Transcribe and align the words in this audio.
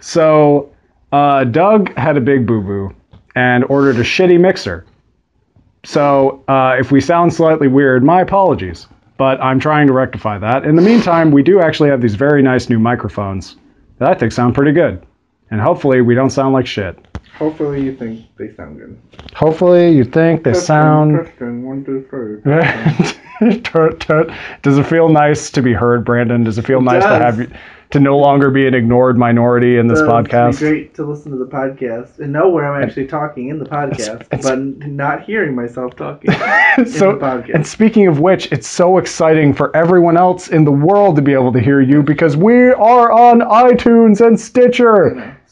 So, 0.00 0.70
uh, 1.12 1.44
Doug 1.44 1.94
had 1.96 2.16
a 2.16 2.20
big 2.20 2.46
boo 2.46 2.60
boo 2.60 2.94
and 3.34 3.64
ordered 3.68 3.96
a 3.96 4.02
shitty 4.02 4.38
mixer. 4.40 4.84
So, 5.84 6.42
uh, 6.48 6.76
if 6.78 6.90
we 6.90 7.00
sound 7.00 7.32
slightly 7.32 7.68
weird, 7.68 8.02
my 8.04 8.20
apologies. 8.20 8.86
But 9.16 9.42
I'm 9.42 9.58
trying 9.58 9.88
to 9.88 9.92
rectify 9.92 10.38
that. 10.38 10.64
In 10.64 10.76
the 10.76 10.82
meantime, 10.82 11.32
we 11.32 11.42
do 11.42 11.60
actually 11.60 11.88
have 11.88 12.00
these 12.00 12.14
very 12.14 12.40
nice 12.40 12.68
new 12.68 12.78
microphones 12.78 13.56
that 13.98 14.08
I 14.08 14.14
think 14.14 14.30
sound 14.30 14.54
pretty 14.54 14.72
good. 14.72 15.04
And 15.50 15.60
hopefully, 15.60 16.02
we 16.02 16.14
don't 16.14 16.30
sound 16.30 16.54
like 16.54 16.66
shit. 16.66 16.96
Hopefully 17.36 17.82
you 17.82 17.96
think 17.96 18.26
they 18.36 18.52
sound 18.54 18.78
good. 18.78 18.98
Hopefully, 19.34 19.90
you 19.90 20.04
think 20.04 20.44
they 20.44 20.54
sound. 20.54 21.24
Testing, 21.24 21.66
one, 21.66 21.84
two, 21.84 22.06
three. 22.10 22.40
Tut, 23.62 24.00
tut. 24.00 24.30
Does 24.62 24.78
it 24.78 24.86
feel 24.86 25.08
nice 25.08 25.48
to 25.52 25.62
be 25.62 25.72
heard, 25.72 26.04
Brandon? 26.04 26.42
Does 26.42 26.58
it 26.58 26.66
feel 26.66 26.80
nice 26.80 27.04
to 27.04 27.08
have 27.10 27.38
you, 27.38 27.48
to 27.90 28.00
no 28.00 28.18
longer 28.18 28.50
be 28.50 28.66
an 28.66 28.74
ignored 28.74 29.16
minority 29.16 29.78
in 29.78 29.88
this 29.88 30.00
So, 30.00 30.04
It's 30.18 30.28
podcast? 30.28 30.58
great 30.58 30.94
to 30.96 31.04
listen 31.04 31.32
to 31.32 31.38
the 31.38 31.46
podcast 31.46 32.18
and 32.18 32.32
know 32.32 32.50
where 32.50 32.70
I'm 32.70 32.82
actually 32.82 33.06
talking 33.06 33.48
in 33.48 33.58
the 33.58 33.64
podcast, 33.78 34.22
it's- 34.32 34.42
but 34.42 34.58
not 34.58 35.22
hearing 35.22 35.54
myself 35.54 35.96
talking 35.96 36.30
in 36.78 36.86
so, 36.86 37.12
the 37.12 37.18
podcast. 37.18 37.54
and 37.54 37.66
speaking 37.66 38.06
of 38.06 38.20
which, 38.20 38.52
it's 38.52 38.68
so 38.68 38.98
exciting 38.98 39.54
for 39.54 39.74
everyone 39.74 40.16
else 40.18 40.48
in 40.48 40.64
the 40.64 40.70
world 40.72 41.16
to 41.16 41.22
be 41.22 41.32
able 41.32 41.52
to 41.52 41.60
hear 41.60 41.80
you 41.80 42.02
because 42.02 42.36
we 42.36 42.68
are 42.72 43.10
on 43.10 43.40
iTunes 43.40 44.24
and 44.26 44.38
Stitcher. 44.38 45.06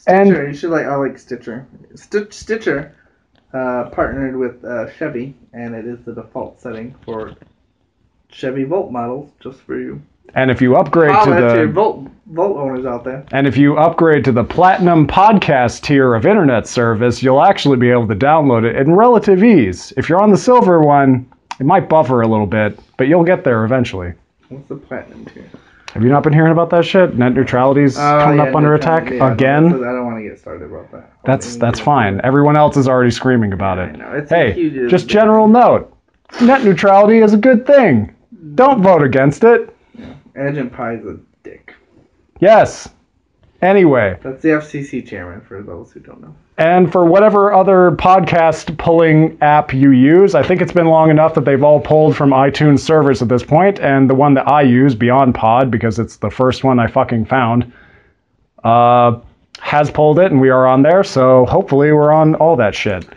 And- 0.05 0.27
Stitcher, 0.29 0.47
you 0.47 0.53
should 0.53 0.69
like. 0.69 0.85
I 0.85 0.95
like 0.95 1.17
Stitcher. 1.17 1.67
Stitch, 1.95 2.31
Stitcher 2.33 2.95
uh, 3.53 3.89
partnered 3.91 4.35
with 4.37 4.63
uh, 4.63 4.89
Chevy, 4.91 5.33
and 5.53 5.73
it 5.75 5.85
is 5.85 5.99
the 6.05 6.13
default 6.13 6.61
setting 6.61 6.95
for 7.03 7.33
Chevy 8.29 8.63
Volt 8.63 8.91
models, 8.91 9.31
just 9.41 9.59
for 9.61 9.77
you. 9.79 10.01
And 10.35 10.51
if 10.51 10.61
you 10.61 10.75
upgrade 10.75 11.15
to 11.23 11.29
the 11.31 11.71
Volt 11.73 12.07
Volt 12.31 12.57
owners 12.57 12.85
out 12.85 13.03
there. 13.05 13.25
and 13.31 13.47
if 13.47 13.55
you 13.55 13.77
upgrade 13.77 14.25
to 14.25 14.31
the 14.33 14.43
platinum 14.43 15.07
podcast 15.07 15.81
tier 15.83 16.13
of 16.13 16.25
internet 16.25 16.67
service, 16.67 17.23
you'll 17.23 17.41
actually 17.41 17.77
be 17.77 17.89
able 17.89 18.07
to 18.07 18.15
download 18.15 18.65
it 18.65 18.75
in 18.75 18.93
relative 18.93 19.43
ease. 19.43 19.93
If 19.95 20.09
you're 20.09 20.21
on 20.21 20.29
the 20.31 20.37
silver 20.37 20.81
one, 20.81 21.25
it 21.59 21.65
might 21.65 21.87
buffer 21.87 22.21
a 22.21 22.27
little 22.27 22.45
bit, 22.45 22.77
but 22.97 23.07
you'll 23.07 23.23
get 23.23 23.43
there 23.45 23.63
eventually. 23.63 24.13
What's 24.49 24.67
the 24.67 24.75
platinum 24.75 25.25
tier? 25.25 25.49
Have 25.93 26.03
you 26.03 26.09
not 26.09 26.21
been 26.23 26.33
hearing 26.33 26.51
about 26.51 26.69
that 26.71 26.85
shit? 26.85 27.15
Net 27.15 27.33
neutrality's 27.33 27.97
Oh, 27.97 28.19
coming 28.21 28.37
yeah, 28.39 28.43
up 28.43 28.55
under 28.55 28.75
attack 28.75 29.09
yeah, 29.09 29.31
again. 29.31 29.65
I 29.67 29.69
don't 29.93 30.05
want 30.05 30.17
to 30.17 30.29
get 30.29 30.37
started 30.37 30.65
about 30.69 30.91
that. 30.91 31.13
That's 31.23 31.55
that's 31.55 31.79
fine. 31.79 32.19
Everyone 32.25 32.57
else 32.57 32.75
is 32.77 32.87
already 32.89 33.09
screaming 33.11 33.53
about 33.53 33.79
I 33.79 33.85
it. 33.85 33.97
know, 33.97 34.11
it's 34.11 34.31
a 34.31 34.35
Hey, 34.35 34.51
huge- 34.53 34.91
just 34.91 35.07
general 35.07 35.47
note. 35.47 35.91
Net 36.41 36.63
neutrality 36.65 37.19
is 37.19 37.33
a 37.33 37.37
good 37.37 37.65
thing. 37.65 38.13
Don't 38.55 38.83
vote 38.83 39.01
against 39.01 39.43
it. 39.45 39.73
Ajit 40.35 40.71
Pai's 40.73 41.03
a 41.05 41.13
dick. 41.13 41.21
Yes. 42.39 42.89
Anyway, 43.61 44.19
That's 44.21 44.43
the 44.43 44.49
FCC 44.49 45.05
chairman, 45.07 45.41
for 45.41 45.63
those 45.63 45.91
who 45.91 45.99
don't 45.99 46.21
know. 46.21 46.35
and 46.59 46.91
for 46.91 47.05
whatever 47.05 47.51
other 47.51 47.91
podcast 47.91 48.77
pulling 48.77 49.35
app 49.41 49.73
you 49.73 49.89
use, 49.89 50.35
I 50.35 50.43
think 50.43 50.61
it's 50.61 50.71
been 50.71 50.85
long 50.85 51.09
enough 51.09 51.33
that 51.33 51.45
they've 51.45 51.63
all 51.63 51.79
pulled 51.79 52.15
from 52.15 52.29
iTunes 52.29 52.81
servers 52.81 53.19
at 53.23 53.29
this 53.29 53.41
point, 53.43 53.79
and 53.79 54.07
the 54.07 54.13
one 54.13 54.35
that 54.35 54.47
I 54.47 54.61
use, 54.61 54.93
Beyond 54.93 55.33
Pod, 55.33 55.71
because 55.71 55.97
it's 55.97 56.17
the 56.17 56.29
first 56.29 56.63
one 56.63 56.77
I 56.79 56.85
fucking 56.85 57.25
found, 57.25 57.71
uh, 58.63 59.19
has 59.59 59.89
pulled 59.89 60.19
it, 60.19 60.31
and 60.31 60.39
we 60.39 60.49
are 60.49 60.67
on 60.67 60.83
there. 60.83 61.03
So 61.03 61.47
hopefully 61.47 61.91
we're 61.91 62.11
on 62.11 62.35
all 62.35 62.55
that 62.57 62.75
shit. 62.75 63.07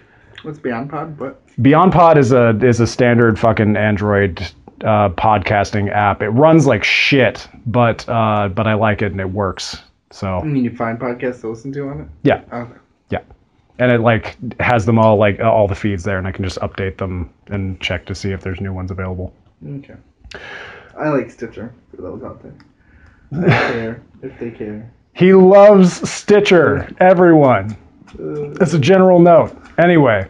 What's 0.43 0.59
Beyond 0.59 0.89
Pod? 0.89 1.19
What? 1.19 1.43
Beyond 1.61 1.93
Pod 1.93 2.17
is 2.17 2.33
a 2.33 2.57
is 2.65 2.81
a 2.81 2.87
standard 2.87 3.39
fucking 3.39 3.77
Android 3.77 4.51
uh, 4.85 5.11
podcasting 5.11 5.91
app. 5.93 6.23
It 6.23 6.31
runs 6.31 6.67
like 6.67 6.85
shit, 6.85 7.47
but 7.67 8.09
uh, 8.09 8.49
but 8.49 8.67
I 8.67 8.75
like 8.75 9.03
it 9.03 9.13
and 9.13 9.21
it 9.21 9.31
works. 9.31 9.77
I 9.77 10.15
So 10.15 10.41
mean, 10.43 10.65
you 10.65 10.75
find 10.77 10.99
podcasts 10.99 11.41
to 11.43 11.49
listen 11.49 11.73
to 11.73 11.89
on 11.89 12.01
it? 12.03 12.09
yeah, 12.25 12.43
Okay. 12.53 12.79
yeah, 13.11 13.23
and 13.79 13.93
it 13.93 14.01
like 14.01 14.37
has 14.61 14.85
them 14.87 14.99
all 14.99 15.17
like 15.17 15.41
all 15.41 15.69
the 15.69 15.75
feeds 15.75 16.05
there, 16.05 16.19
and 16.19 16.27
I 16.27 16.33
can 16.33 16.45
just 16.45 16.59
update 16.61 16.97
them 16.99 17.31
and 17.49 17.81
check 17.81 18.07
to 18.07 18.15
see 18.15 18.33
if 18.33 18.41
there's 18.43 18.61
new 18.61 18.73
ones 18.73 18.91
available. 18.91 19.33
Okay. 19.67 19.95
I 20.99 21.09
like 21.09 21.31
Stitcher, 21.31 21.73
for 21.95 22.03
those 22.03 22.23
out 22.23 22.43
there. 22.43 22.55
If 23.33 23.41
they 23.41 23.49
care. 23.73 24.03
If 24.23 24.39
they 24.39 24.51
care. 24.51 24.93
He 25.13 25.33
loves 25.35 26.09
Stitcher. 26.09 26.89
Everyone. 27.01 27.77
Uh, 28.19 28.51
It's 28.61 28.75
a 28.75 28.79
general 28.79 29.19
note. 29.21 29.57
Anyway, 29.79 30.27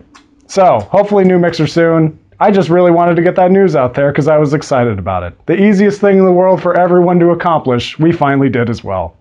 so 0.47 0.81
hopefully 0.81 1.25
new 1.25 1.39
mixer 1.39 1.67
soon. 1.67 2.19
I 2.43 2.51
just 2.51 2.71
really 2.71 2.91
wanted 2.91 3.17
to 3.17 3.23
get 3.23 3.37
that 3.37 3.51
news 3.51 3.77
out 3.77 3.93
there 3.93 4.11
because 4.11 4.27
I 4.27 4.39
was 4.39 4.55
excited 4.55 4.99
about 4.99 5.23
it. 5.23 5.35
The 5.45 5.63
easiest 5.63 6.01
thing 6.01 6.17
in 6.17 6.25
the 6.25 6.33
world 6.33 6.63
for 6.63 6.81
everyone 6.81 7.21
to 7.21 7.33
accomplish, 7.33 7.99
we 7.99 8.13
finally 8.13 8.49
did 8.49 8.71
as 8.71 8.83
well. 8.83 9.15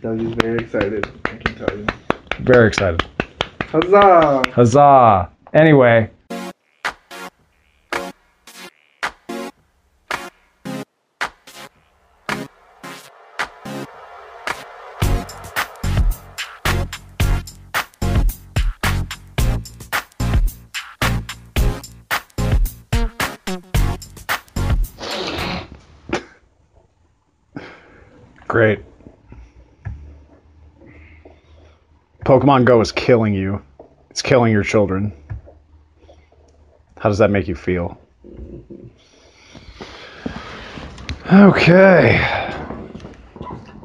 Doug 0.00 0.20
is 0.20 0.34
very 0.34 0.58
excited, 0.58 1.06
I 1.26 1.36
can 1.36 1.54
tell 1.54 1.78
you. 1.78 1.86
Very 2.40 2.66
excited. 2.66 3.06
Huzzah! 3.60 4.42
Huzzah. 4.50 5.30
Anyway, 5.52 6.10
Pokemon 32.44 32.66
Go 32.66 32.82
is 32.82 32.92
killing 32.92 33.32
you. 33.32 33.62
It's 34.10 34.20
killing 34.20 34.52
your 34.52 34.62
children. 34.62 35.14
How 36.98 37.08
does 37.08 37.16
that 37.16 37.30
make 37.30 37.48
you 37.48 37.54
feel? 37.54 37.98
Okay. 41.32 42.20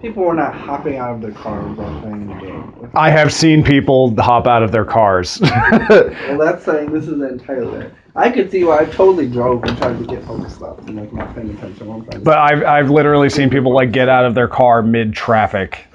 People 0.02 0.24
were 0.24 0.34
not 0.34 0.54
hopping 0.54 0.98
out 0.98 1.16
of 1.16 1.22
their 1.22 1.32
cars 1.32 1.78
while 1.78 2.02
playing 2.02 2.28
the 2.28 2.34
game. 2.34 2.92
I 2.96 3.10
have 3.10 3.32
seen 3.32 3.64
people 3.64 4.14
hop 4.22 4.46
out 4.46 4.62
of 4.62 4.74
their 4.74 4.86
cars. 4.86 5.42
Well, 5.90 6.38
that's 6.38 6.66
saying 6.66 6.92
this 6.92 7.08
is 7.08 7.22
entirely. 7.22 7.90
I 8.16 8.30
could 8.30 8.52
see 8.52 8.66
why 8.66 8.80
I 8.80 8.86
totally 8.86 9.30
drove 9.30 9.64
and 9.64 9.78
tried 9.78 9.98
to 10.00 10.06
get 10.06 10.24
focused 10.26 10.62
up 10.62 10.86
and 10.88 10.98
like 10.98 11.14
not 11.14 11.34
paying 11.34 11.50
attention 11.52 12.06
but 12.24 12.38
I've, 12.38 12.64
I've 12.64 12.90
literally 12.90 13.30
seen 13.30 13.50
people 13.50 13.74
like 13.74 13.92
get 13.92 14.10
out 14.10 14.26
of 14.26 14.36
their 14.36 14.48
car 14.48 14.82
mid 14.82 15.14
traffic. 15.14 15.86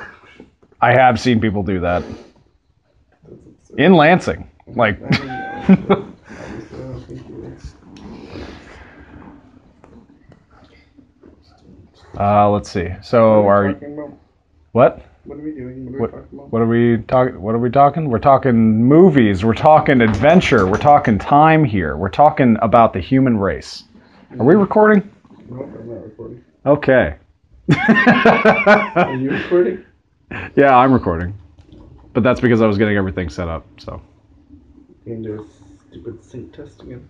I 0.81 0.93
have 0.93 1.21
seen 1.21 1.41
people 1.41 1.63
do 1.63 1.81
that 1.81 2.03
in 3.79 3.95
Lansing. 3.95 4.49
Like, 4.67 5.01
uh, 12.19 12.51
let's 12.51 12.71
see. 12.71 12.89
So 13.03 13.47
are 13.49 13.73
what? 14.73 15.03
What 15.25 15.39
are 15.39 15.43
we 15.43 15.53
doing? 15.53 15.99
What 15.99 16.13
are 16.13 16.17
What- 16.17 16.19
we 16.19 16.19
talking 16.19 16.39
about? 16.39 16.51
What 16.53 16.63
are 16.63 16.67
we 16.67 16.99
talking? 17.07 17.41
What 17.43 17.55
are 17.55 17.59
we 17.59 17.71
talking? 17.71 18.11
We're 18.11 18.19
talking 18.19 18.85
movies. 18.85 19.45
We're 19.45 19.55
talking 19.55 20.01
adventure. 20.01 20.67
We're 20.67 20.79
talking 20.79 21.19
time 21.19 21.65
here. 21.65 21.97
We're 21.97 22.11
talking 22.11 22.57
about 22.63 22.93
the 22.93 23.01
human 23.01 23.39
race. 23.39 23.85
Are 24.39 24.45
we 24.45 24.55
recording? 24.55 25.09
No, 25.49 25.63
I'm 25.63 25.89
not 25.89 26.05
recording. 26.05 26.45
Okay. 26.67 27.15
Are 28.97 29.15
you 29.17 29.31
recording? 29.31 29.85
yeah, 30.57 30.77
I'm 30.77 30.93
recording. 30.93 31.35
But 32.15 32.23
that's 32.23 32.41
because 32.41 32.63
I 32.63 32.67
was 32.67 32.79
getting 32.79 32.97
everything 32.97 33.29
set 33.29 33.49
up. 33.49 33.67
So 33.79 34.01
You 35.05 35.15
can 35.15 35.23
do 35.23 35.43
a 35.43 35.91
stupid 35.91 36.25
sync 36.25 36.53
test 36.55 36.83
again. 36.83 37.09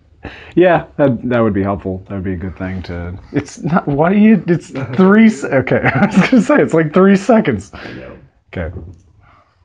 yeah, 0.55 0.87
that 0.97 1.19
that 1.29 1.39
would 1.39 1.53
be 1.53 1.61
helpful. 1.63 2.03
That 2.09 2.15
would 2.15 2.23
be 2.23 2.33
a 2.33 2.37
good 2.37 2.57
thing 2.57 2.81
to. 2.83 3.17
It's 3.31 3.59
not. 3.61 3.87
What 3.87 4.09
do 4.09 4.17
you? 4.17 4.43
It's 4.47 4.71
three. 4.97 5.29
se- 5.29 5.47
Okay, 5.49 5.81
I 5.95 6.05
was 6.07 6.15
gonna 6.29 6.41
say 6.41 6.61
it's 6.61 6.73
like 6.73 6.93
three 6.93 7.15
seconds. 7.15 7.71
I 7.73 7.93
know. 7.93 8.17
Okay. 8.55 8.75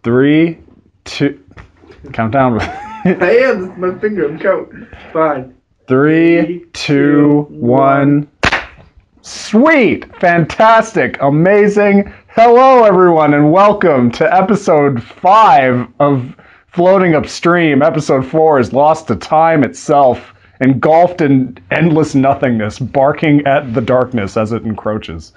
Three, 0.03 0.59
two. 1.05 1.43
Count 2.13 2.33
down. 2.33 2.61
I 2.61 3.39
am. 3.45 3.81
My 3.81 3.99
finger. 3.99 4.29
I'm 4.29 4.39
counting. 4.39 4.87
Fine. 5.13 5.55
Three, 5.89 6.67
two, 6.73 7.47
one. 7.51 8.29
Sweet, 9.23 10.15
fantastic, 10.17 11.19
amazing. 11.21 12.13
Hello, 12.35 12.85
everyone, 12.85 13.35
and 13.35 13.51
welcome 13.53 14.11
to 14.13 14.35
episode 14.35 15.03
five 15.03 15.87
of 15.99 16.35
Floating 16.69 17.15
Upstream. 17.15 17.83
Episode 17.83 18.25
four 18.27 18.59
is 18.61 18.73
lost 18.73 19.09
to 19.09 19.17
time 19.17 19.65
itself, 19.65 20.33
engulfed 20.61 21.21
in 21.21 21.59
endless 21.71 22.15
nothingness, 22.15 22.79
barking 22.79 23.45
at 23.47 23.75
the 23.75 23.81
darkness 23.81 24.37
as 24.37 24.53
it 24.53 24.63
encroaches. 24.63 25.33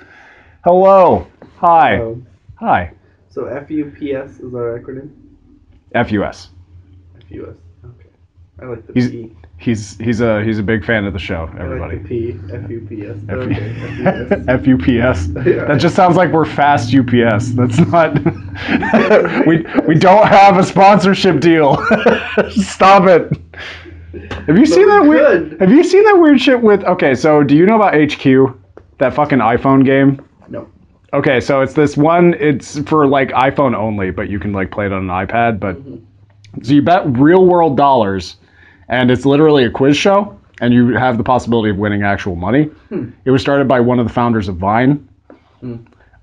Hello, 0.64 1.28
hi, 1.58 2.00
Um, 2.02 2.26
hi, 2.56 2.92
so 3.30 3.46
FUPS 3.46 4.40
is 4.40 4.54
our 4.54 4.80
acronym. 4.80 5.10
FUS. 5.94 6.50
FUS. 7.30 7.58
Okay. 7.86 8.10
I 8.62 8.66
like 8.66 8.86
the 8.88 8.94
He's- 8.94 9.10
P. 9.12 9.36
He's 9.64 9.98
he's 9.98 10.20
a 10.20 10.44
he's 10.44 10.60
a 10.60 10.64
big 10.64 10.84
fan 10.84 11.06
of 11.06 11.14
the 11.14 11.20
show. 11.20 11.50
Everybody. 11.58 11.96
like 11.96 12.04
the 12.04 12.10
P. 12.10 12.34
FUPS. 12.34 13.30
F- 13.30 13.36
Okay. 13.38 14.58
FUPS. 14.58 15.46
Yeah. 15.46 15.66
That 15.66 15.80
just 15.80 15.96
sounds 15.96 16.18
like 16.18 16.34
we're 16.34 16.44
fast 16.44 16.94
UPS. 16.94 17.52
That's 17.52 17.80
not. 17.80 18.14
we 19.48 19.66
we 19.88 19.96
don't 19.96 20.28
have 20.28 20.58
a 20.58 20.64
sponsorship 20.64 21.40
deal. 21.40 21.78
Stop 22.50 23.08
it. 23.08 23.32
Have 24.48 24.58
you 24.58 24.66
seen 24.66 24.86
we 24.86 24.92
that 24.92 25.06
weird? 25.06 25.62
Have 25.62 25.72
you 25.72 25.84
seen 25.86 26.04
that 26.04 26.20
weird 26.20 26.42
shit 26.42 26.62
with? 26.62 26.84
Okay, 26.84 27.16
so 27.16 27.42
do 27.42 27.56
you 27.56 27.66
know 27.66 27.78
about 27.78 27.94
HQ? 27.94 28.60
That 28.98 29.14
fucking 29.14 29.40
iPhone 29.40 29.86
game. 29.86 30.22
No. 30.50 30.68
Okay, 31.14 31.40
so 31.40 31.62
it's 31.62 31.74
this 31.74 31.96
one. 31.96 32.34
It's 32.34 32.80
for 32.80 33.08
like 33.08 33.30
iPhone 33.30 33.76
only, 33.76 34.12
but 34.12 34.30
you 34.30 34.40
can 34.40 34.52
like 34.52 34.72
play 34.72 34.88
it 34.88 34.92
on 34.92 35.10
an 35.10 35.26
iPad. 35.26 35.62
But 35.62 35.78
mm-hmm. 35.78 36.64
so 36.64 36.74
you 36.74 36.82
bet 36.82 37.04
real 37.18 37.46
world 37.46 37.78
dollars, 37.78 38.36
and 38.94 39.10
it's 39.10 39.26
literally 39.26 39.64
a 39.66 39.72
quiz 39.72 39.98
show, 39.98 40.40
and 40.62 40.72
you 40.74 40.94
have 40.96 41.18
the 41.18 41.24
possibility 41.24 41.72
of 41.72 41.78
winning 41.78 42.04
actual 42.04 42.36
money. 42.36 42.70
It 43.26 43.32
was 43.32 43.42
started 43.42 43.68
by 43.68 43.80
one 43.80 43.98
of 44.00 44.08
the 44.08 44.14
founders 44.14 44.48
of 44.48 44.58
Vine. 44.58 45.08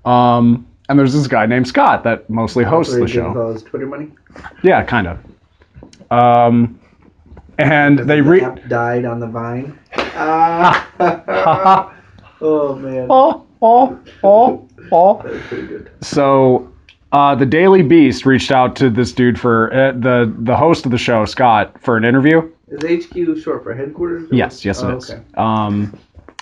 Um, 0.05 0.65
and 0.89 0.97
there's 0.97 1.13
this 1.13 1.27
guy 1.27 1.45
named 1.45 1.67
Scott 1.67 2.03
that 2.05 2.29
mostly 2.29 2.63
hosts 2.63 2.95
the 2.95 3.07
show. 3.07 3.57
Twitter 3.57 3.85
money. 3.85 4.09
Yeah, 4.63 4.83
kind 4.83 5.07
of. 5.07 5.19
Um, 6.11 6.79
and 7.57 7.99
they 7.99 8.21
The 8.21 8.23
re. 8.23 8.39
died 8.67 9.05
on 9.05 9.19
the 9.19 9.27
vine. 9.27 9.77
Ah. 10.13 11.93
oh 12.41 12.75
man. 12.75 13.07
Oh, 13.09 13.45
oh, 13.61 13.99
oh, 14.23 14.67
oh. 14.91 15.21
That's 15.23 15.47
pretty 15.47 15.67
good. 15.67 15.91
So, 16.01 16.71
uh, 17.11 17.33
the 17.35 17.45
Daily 17.45 17.81
Beast 17.81 18.25
reached 18.25 18.51
out 18.51 18.75
to 18.77 18.89
this 18.89 19.11
dude 19.13 19.39
for 19.39 19.73
uh, 19.73 19.93
the 19.93 20.31
the 20.39 20.55
host 20.55 20.85
of 20.85 20.91
the 20.91 20.97
show, 20.97 21.25
Scott, 21.25 21.75
for 21.81 21.97
an 21.97 22.03
interview. 22.05 22.47
Is 22.71 23.05
HQ 23.05 23.43
short 23.43 23.63
for 23.63 23.75
headquarters? 23.75 24.29
Yes, 24.31 24.63
yes, 24.63 24.81
it 24.81 24.85
oh, 24.85 24.97
is. 24.97 25.11
Okay. 25.11 25.21
Um, 25.35 25.97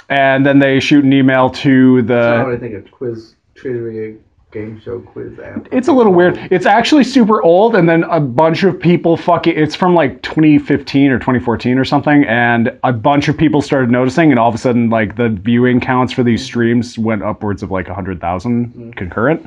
and 0.09 0.45
then 0.45 0.59
they 0.59 0.79
shoot 0.79 1.03
an 1.03 1.11
email 1.11 1.49
to 1.49 2.01
That's 2.03 2.37
not 2.37 2.47
what 2.47 2.59
the. 2.59 2.65
I 2.65 2.69
think 2.69 2.87
a 2.87 2.89
quiz 2.89 3.35
trivia 3.55 4.15
game 4.51 4.81
show 4.83 4.99
quiz 4.99 5.37
app. 5.39 5.67
It's 5.71 5.87
a 5.87 5.91
little 5.91 6.13
weird. 6.13 6.37
It's 6.51 6.65
actually 6.65 7.03
super 7.03 7.41
old, 7.41 7.75
and 7.75 7.87
then 7.87 8.03
a 8.03 8.19
bunch 8.19 8.63
of 8.63 8.79
people 8.79 9.17
fucking. 9.17 9.55
It's 9.55 9.75
from 9.75 9.95
like 9.95 10.21
2015 10.21 11.11
or 11.11 11.19
2014 11.19 11.77
or 11.77 11.85
something, 11.85 12.23
and 12.25 12.77
a 12.83 12.93
bunch 12.93 13.27
of 13.27 13.37
people 13.37 13.61
started 13.61 13.89
noticing, 13.89 14.31
and 14.31 14.39
all 14.39 14.49
of 14.49 14.55
a 14.55 14.59
sudden, 14.59 14.89
like 14.89 15.15
the 15.15 15.29
viewing 15.29 15.79
counts 15.79 16.13
for 16.13 16.23
these 16.23 16.43
streams 16.43 16.97
went 16.97 17.23
upwards 17.23 17.63
of 17.63 17.71
like 17.71 17.87
100,000 17.87 18.95
concurrent. 18.95 19.45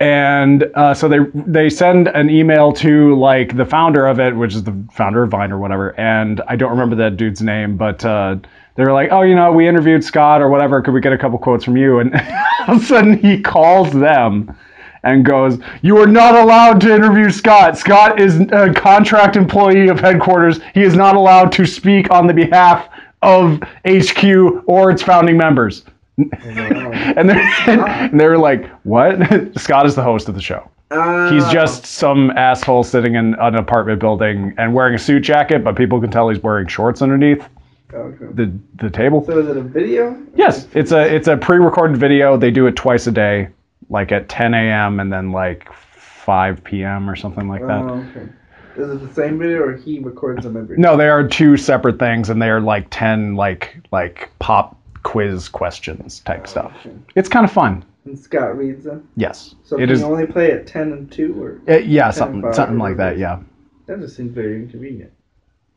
And 0.00 0.64
uh, 0.74 0.92
so 0.92 1.08
they 1.08 1.18
they 1.34 1.70
send 1.70 2.08
an 2.08 2.28
email 2.28 2.72
to 2.74 3.14
like 3.16 3.56
the 3.56 3.64
founder 3.64 4.06
of 4.06 4.18
it, 4.18 4.34
which 4.34 4.54
is 4.54 4.64
the 4.64 4.74
founder 4.92 5.22
of 5.22 5.30
Vine 5.30 5.52
or 5.52 5.58
whatever, 5.58 5.98
and 5.98 6.42
I 6.48 6.56
don't 6.56 6.70
remember 6.70 6.96
that 6.96 7.16
dude's 7.16 7.42
name, 7.42 7.76
but 7.76 8.04
uh, 8.04 8.36
they 8.74 8.82
were 8.82 8.92
like, 8.92 9.10
oh, 9.12 9.22
you 9.22 9.36
know, 9.36 9.52
we 9.52 9.68
interviewed 9.68 10.02
Scott 10.02 10.42
or 10.42 10.48
whatever. 10.48 10.82
Could 10.82 10.94
we 10.94 11.00
get 11.00 11.12
a 11.12 11.18
couple 11.18 11.38
quotes 11.38 11.64
from 11.64 11.76
you? 11.76 12.00
And 12.00 12.12
all 12.68 12.74
of 12.74 12.82
a 12.82 12.84
sudden, 12.84 13.18
he 13.18 13.40
calls 13.40 13.92
them 13.92 14.56
and 15.04 15.24
goes, 15.24 15.58
"You 15.82 15.98
are 15.98 16.08
not 16.08 16.34
allowed 16.34 16.80
to 16.82 16.94
interview 16.94 17.30
Scott. 17.30 17.78
Scott 17.78 18.20
is 18.20 18.40
a 18.52 18.72
contract 18.74 19.36
employee 19.36 19.88
of 19.88 20.00
headquarters. 20.00 20.60
He 20.74 20.82
is 20.82 20.96
not 20.96 21.14
allowed 21.14 21.52
to 21.52 21.66
speak 21.66 22.10
on 22.10 22.26
the 22.26 22.34
behalf 22.34 22.88
of 23.22 23.62
HQ 23.86 24.24
or 24.66 24.90
its 24.90 25.02
founding 25.02 25.36
members." 25.36 25.84
and 26.18 27.28
they're 27.28 27.38
and 27.66 28.20
they 28.20 28.26
were 28.26 28.38
like, 28.38 28.68
"What?" 28.84 29.18
Scott 29.58 29.86
is 29.86 29.94
the 29.94 30.02
host 30.02 30.28
of 30.28 30.34
the 30.34 30.40
show. 30.42 30.68
Uh, 30.90 31.30
He's 31.32 31.46
just 31.48 31.86
some 31.86 32.30
asshole 32.32 32.84
sitting 32.84 33.14
in 33.16 33.34
an 33.34 33.56
apartment 33.56 33.98
building 33.98 34.54
and 34.58 34.74
wearing 34.74 34.94
a 34.94 34.98
suit 34.98 35.20
jacket, 35.20 35.64
but 35.64 35.74
people 35.76 36.00
can 36.00 36.10
tell 36.10 36.28
he's 36.28 36.42
wearing 36.42 36.68
shorts 36.68 37.02
underneath 37.02 37.48
Okay. 37.92 38.26
the 38.34 38.52
the 38.76 38.90
table. 38.90 39.24
So 39.24 39.38
is 39.38 39.48
it 39.48 39.56
a 39.56 39.62
video? 39.62 40.16
Yes, 40.34 40.68
it's 40.74 40.92
a 40.92 41.12
it's 41.14 41.26
a 41.28 41.36
pre-recorded 41.36 41.96
video. 41.96 42.36
They 42.36 42.50
do 42.50 42.66
it 42.66 42.76
twice 42.76 43.06
a 43.06 43.12
day, 43.12 43.48
like 43.88 44.12
at 44.12 44.28
10 44.28 44.54
a.m. 44.54 45.00
and 45.00 45.12
then 45.12 45.32
like 45.32 45.72
5 45.72 46.62
p.m. 46.64 47.08
or 47.10 47.16
something 47.16 47.48
like 47.48 47.62
that. 47.62 47.82
Oh, 47.82 48.04
okay. 48.10 48.28
Is 48.76 48.90
it 48.90 49.06
the 49.08 49.14
same 49.14 49.38
video 49.38 49.62
or 49.62 49.76
he 49.76 50.00
records 50.00 50.42
them 50.42 50.56
every? 50.56 50.76
No, 50.76 50.96
they 50.96 51.08
are 51.08 51.26
two 51.26 51.56
separate 51.56 51.98
things, 51.98 52.30
and 52.30 52.42
they 52.42 52.50
are 52.50 52.60
like 52.60 52.86
10 52.90 53.36
like 53.36 53.76
like 53.92 54.30
pop 54.40 54.76
quiz 55.04 55.48
questions 55.48 56.20
type 56.20 56.46
stuff. 56.48 56.72
Okay. 56.84 56.96
It's 57.14 57.28
kind 57.28 57.44
of 57.44 57.52
fun. 57.52 57.84
And 58.04 58.18
Scott 58.18 58.56
reads 58.58 58.84
them. 58.84 59.08
Yes, 59.16 59.54
So 59.62 59.76
it 59.76 59.80
can 59.80 59.90
is. 59.90 60.00
you 60.00 60.06
only 60.06 60.26
play 60.26 60.50
at 60.50 60.66
ten 60.66 60.92
and 60.92 61.10
two, 61.10 61.40
or 61.42 61.60
uh, 61.72 61.78
yeah, 61.78 62.10
something 62.10 62.52
something 62.52 62.78
like 62.78 62.96
that. 62.98 63.16
Yeah. 63.16 63.40
that 63.86 64.00
just 64.00 64.16
seems 64.16 64.34
very 64.34 64.56
inconvenient. 64.56 65.10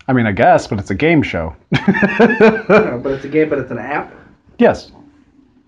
I 0.10 0.14
mean, 0.14 0.26
I 0.26 0.32
guess, 0.34 0.68
but 0.68 0.80
it's 0.80 0.90
a 0.90 0.96
game 0.96 1.22
show. 1.22 1.56
No, 2.70 3.00
but 3.02 3.12
it's 3.14 3.26
a 3.26 3.30
game, 3.30 3.50
but 3.50 3.60
it's 3.60 3.72
an 3.72 3.78
app. 3.80 4.14
yes, 4.58 4.92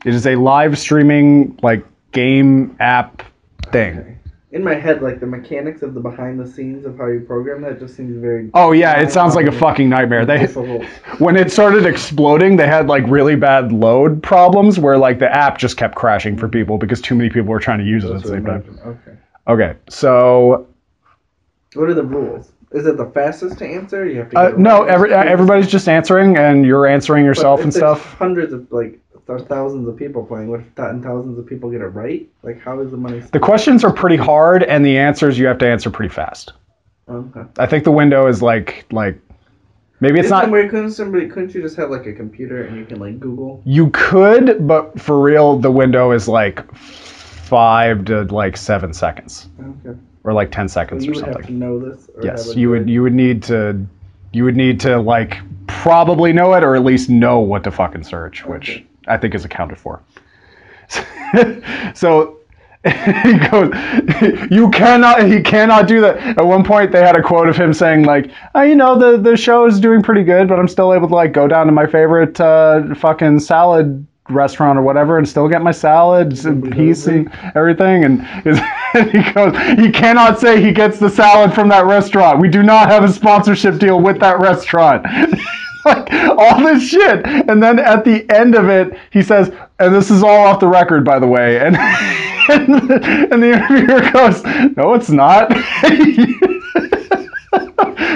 it 0.05 0.13
is 0.15 0.25
a 0.27 0.35
live 0.35 0.77
streaming 0.77 1.57
like 1.61 1.85
game 2.11 2.75
app 2.79 3.21
thing. 3.71 3.99
Okay. 3.99 4.17
In 4.51 4.63
my 4.63 4.73
head, 4.73 5.03
like 5.03 5.19
the 5.19 5.27
mechanics 5.27 5.83
of 5.83 5.93
the 5.93 5.99
behind 5.99 6.39
the 6.39 6.47
scenes 6.47 6.83
of 6.83 6.97
how 6.97 7.05
you 7.05 7.19
program 7.19 7.61
that 7.61 7.79
just 7.79 7.95
seems 7.95 8.19
very. 8.19 8.49
Oh 8.55 8.71
yeah, 8.71 8.99
it 8.99 9.11
sounds 9.11 9.35
like 9.35 9.45
a 9.45 9.51
fucking 9.51 9.87
nightmare. 9.87 10.25
They 10.25 10.45
when 11.19 11.35
it 11.35 11.51
started 11.51 11.85
exploding, 11.85 12.55
they 12.57 12.65
had 12.65 12.87
like 12.87 13.03
really 13.07 13.35
bad 13.35 13.71
load 13.71 14.23
problems 14.23 14.79
where 14.79 14.97
like 14.97 15.19
the 15.19 15.31
app 15.31 15.59
just 15.59 15.77
kept 15.77 15.93
crashing 15.95 16.35
for 16.35 16.47
people 16.49 16.79
because 16.79 16.99
too 16.99 17.13
many 17.13 17.29
people 17.29 17.49
were 17.49 17.59
trying 17.59 17.77
to 17.77 17.85
use 17.85 18.03
it 18.03 18.11
at 18.11 18.23
the 18.23 18.27
same 18.27 18.45
time. 18.45 18.79
Okay. 18.85 19.17
Okay, 19.47 19.75
so 19.87 20.67
What 21.75 21.89
are 21.89 21.93
the 21.93 22.03
rules? 22.03 22.51
Is 22.71 22.85
it 22.85 22.97
the 22.97 23.07
fastest 23.07 23.57
to 23.59 23.67
answer? 23.67 24.05
You 24.05 24.19
have 24.19 24.29
to. 24.31 24.37
uh, 24.37 24.53
no, 24.57 24.83
every, 24.83 25.11
uh, 25.11 25.23
everybody's 25.23 25.67
just 25.67 25.87
answering 25.89 26.37
and 26.37 26.65
you're 26.65 26.85
answering 26.85 27.25
yourself 27.25 27.61
and 27.61 27.73
stuff. 27.73 28.13
Hundreds 28.13 28.53
of 28.53 28.71
like 28.71 28.99
th- 29.37 29.47
thousands 29.47 29.87
of 29.87 29.95
people 29.95 30.25
playing. 30.25 30.49
What 30.49 30.59
if 30.61 30.75
th- 30.75 30.89
and 30.89 31.03
thousands 31.03 31.37
of 31.39 31.45
people 31.45 31.69
get 31.69 31.81
it 31.81 31.87
right? 31.87 32.27
Like, 32.43 32.59
how 32.61 32.79
is 32.81 32.91
the 32.91 32.97
money? 32.97 33.19
The 33.19 33.39
questions 33.39 33.83
are 33.83 33.93
pretty 33.93 34.17
hard 34.17 34.63
and 34.63 34.85
the 34.85 34.97
answers 34.97 35.37
you 35.39 35.47
have 35.47 35.57
to 35.59 35.67
answer 35.67 35.89
pretty 35.89 36.13
fast. 36.13 36.53
Oh, 37.07 37.29
okay. 37.35 37.47
I 37.57 37.65
think 37.65 37.83
the 37.83 37.91
window 37.91 38.27
is 38.27 38.41
like 38.41 38.85
like 38.91 39.19
maybe 39.99 40.19
it's 40.19 40.27
Isn't 40.27 40.37
not 40.37 40.51
weird? 40.51 40.69
Couldn't 40.69 40.91
somebody? 40.91 41.27
Couldn't 41.27 41.53
you 41.55 41.61
just 41.61 41.75
have 41.77 41.89
like 41.89 42.05
a 42.05 42.13
computer 42.13 42.63
and 42.63 42.77
you 42.77 42.85
can 42.85 42.99
like 42.99 43.19
Google? 43.19 43.61
You 43.65 43.89
could, 43.91 44.67
but 44.67 44.99
for 44.99 45.19
real, 45.21 45.57
the 45.57 45.71
window 45.71 46.11
is 46.11 46.27
like 46.27 46.71
five 46.75 48.05
to 48.05 48.23
like 48.25 48.57
seven 48.57 48.93
seconds, 48.93 49.47
Okay. 49.59 49.97
or 50.23 50.33
like 50.33 50.51
ten 50.51 50.67
So 50.69 50.73
seconds 50.73 51.05
you 51.05 51.11
or 51.13 51.15
would 51.15 51.25
have 51.25 51.35
to 51.37 51.41
something. 51.43 51.59
know 51.59 51.79
this. 51.79 52.09
Or 52.15 52.23
Yes, 52.23 52.55
you 52.55 52.69
would. 52.69 52.89
You 52.89 53.01
would 53.03 53.13
need 53.15 53.41
to. 53.43 53.85
You 54.31 54.43
would 54.43 54.55
need 54.55 54.79
to 54.81 54.99
like 55.01 55.37
probably 55.65 56.31
know 56.33 56.53
it, 56.53 56.63
or 56.63 56.75
at 56.75 56.83
least 56.83 57.09
know 57.09 57.39
what 57.39 57.63
to 57.63 57.71
fucking 57.71 58.03
search, 58.03 58.45
which 58.45 58.69
Okay. 58.69 58.85
I 59.09 59.17
think 59.17 59.35
is 59.35 59.45
accounted 59.45 59.77
for. 59.77 60.01
so 61.93 62.39
he 63.23 63.37
goes, 63.49 63.73
"You 64.51 64.69
cannot. 64.69 65.23
He 65.23 65.41
cannot 65.41 65.85
do 65.85 65.99
that." 65.99 66.37
At 66.37 66.45
one 66.45 66.63
point, 66.63 66.93
they 66.93 67.01
had 67.01 67.17
a 67.17 67.21
quote 67.21 67.49
of 67.49 67.57
him 67.57 67.73
saying, 67.73 68.03
"Like, 68.03 68.31
oh, 68.55 68.61
you 68.61 68.75
know, 68.75 68.97
the 68.97 69.17
the 69.17 69.35
show 69.35 69.65
is 69.65 69.81
doing 69.81 70.01
pretty 70.01 70.23
good, 70.23 70.47
but 70.47 70.59
I'm 70.59 70.67
still 70.69 70.93
able 70.93 71.09
to 71.09 71.15
like 71.15 71.33
go 71.33 71.45
down 71.45 71.65
to 71.65 71.73
my 71.73 71.85
favorite 71.85 72.39
uh, 72.39 72.95
fucking 72.95 73.39
salad." 73.39 74.05
restaurant 74.29 74.77
or 74.77 74.83
whatever 74.83 75.17
and 75.17 75.27
still 75.27 75.47
get 75.47 75.63
my 75.63 75.71
salads 75.71 76.45
and 76.45 76.71
does 76.71 77.07
and 77.07 77.31
everything 77.55 78.05
and, 78.05 78.21
is, 78.45 78.59
and 78.93 79.09
he 79.09 79.31
goes 79.33 79.57
he 79.79 79.91
cannot 79.91 80.39
say 80.39 80.61
he 80.61 80.71
gets 80.71 80.99
the 80.99 81.09
salad 81.09 81.51
from 81.51 81.67
that 81.67 81.83
restaurant 81.87 82.39
we 82.39 82.47
do 82.47 82.61
not 82.61 82.87
have 82.89 83.03
a 83.03 83.11
sponsorship 83.11 83.79
deal 83.79 83.99
with 83.99 84.19
that 84.19 84.39
restaurant 84.39 85.03
like 85.85 86.11
all 86.11 86.63
this 86.63 86.83
shit. 86.83 87.25
And 87.25 87.61
then 87.61 87.79
at 87.79 88.03
the 88.03 88.29
end 88.29 88.55
of 88.55 88.69
it 88.69 88.97
he 89.11 89.21
says 89.21 89.51
and 89.79 89.93
this 89.93 90.11
is 90.11 90.23
all 90.23 90.47
off 90.47 90.59
the 90.59 90.67
record 90.67 91.05
by 91.05 91.19
the 91.19 91.27
way. 91.27 91.59
And 91.59 91.75
and, 92.49 92.91
and 93.31 93.43
the 93.43 93.53
interviewer 93.53 94.11
goes 94.11 94.43
no 94.75 94.93
it's 94.93 95.09
not. 95.09 95.51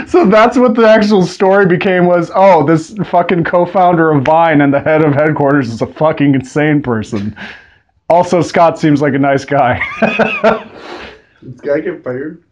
So 0.07 0.27
that's 0.27 0.57
what 0.57 0.75
the 0.75 0.87
actual 0.87 1.23
story 1.25 1.65
became 1.65 2.05
was 2.05 2.31
oh 2.35 2.63
this 2.63 2.93
fucking 3.05 3.45
co-founder 3.45 4.11
of 4.11 4.23
vine 4.23 4.61
and 4.61 4.71
the 4.71 4.79
head 4.79 5.03
of 5.03 5.13
headquarters 5.13 5.69
is 5.69 5.81
a 5.81 5.87
fucking 5.87 6.35
insane 6.35 6.83
person. 6.83 7.35
Also 8.09 8.41
scott 8.43 8.77
seems 8.77 9.01
like 9.01 9.15
a 9.15 9.19
nice 9.19 9.43
guy. 9.43 9.81
This 11.41 11.59
guy 11.59 11.79
get 11.81 12.03
fired? 12.03 12.43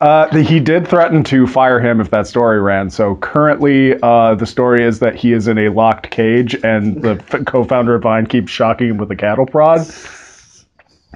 Uh, 0.00 0.32
he 0.36 0.60
did 0.60 0.86
threaten 0.86 1.24
to 1.24 1.46
fire 1.46 1.80
him 1.80 2.00
if 2.00 2.10
that 2.10 2.26
story 2.26 2.60
ran. 2.60 2.88
So 2.88 3.16
currently, 3.16 4.00
uh, 4.00 4.36
the 4.36 4.46
story 4.46 4.84
is 4.84 5.00
that 5.00 5.16
he 5.16 5.32
is 5.32 5.48
in 5.48 5.58
a 5.58 5.70
locked 5.70 6.10
cage, 6.10 6.54
and 6.62 7.02
the 7.02 7.16
co-founder 7.46 7.96
of 7.96 8.02
Vine 8.02 8.26
keeps 8.26 8.52
shocking 8.52 8.90
him 8.90 8.96
with 8.98 9.10
a 9.10 9.16
cattle 9.16 9.46
prod 9.46 9.80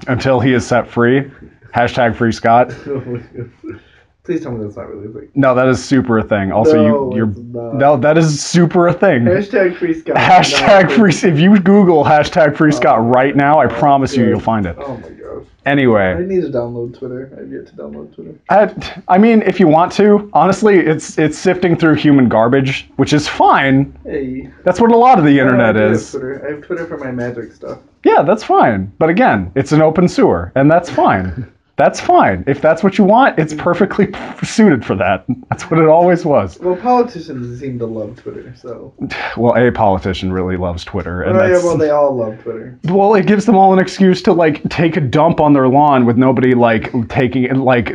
until 0.09 0.41
he 0.41 0.53
is 0.53 0.67
set 0.67 0.89
free. 0.89 1.31
Hashtag 1.73 2.17
free 2.17 2.33
Scott. 2.33 2.73
Please 4.25 4.41
tell 4.43 4.53
me 4.53 4.63
that's 4.63 4.77
not 4.77 4.89
really 4.89 5.09
a 5.09 5.13
thing. 5.13 5.29
No, 5.35 5.53
that 5.55 5.67
is 5.67 5.83
super 5.85 6.19
a 6.19 6.23
thing. 6.23 6.53
Also, 6.53 6.77
No, 6.77 7.11
you, 7.11 7.17
you're 7.17 7.27
no, 7.75 7.97
that 7.97 8.17
is 8.17 8.41
super 8.41 8.87
a 8.87 8.93
thing. 8.93 9.23
Hashtag 9.23 9.77
free 9.77 9.95
Scott. 9.95 10.15
Hashtag 10.17 10.83
Not- 10.85 10.93
free. 10.93 11.11
If 11.31 11.39
you 11.41 11.59
Google 11.59 12.05
hashtag 12.05 12.57
free 12.57 12.71
oh. 12.73 12.77
Scott 12.77 12.99
Oh. 13.01 13.03
right 13.03 13.35
now, 13.35 13.59
I 13.59 13.67
Oh, 13.67 13.79
promise 13.81 14.17
you, 14.17 14.29
you'll 14.29 14.39
find 14.39 14.65
it. 14.67 14.77
Oh 14.79 14.97
my 14.97 15.09
gosh. 15.09 15.47
Anyway, 15.67 16.03
I 16.15 16.21
need 16.25 16.43
to 16.43 16.49
download 16.49 16.97
Twitter. 16.99 17.31
I've 17.41 17.51
yet 17.53 17.67
to 17.69 17.73
download 17.75 18.15
Twitter. 18.15 18.35
I, 18.49 18.73
I 19.09 19.19
mean, 19.19 19.43
if 19.43 19.59
you 19.61 19.67
want 19.69 19.91
to, 19.93 20.29
honestly, 20.33 20.79
it's 20.79 21.19
it's 21.19 21.37
sifting 21.39 21.77
through 21.77 21.95
human 21.95 22.29
garbage, 22.29 22.89
which 22.97 23.13
is 23.13 23.29
fine. 23.29 23.97
Hey. 24.05 24.51
That's 24.65 24.81
what 24.81 24.93
a 24.93 24.97
lot 24.97 25.19
of 25.19 25.25
the 25.25 25.39
internet 25.39 25.77
I 25.77 25.87
is. 25.87 26.11
Twitter. 26.13 26.45
I 26.47 26.51
have 26.53 26.63
Twitter 26.63 26.87
for 26.87 26.99
my 26.99 27.11
magic 27.11 27.53
stuff. 27.53 27.79
Yeah, 28.05 28.23
that's 28.23 28.43
fine. 28.45 28.93
But 28.99 29.09
again, 29.09 29.51
it's 29.57 29.73
an 29.73 29.83
open 29.83 30.09
sewer, 30.09 30.53
and 30.55 30.71
that's 30.71 30.89
fine. 30.91 31.51
That's 31.77 32.01
fine. 32.01 32.45
If 32.47 32.61
that's 32.61 32.83
what 32.83 32.99
you 32.99 33.05
want, 33.05 33.39
it's 33.39 33.55
mm-hmm. 33.55 33.63
perfectly 33.63 34.09
suited 34.47 34.85
for 34.85 34.95
that. 34.97 35.25
That's 35.49 35.71
what 35.71 35.81
it 35.81 35.89
always 35.89 36.25
was. 36.25 36.59
Well, 36.61 36.77
politicians 36.77 37.59
seem 37.61 37.79
to 37.79 37.87
love 37.87 38.17
Twitter, 38.17 38.55
so. 38.57 38.95
Well, 39.37 39.57
a 39.57 39.73
politician 39.73 40.33
really 40.33 40.57
loves 40.57 40.85
Twitter, 40.85 41.23
and 41.23 41.39
Oh, 41.39 41.47
yeah, 41.47 41.55
well, 41.55 41.79
they 41.79 41.89
all 41.89 42.15
love 42.15 42.39
Twitter. 42.43 42.79
well, 42.85 43.15
it 43.15 43.27
gives 43.27 43.47
them 43.47 43.57
all 43.57 43.73
an 43.73 43.79
excuse 43.79 44.21
to 44.23 44.33
like 44.33 44.63
take 44.69 44.97
a 44.97 45.01
dump 45.01 45.41
on 45.41 45.55
their 45.55 45.69
lawn 45.69 46.05
with 46.05 46.19
nobody 46.19 46.55
like 46.55 46.93
taking 47.09 47.55
like 47.57 47.93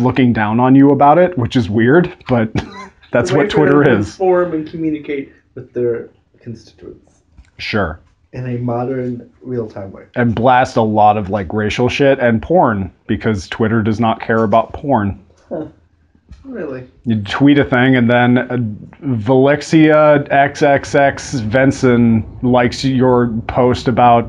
looking 0.00 0.32
down 0.32 0.58
on 0.58 0.74
you 0.74 0.90
about 0.90 1.18
it, 1.18 1.38
which 1.38 1.54
is 1.54 1.70
weird, 1.70 2.14
but 2.28 2.52
that's 3.12 3.30
what 3.30 3.48
Twitter 3.48 3.84
for 3.84 3.84
them 3.84 3.94
to 3.94 4.00
is. 4.00 4.16
Form 4.16 4.54
and 4.54 4.68
communicate 4.68 5.32
with 5.54 5.72
their 5.72 6.10
constituents 6.40 7.12
Sure. 7.62 8.00
In 8.32 8.46
a 8.46 8.58
modern, 8.58 9.30
real-time 9.42 9.92
way. 9.92 10.06
And 10.14 10.34
blast 10.34 10.76
a 10.76 10.82
lot 10.82 11.16
of 11.16 11.28
like 11.30 11.52
racial 11.52 11.88
shit 11.88 12.18
and 12.18 12.40
porn 12.40 12.92
because 13.06 13.48
Twitter 13.48 13.82
does 13.82 14.00
not 14.00 14.20
care 14.20 14.42
about 14.42 14.72
porn. 14.72 15.22
Really? 16.44 16.88
You 17.04 17.22
tweet 17.22 17.58
a 17.58 17.64
thing, 17.64 17.94
and 17.94 18.10
then 18.10 18.38
uh, 18.38 18.56
Valexia 19.06 20.28
XXX 20.28 21.40
Venson 21.48 22.42
likes 22.42 22.84
your 22.84 23.28
post 23.46 23.86
about 23.86 24.28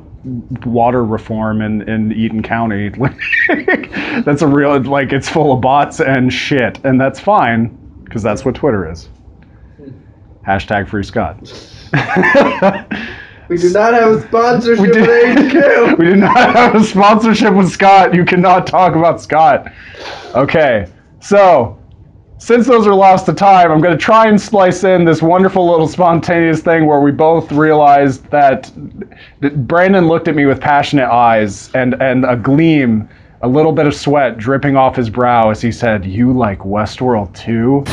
water 0.65 1.03
reform 1.03 1.61
in, 1.61 1.87
in 1.89 2.11
Eaton 2.11 2.43
County. 2.43 2.89
that's 4.23 4.43
a 4.43 4.47
real, 4.47 4.79
like, 4.83 5.11
it's 5.11 5.27
full 5.27 5.53
of 5.53 5.61
bots 5.61 5.99
and 5.99 6.31
shit, 6.31 6.79
and 6.83 7.01
that's 7.01 7.19
fine, 7.19 7.69
because 8.03 8.21
that's 8.21 8.45
what 8.45 8.53
Twitter 8.53 8.89
is. 8.89 9.09
Hashtag 10.45 10.87
free 10.87 11.03
Scott. 11.03 11.39
We 13.49 13.57
do 13.57 13.69
not 13.71 13.93
have 13.93 14.11
a 14.11 14.27
sponsorship 14.27 14.81
We 14.81 14.87
with 14.89 15.05
did, 15.05 15.51
HQ. 15.51 15.97
we 15.97 16.05
did 16.05 16.19
not 16.19 16.55
have 16.55 16.75
a 16.75 16.83
sponsorship 16.83 17.53
with 17.53 17.69
Scott. 17.69 18.13
You 18.13 18.23
cannot 18.25 18.65
talk 18.65 18.95
about 18.95 19.21
Scott. 19.21 19.71
Okay, 20.33 20.87
so 21.19 21.77
since 22.37 22.67
those 22.67 22.87
are 22.87 22.93
lost 22.93 23.25
to 23.27 23.33
time, 23.33 23.71
I'm 23.71 23.81
going 23.81 23.97
to 23.97 24.03
try 24.03 24.27
and 24.27 24.39
splice 24.39 24.83
in 24.83 25.05
this 25.05 25.21
wonderful 25.21 25.69
little 25.69 25.87
spontaneous 25.87 26.61
thing 26.61 26.85
where 26.85 26.99
we 26.99 27.11
both 27.11 27.51
realized 27.51 28.29
that, 28.31 28.71
that 29.39 29.67
Brandon 29.67 30.07
looked 30.07 30.27
at 30.27 30.35
me 30.35 30.45
with 30.45 30.59
passionate 30.59 31.09
eyes 31.09 31.69
and, 31.73 31.95
and 32.01 32.25
a 32.25 32.35
gleam, 32.35 33.07
a 33.43 33.47
little 33.47 33.71
bit 33.71 33.85
of 33.87 33.95
sweat 33.95 34.37
dripping 34.37 34.75
off 34.75 34.95
his 34.95 35.09
brow 35.09 35.49
as 35.51 35.61
he 35.61 35.71
said, 35.71 36.05
You 36.05 36.33
like 36.33 36.59
Westworld 36.59 37.33
too? 37.35 37.83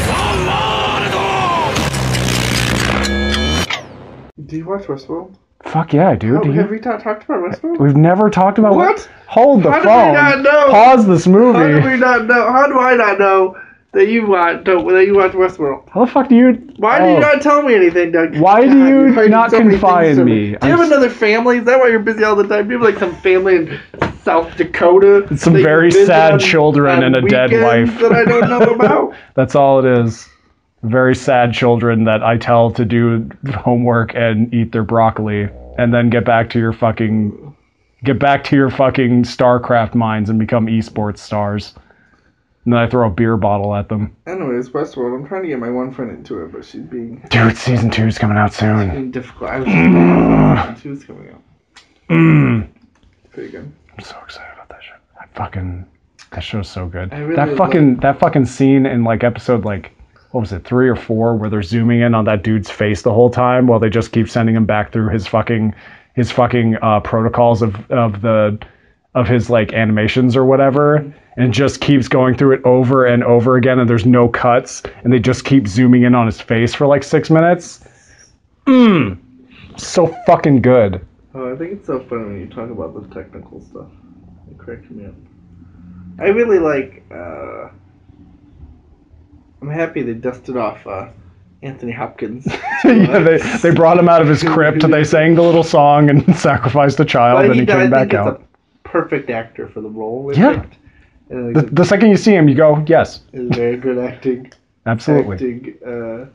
Do 4.51 4.57
you 4.57 4.65
watch 4.65 4.83
Westworld? 4.85 5.35
Fuck 5.63 5.93
yeah, 5.93 6.17
dude. 6.17 6.39
Oh, 6.39 6.43
Do 6.43 6.51
have 6.53 6.67
you, 6.67 6.71
we 6.73 6.81
not 6.81 7.01
talked 7.03 7.23
about 7.25 7.43
Westworld? 7.43 7.79
we've 7.79 7.97
never 7.97 8.31
talked 8.31 8.59
about 8.59 8.75
What? 8.75 9.09
Hold 9.27 9.63
the 9.63 9.71
How 9.71 9.77
did 9.77 9.85
we 9.85 9.91
phone. 9.93 10.15
not 10.15 10.41
know? 10.41 10.71
Pause 10.73 11.07
this 11.07 11.27
movie. 11.29 11.59
How 11.59 11.81
do 11.81 11.89
we 11.89 11.97
not 11.97 12.25
know? 12.27 12.51
How 12.51 12.67
do 12.67 12.79
I 12.81 12.95
not 12.97 13.19
know 13.21 13.57
that 13.93 14.09
you 14.09 14.27
watch 14.27 14.65
don't, 14.65 14.89
that 14.93 15.05
you 15.07 15.15
watch 15.17 15.33
Westworld? 15.33 15.89
How 15.91 16.05
the 16.05 16.11
fuck 16.11 16.29
do 16.29 16.35
you? 16.35 16.53
Why 16.79 16.99
do 16.99 17.05
Oh. 17.05 17.15
you 17.15 17.21
not 17.21 17.43
tell 17.43 17.63
me 17.63 17.75
anything, 17.77 18.11
Doug? 18.11 18.39
Why 18.39 18.63
do 18.63 18.69
God, 18.69 18.89
you 18.89 19.15
you're 19.15 19.29
not 19.29 19.51
so 19.53 19.59
confide 19.59 20.07
things 20.07 20.19
from 20.19 20.27
me? 20.27 20.35
Do 20.35 20.49
you 20.51 20.59
I'm 20.63 20.71
have 20.71 20.81
s- 20.81 20.87
another 20.89 21.11
family? 21.11 21.59
Is 21.59 21.65
that 21.67 21.79
why 21.79 21.89
you're 21.89 22.01
busy 22.01 22.25
all 22.25 22.35
the 22.35 22.49
time? 22.49 22.67
Do 22.67 22.75
you 22.75 22.81
have 22.83 22.93
like 22.95 22.99
some 22.99 23.15
family 23.21 23.55
in 23.57 23.81
South 24.25 24.57
Dakota? 24.57 25.29
Some 25.37 25.53
very 25.55 25.93
sad 25.93 26.41
children 26.41 27.03
and 27.05 27.15
a 27.17 27.21
dead 27.23 27.53
wife. 27.53 28.01
that 28.01 28.13
I 28.13 28.25
don't 28.25 28.49
know 28.49 28.75
about. 28.75 29.15
That's 29.35 29.55
all 29.55 29.85
it 29.85 30.01
is. 30.07 30.27
Very 30.83 31.15
sad 31.15 31.53
children 31.53 32.05
that 32.05 32.23
I 32.23 32.39
tell 32.39 32.71
to 32.73 32.85
do 32.85 33.29
homework 33.55 34.15
and 34.15 34.53
eat 34.55 34.73
their 34.73 34.83
broccoli, 34.83 35.49
and 35.79 35.93
then 35.93 36.09
get 36.09 36.25
back 36.25 36.49
to 36.51 36.59
your 36.59 36.73
fucking, 36.73 37.55
get 38.03 38.19
back 38.19 38.45
to 38.45 38.57
your 38.57 38.71
fucking 38.71 39.25
StarCraft 39.25 39.95
minds 39.95 40.31
and 40.31 40.39
become 40.39 40.67
esports 40.67 41.19
stars. 41.19 41.75
And 42.65 42.73
then 42.75 42.81
I 42.81 42.89
throw 42.89 43.07
a 43.09 43.11
beer 43.11 43.37
bottle 43.37 43.75
at 43.75 43.89
them. 43.89 44.15
Anyways, 44.27 44.71
Westworld. 44.71 45.15
I'm 45.19 45.27
trying 45.27 45.43
to 45.43 45.49
get 45.49 45.59
my 45.59 45.71
one 45.71 45.93
friend 45.93 46.11
into 46.11 46.43
it, 46.43 46.53
but 46.53 46.65
she's 46.65 46.83
being, 46.83 47.27
Dude, 47.31 47.57
season 47.57 47.91
two's 47.91 48.19
coming 48.19 48.37
out 48.37 48.53
soon. 48.53 48.91
being 48.91 49.11
difficult. 49.11 49.51
I 49.51 49.61
was 49.61 50.81
she 50.81 50.89
was 50.89 51.05
coming 51.05 51.31
out. 51.31 51.43
Mm. 52.11 52.69
Pretty 53.33 53.51
good. 53.51 53.71
I'm 53.97 54.05
so 54.05 54.19
excited 54.25 54.53
about 54.55 54.69
that 54.69 54.83
show. 54.83 54.93
That 55.19 55.29
fucking 55.35 55.87
that 56.33 56.41
show's 56.41 56.69
so 56.69 56.87
good. 56.87 57.13
I 57.13 57.19
really 57.21 57.37
that 57.37 57.57
fucking 57.57 57.97
that 57.97 58.19
fucking 58.19 58.45
scene 58.47 58.85
in 58.87 59.05
like 59.05 59.25
episode 59.25 59.65
like 59.65 59.93
what 60.31 60.41
was 60.41 60.53
it 60.53 60.65
three 60.65 60.89
or 60.89 60.97
four 60.97 61.37
where 61.37 61.51
they're 61.51 61.63
zooming 61.63 62.01
in 62.01 62.15
on 62.15 62.25
that 62.25 62.43
dude's 62.43 62.71
face 62.71 63.03
the 63.03 63.13
whole 63.13 63.31
time 63.31 63.67
while 63.67 63.79
they 63.79 63.91
just 63.91 64.13
keep 64.13 64.29
sending 64.29 64.55
him 64.55 64.65
back 64.65 64.93
through 64.93 65.09
his 65.09 65.27
fucking 65.27 65.75
his 66.15 66.31
fucking 66.31 66.77
uh, 66.83 67.01
protocols 67.01 67.63
of 67.63 67.91
of 67.91 68.21
the 68.23 68.59
of 69.15 69.27
his 69.27 69.51
like 69.51 69.73
animations 69.73 70.37
or 70.37 70.45
whatever 70.45 70.97
and 71.37 71.53
just 71.53 71.81
keeps 71.81 72.07
going 72.07 72.37
through 72.37 72.53
it 72.53 72.65
over 72.65 73.07
and 73.07 73.25
over 73.25 73.57
again 73.57 73.79
and 73.79 73.91
there's 73.91 74.07
no 74.07 74.29
cuts 74.29 74.83
and 75.03 75.13
they 75.13 75.19
just 75.19 75.45
keep 75.45 75.67
zooming 75.67 76.03
in 76.03 76.15
on 76.15 76.27
his 76.27 76.41
face 76.41 76.75
for 76.75 76.87
like 76.87 77.03
six 77.03 77.29
minutes 77.29 77.85
mm. 78.67 79.19
so 79.77 80.07
fucking 80.27 80.63
good 80.63 81.05
Oh, 81.33 81.53
I 81.53 81.57
think 81.57 81.73
it's 81.73 81.87
so 81.87 82.01
funny 82.09 82.25
when 82.25 82.41
you 82.41 82.49
talk 82.49 82.71
about 82.71 82.93
the 82.93 83.15
technical 83.15 83.61
stuff. 83.61 83.87
It 84.51 84.59
cracks 84.59 84.91
me 84.91 85.07
up. 85.07 85.15
I 86.19 86.29
really 86.29 86.59
like. 86.59 87.05
uh 87.11 87.69
I'm 89.63 89.71
happy 89.71 90.03
they 90.03 90.15
dusted 90.15 90.57
off 90.57 90.87
uh, 90.87 91.09
Anthony 91.63 91.93
Hopkins. 91.93 92.47
yeah, 92.85 93.19
they, 93.19 93.39
they 93.63 93.71
brought 93.75 93.99
him 93.99 94.09
out 94.09 94.23
of 94.23 94.29
his 94.29 94.43
crypt. 94.43 94.89
They 94.91 95.05
sang 95.05 95.35
the 95.35 95.43
little 95.43 95.63
song 95.65 96.09
and 96.11 96.35
sacrificed 96.37 96.99
a 97.01 97.05
child, 97.05 97.39
But 97.39 97.47
and 97.47 97.55
he 97.57 97.63
I 97.63 97.65
came 97.67 97.79
think 97.81 97.91
back 97.93 98.07
it's 98.09 98.15
out. 98.15 98.41
a 98.41 98.89
perfect 98.89 99.29
actor 99.31 99.69
for 99.69 99.81
the 99.81 99.89
role. 99.91 100.33
Yeah. 100.35 100.61
picked. 100.61 100.77
And 101.31 101.55
The, 101.55 101.63
the 101.63 101.85
second 101.85 102.11
you 102.11 102.17
see 102.17 102.35
him, 102.35 102.49
you 102.49 102.55
go, 102.55 102.83
yes, 102.89 103.21
it's 103.33 103.55
very 103.57 103.77
good 103.77 103.99
acting. 103.99 104.51
absolutely. 104.87 105.35
Acting 105.35 105.79
uh, 105.87 106.27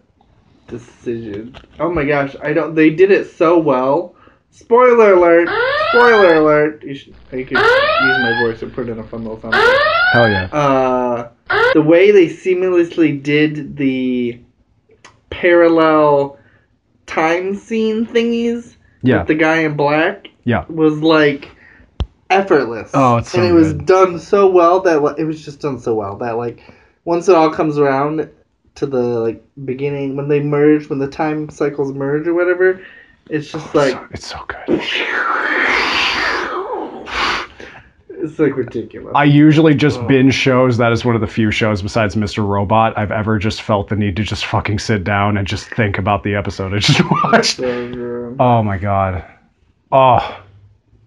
decision. 0.68 1.56
Oh 1.80 1.92
my 1.92 2.06
gosh, 2.06 2.36
I 2.42 2.54
don't. 2.54 2.76
They 2.76 2.90
did 2.92 3.12
it 3.12 3.30
so 3.32 3.58
well. 3.60 4.16
Spoiler 4.52 5.14
alert! 5.14 5.50
Spoiler 5.90 6.36
alert! 6.36 6.84
You 6.84 6.96
should. 6.96 7.14
I 7.32 7.44
could 7.44 7.52
use 7.52 7.60
my 7.60 8.42
voice 8.46 8.62
and 8.62 8.74
put 8.74 8.88
in 8.88 9.00
a 9.00 9.04
fun 9.04 9.24
little 9.26 9.42
sound. 9.42 9.54
Hell 10.16 10.30
yeah. 10.30 10.46
uh, 10.46 11.30
the 11.74 11.82
way 11.82 12.12
they 12.12 12.28
seamlessly 12.28 13.22
did 13.22 13.76
the 13.78 14.40
parallel 15.30 16.38
time 17.06 17.56
scene 17.56 18.06
thingies 18.06 18.76
Yeah. 19.02 19.20
with 19.20 19.28
the 19.28 19.36
guy 19.36 19.58
in 19.60 19.76
black 19.76 20.30
Yeah. 20.46 20.66
was 20.70 21.00
like 21.00 21.50
effortless. 22.30 22.92
Oh, 22.94 23.18
it's 23.18 23.32
so 23.32 23.40
and 23.40 23.48
it 23.48 23.54
was 23.54 23.74
good. 23.74 23.86
done 23.86 24.20
so 24.20 24.50
well 24.50 24.80
that 24.82 25.16
it 25.18 25.26
was 25.26 25.44
just 25.44 25.60
done 25.60 25.80
so 25.80 25.94
well 25.94 26.16
that 26.18 26.38
like 26.38 26.62
once 27.04 27.28
it 27.30 27.36
all 27.36 27.50
comes 27.52 27.78
around 27.78 28.30
to 28.76 28.86
the 28.86 28.98
like 28.98 29.44
beginning 29.66 30.16
when 30.16 30.28
they 30.28 30.40
merge 30.40 30.90
when 30.90 31.00
the 31.00 31.08
time 31.08 31.50
cycles 31.50 31.94
merge 31.94 32.28
or 32.28 32.34
whatever, 32.34 32.82
it's 33.30 33.52
just 33.52 33.76
like 33.76 33.92
So- 33.94 34.08
it's 34.12 34.28
so 34.28 34.40
good. 34.48 34.82
it's 38.32 38.40
like 38.40 38.56
ridiculous. 38.56 39.14
I 39.16 39.24
usually 39.24 39.74
just 39.76 40.00
Oh. 40.00 40.08
binge 40.08 40.34
shows. 40.34 40.78
That 40.78 40.92
is 40.92 41.04
one 41.06 41.16
of 41.16 41.22
the 41.22 41.28
few 41.28 41.52
shows 41.52 41.82
besides 41.82 42.16
Mr. 42.16 42.48
Robot 42.48 42.98
I've 42.98 43.12
ever 43.12 43.38
just 43.40 43.62
felt 43.62 43.90
the 43.90 43.96
need 43.96 44.16
to 44.18 44.24
just 44.24 44.46
fucking 44.46 44.80
sit 44.80 45.04
down 45.04 45.38
and 45.38 45.48
just 45.48 45.68
think 45.70 45.98
about 45.98 46.24
the 46.24 46.36
episode 46.36 46.74
I 46.74 46.80
just 46.80 47.02
watched. 47.12 47.58
so. 47.58 48.36
Oh 48.40 48.62
my 48.64 48.78
god. 48.78 49.24
Oh, 49.92 50.42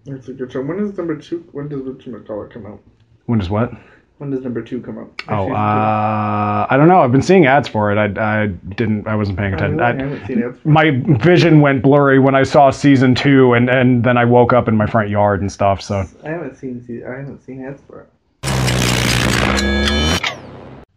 It's 0.07 0.29
a 0.29 0.33
good 0.33 0.51
show. 0.53 0.63
When 0.63 0.79
does 0.79 0.97
number 0.97 1.17
two? 1.17 1.45
When 1.53 1.69
does 1.69 1.83
Richard 1.83 2.15
McCullough 2.15 2.51
come 2.51 2.67
out? 2.67 2.81
when 3.27 3.39
does 3.39 3.51
what? 3.51 3.71
When 4.19 4.31
does 4.31 4.43
number 4.43 4.63
two 4.63 4.81
come 4.81 4.99
out? 4.99 5.23
Oh, 5.29 5.53
uh, 5.53 6.67
I 6.69 6.77
don't 6.77 6.89
know. 6.89 7.03
I've 7.03 7.13
been 7.13 7.23
seeing 7.23 7.47
ads 7.47 7.69
for 7.69 7.93
it. 7.93 7.99
I, 7.99 8.43
I 8.43 8.47
didn't. 8.49 9.07
I 9.07 9.15
wasn't 9.15 9.39
paying 9.39 9.55
attention. 9.55 9.81
I, 9.81 9.93
haven't 9.93 10.27
seen 10.27 10.43
it. 10.43 10.67
my 10.67 10.91
vision 11.21 11.61
went 11.61 11.85
blurry 11.85 12.19
when 12.19 12.35
I 12.35 12.43
saw 12.43 12.71
season 12.71 13.15
two, 13.15 13.55
and, 13.55 13.71
and 13.71 14.03
then 14.03 14.17
I 14.17 14.25
woke 14.25 14.53
up 14.53 14.67
in 14.67 14.77
my 14.77 14.87
front 14.87 15.09
yard 15.09 15.41
and 15.41 15.53
stuff. 15.53 15.81
So 15.81 16.05
I 16.25 16.31
haven't 16.31 16.57
seen. 16.57 16.85
I 17.07 17.19
haven't 17.19 17.45
seen 17.45 17.65
ads 17.65 17.81
for 17.87 18.03
it. 18.03 18.09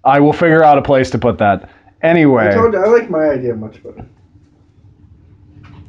I 0.03 0.19
will 0.19 0.33
figure 0.33 0.63
out 0.63 0.79
a 0.79 0.81
place 0.81 1.11
to 1.11 1.19
put 1.19 1.37
that. 1.37 1.69
Anyway, 2.01 2.47
I 2.47 2.55
told 2.55 2.73
you 2.73 2.83
I 2.83 2.87
like 2.87 3.11
my 3.11 3.29
idea 3.29 3.53
much 3.53 3.83
better. 3.83 4.03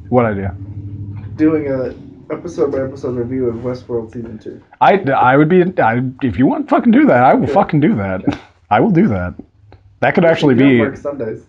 what 0.09 0.25
idea? 0.25 0.55
Doing 1.35 1.67
a 1.67 1.95
episode 2.31 2.71
by 2.71 2.79
episode 2.83 3.15
review 3.17 3.47
of 3.49 3.55
Westworld 3.57 4.11
season 4.13 4.37
two. 4.39 4.61
I, 4.81 4.97
I 5.11 5.37
would 5.37 5.49
be 5.49 5.63
I, 5.81 6.01
if 6.21 6.37
you 6.37 6.45
want 6.45 6.67
to 6.67 6.75
fucking 6.75 6.91
do 6.91 7.05
that. 7.05 7.23
I 7.23 7.33
will 7.33 7.47
Yeah. 7.47 7.53
fucking 7.53 7.79
do 7.79 7.95
that. 7.95 8.21
I 8.69 8.79
will 8.79 8.91
do 8.91 9.07
that. 9.09 9.35
That 9.99 10.15
could 10.15 10.25
actually 10.25 10.55
You 10.55 10.59
don't 10.61 10.69
be. 10.69 10.79
work 10.81 10.97
Sundays. 10.97 11.45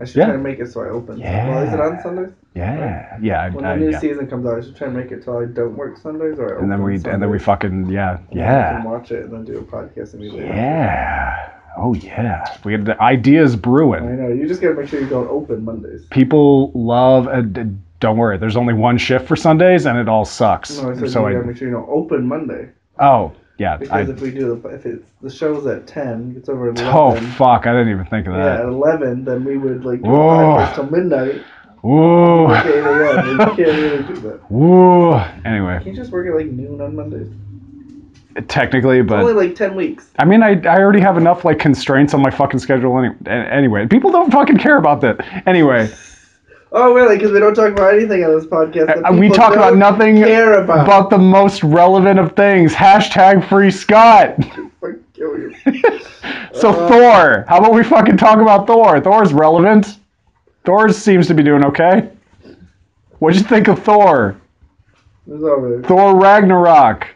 I 0.00 0.04
should 0.04 0.16
Yeah. 0.16 0.24
try 0.26 0.34
and 0.34 0.42
make 0.42 0.58
it 0.60 0.70
so 0.70 0.82
I 0.82 0.88
open. 0.88 1.18
Yeah. 1.18 1.48
Well, 1.48 1.62
is 1.66 1.72
it 1.72 1.80
on 1.80 2.00
Sundays? 2.02 2.32
Yeah, 2.54 3.16
yeah, 3.20 3.50
When 3.50 3.64
I- 3.64 3.74
the 3.74 3.80
new 3.84 3.90
yeah. 3.90 3.98
season 3.98 4.26
comes 4.26 4.44
out, 4.46 4.58
I 4.58 4.60
should 4.62 4.74
try 4.76 4.88
and 4.88 4.96
make 4.96 5.12
it 5.12 5.22
so 5.24 5.40
I 5.40 5.44
don't 5.44 5.76
work 5.76 5.96
Sundays 5.98 6.38
or 6.38 6.56
I 6.58 6.60
And 6.62 6.70
then 6.70 6.82
we 6.82 6.94
and 6.96 7.22
then 7.22 7.30
we 7.30 7.38
fucking 7.38 7.86
yeah 7.88 8.14
I 8.14 8.18
yeah 8.34 8.84
watch 8.84 9.12
it 9.12 9.24
and 9.24 9.32
then 9.32 9.44
do 9.44 9.58
a 9.58 9.62
podcast 9.62 10.14
immediately. 10.14 10.46
yeah. 10.46 11.50
Oh 11.76 11.94
yeah, 11.94 12.44
we 12.64 12.72
had 12.72 12.84
the 12.86 13.00
ideas 13.00 13.54
brewing. 13.54 14.02
I 14.04 14.12
know. 14.12 14.28
You 14.28 14.48
just 14.48 14.60
gotta 14.60 14.74
make 14.74 14.88
sure 14.88 15.00
you 15.00 15.06
don't 15.08 15.28
open 15.28 15.64
Mondays. 15.64 16.04
People 16.10 16.72
love. 16.74 17.28
Uh, 17.28 17.42
d- 17.42 17.70
don't 18.00 18.16
worry, 18.16 18.38
there's 18.38 18.56
only 18.56 18.74
one 18.74 18.98
shift 18.98 19.26
for 19.26 19.36
Sundays, 19.36 19.86
and 19.86 19.98
it 19.98 20.08
all 20.08 20.24
sucks. 20.24 20.78
No, 20.78 20.90
I 20.92 21.06
so 21.06 21.26
I, 21.26 21.34
make 21.34 21.56
sure 21.56 21.68
you 21.68 21.74
don't 21.74 21.88
open 21.88 22.26
Monday 22.26 22.70
oh 23.00 23.32
yeah, 23.58 23.74
I, 23.74 23.76
because 23.78 24.08
if 24.10 24.20
we 24.20 24.30
do 24.30 24.54
the 24.54 24.68
if 24.68 24.86
it's 24.86 25.04
the 25.20 25.30
show's 25.30 25.66
at 25.66 25.86
ten, 25.86 26.34
it's 26.36 26.48
over 26.48 26.70
at 26.70 26.80
oh, 26.80 27.10
eleven. 27.10 27.24
Oh 27.24 27.32
fuck, 27.32 27.66
I 27.66 27.72
didn't 27.72 27.90
even 27.90 28.06
think 28.06 28.26
of 28.28 28.34
that. 28.34 28.58
yeah, 28.58 28.60
at 28.60 28.66
eleven, 28.66 29.24
then 29.24 29.44
we 29.44 29.58
would 29.58 29.84
like 29.84 30.02
do 30.02 30.08
Whoa. 30.10 30.70
till 30.74 30.90
midnight. 30.90 31.42
Like 31.80 32.66
8 32.66 32.74
a.m. 32.74 33.30
You 33.30 33.46
can't 33.46 33.58
really 33.58 34.02
do 34.02 34.20
that. 34.22 34.40
whoa. 34.50 35.24
Anyway, 35.44 35.78
Can 35.78 35.86
you 35.86 35.94
just 35.94 36.10
work 36.10 36.26
at 36.26 36.34
like 36.34 36.46
noon 36.46 36.80
on 36.80 36.96
Mondays? 36.96 37.28
technically, 38.48 38.98
It's 38.98 39.08
but 39.08 39.20
only 39.20 39.32
like 39.32 39.54
ten 39.56 39.74
weeks. 39.74 40.10
I 40.18 40.24
mean, 40.24 40.42
I, 40.42 40.60
I 40.62 40.78
already 40.80 41.00
have 41.00 41.16
enough 41.16 41.44
like 41.44 41.58
constraints 41.58 42.14
on 42.14 42.22
my 42.22 42.30
fucking 42.30 42.60
schedule 42.60 42.96
any, 42.98 43.14
anyway. 43.28 43.86
People 43.86 44.10
don't 44.10 44.30
fucking 44.32 44.58
care 44.58 44.76
about 44.76 45.00
that. 45.00 45.44
Anyway, 45.46 45.90
Oh, 46.70 46.92
really? 46.92 47.16
Because 47.16 47.32
we 47.32 47.40
don't 47.40 47.54
talk 47.54 47.72
about 47.72 47.94
anything 47.94 48.24
on 48.24 48.34
this 48.34 48.44
podcast. 48.44 48.86
that 48.88 49.04
uh, 49.08 49.12
we 49.12 49.30
talk 49.30 49.54
about 49.54 49.76
nothing 49.76 50.16
Care 50.16 50.62
about. 50.62 50.86
but 50.86 51.08
the 51.08 51.18
most 51.18 51.62
relevant 51.62 52.18
of 52.18 52.32
things. 52.36 52.74
Hashtag 52.74 53.48
free 53.48 53.70
Scott. 53.70 54.36
Fucking 54.80 55.04
kill 55.14 55.38
you. 55.38 55.54
So 56.52 56.70
Uh, 56.70 56.88
Thor. 56.88 57.44
How 57.48 57.58
about 57.58 57.72
we 57.72 57.84
fucking 57.84 58.16
talk 58.16 58.40
about 58.40 58.66
Thor? 58.66 59.00
Thor's 59.00 59.32
relevant. 59.32 59.98
Thor 60.64 60.88
seems 60.90 61.26
to 61.28 61.34
be 61.34 61.42
doing 61.42 61.64
okay. 61.64 62.10
What'd 63.18 63.40
you 63.40 63.46
think 63.46 63.68
of 63.68 63.82
Thor? 63.82 64.36
Thor 65.26 66.16
Ragnarok. 66.18 67.06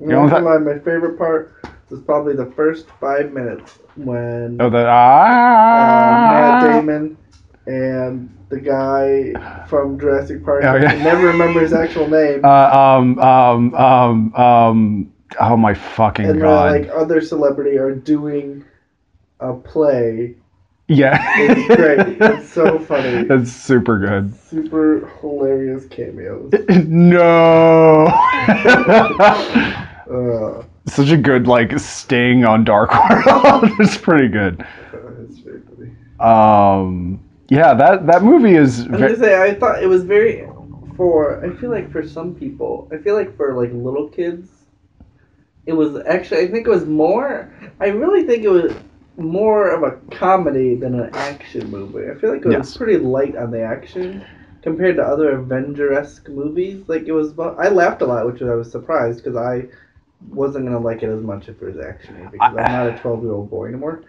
You 0.00 0.08
know 0.08 0.24
lie, 0.24 0.58
my 0.58 0.74
favorite 0.74 1.16
part 1.16 1.54
was 1.88 2.00
probably 2.00 2.34
the 2.34 2.50
first 2.56 2.86
five 3.00 3.32
minutes 3.32 3.78
when 3.96 4.58
Oh, 4.60 4.68
the 4.68 4.86
uh, 4.86 4.90
ah. 4.92 6.28
Matt 6.30 6.72
Damon 6.72 7.16
and 7.66 8.28
the 8.54 8.60
guy 8.60 9.66
from 9.66 9.98
Jurassic 9.98 10.44
Park. 10.44 10.64
Oh, 10.64 10.76
yeah. 10.76 10.92
I 10.92 10.96
never 10.96 11.26
remember 11.26 11.60
his 11.60 11.72
actual 11.72 12.08
name. 12.08 12.42
Uh, 12.54 12.98
um, 12.98 13.18
um, 13.18 13.74
um, 13.74 14.34
um, 14.34 15.12
oh 15.40 15.56
my 15.56 15.74
fucking 15.74 16.26
and 16.26 16.40
god. 16.40 16.72
like 16.82 16.90
other 16.90 17.20
celebrity 17.20 17.76
are 17.78 17.94
doing 17.94 18.64
a 19.40 19.52
play. 19.54 20.36
yeah. 20.88 21.18
It's 21.36 21.76
great. 21.76 22.16
It's 22.38 22.52
so 22.52 22.78
funny. 22.78 23.26
It's 23.30 23.50
super 23.52 23.98
good. 23.98 24.34
Super 24.38 25.10
hilarious 25.20 25.86
cameos. 25.86 26.52
No. 26.86 28.06
Uh, 30.06 30.62
Such 30.86 31.08
a 31.10 31.16
good 31.16 31.46
like 31.46 31.78
sting 31.78 32.44
on 32.44 32.62
Dark 32.64 32.90
World. 32.92 33.70
it's 33.80 33.96
pretty 33.96 34.28
good. 34.28 34.64
it's 35.22 35.38
very 35.38 35.60
funny. 35.62 35.90
Um, 36.20 37.20
yeah, 37.54 37.74
that 37.74 38.06
that 38.06 38.22
movie 38.22 38.54
is. 38.54 38.86
I 38.92 38.96
was 38.96 39.00
Ve- 39.00 39.06
gonna 39.06 39.16
say 39.18 39.42
I 39.42 39.54
thought 39.54 39.82
it 39.82 39.86
was 39.88 40.04
very 40.04 40.46
for 40.96 41.44
I 41.44 41.50
feel 41.50 41.70
like 41.70 41.90
for 41.90 42.06
some 42.06 42.34
people 42.34 42.88
I 42.92 42.98
feel 42.98 43.14
like 43.14 43.36
for 43.36 43.54
like 43.54 43.72
little 43.72 44.08
kids 44.08 44.66
it 45.66 45.72
was 45.72 45.96
actually 46.06 46.42
I 46.42 46.48
think 46.48 46.66
it 46.66 46.70
was 46.70 46.86
more 46.86 47.52
I 47.80 47.88
really 47.88 48.24
think 48.26 48.44
it 48.44 48.48
was 48.50 48.72
more 49.16 49.70
of 49.70 49.82
a 49.82 49.98
comedy 50.16 50.74
than 50.74 50.98
an 51.00 51.10
action 51.14 51.70
movie. 51.70 52.10
I 52.10 52.14
feel 52.14 52.32
like 52.32 52.44
it 52.44 52.48
was 52.48 52.62
Yes. 52.62 52.76
pretty 52.76 52.98
light 52.98 53.36
on 53.36 53.50
the 53.50 53.62
action 53.62 54.24
compared 54.62 54.96
to 54.96 55.04
other 55.04 55.32
Avenger-esque 55.38 56.28
movies. 56.28 56.88
Like 56.88 57.04
it 57.06 57.12
was 57.12 57.38
I 57.38 57.68
laughed 57.68 58.02
a 58.02 58.06
lot, 58.06 58.26
which 58.26 58.42
I 58.42 58.54
was 58.54 58.70
surprised 58.70 59.22
because 59.24 59.36
I 59.36 59.68
wasn't 60.30 60.66
gonna 60.66 60.80
like 60.80 61.02
it 61.02 61.10
as 61.10 61.22
much 61.22 61.48
if 61.48 61.62
it 61.62 61.66
was 61.74 61.78
action 61.84 62.28
because 62.32 62.54
I'm 62.56 62.72
not 62.72 62.88
a 62.88 62.92
12 62.92 63.22
year 63.22 63.32
old 63.32 63.50
boy 63.50 63.66
anymore. 63.68 64.02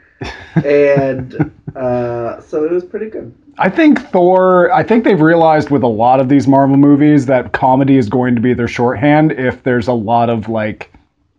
And 0.55 1.51
uh, 1.75 2.39
so 2.41 2.63
it 2.63 2.71
was 2.71 2.83
pretty 2.83 3.09
good. 3.09 3.33
I 3.57 3.69
think 3.69 3.99
Thor. 4.09 4.71
I 4.73 4.83
think 4.83 5.03
they've 5.03 5.21
realized 5.21 5.69
with 5.69 5.83
a 5.83 5.87
lot 5.87 6.19
of 6.19 6.29
these 6.29 6.47
Marvel 6.47 6.77
movies 6.77 7.25
that 7.27 7.53
comedy 7.53 7.97
is 7.97 8.09
going 8.09 8.35
to 8.35 8.41
be 8.41 8.53
their 8.53 8.67
shorthand. 8.67 9.31
If 9.33 9.63
there's 9.63 9.87
a 9.87 9.93
lot 9.93 10.29
of 10.29 10.49
like, 10.49 10.91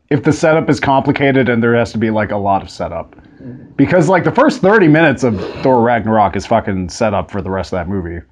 if 0.09 0.23
the 0.23 0.33
setup 0.33 0.71
is 0.71 0.80
complicated 0.80 1.49
and 1.49 1.62
there 1.62 1.75
has 1.75 1.92
to 1.92 1.99
be 1.99 2.11
like 2.11 2.30
a 2.30 2.37
lot 2.37 2.62
of 2.62 2.71
setup, 2.71 3.16
because 3.76 4.09
like 4.09 4.25
the 4.25 4.33
first 4.33 4.61
thirty 4.62 4.88
minutes 4.88 5.24
of 5.24 5.38
Thor 5.62 5.83
Ragnarok 5.83 6.37
is 6.37 6.46
fucking 6.46 6.88
set 6.88 7.12
up 7.12 7.31
for 7.31 7.42
the 7.42 7.51
rest 7.51 7.72
of 7.72 7.79
that 7.79 7.88
movie. 7.88 8.24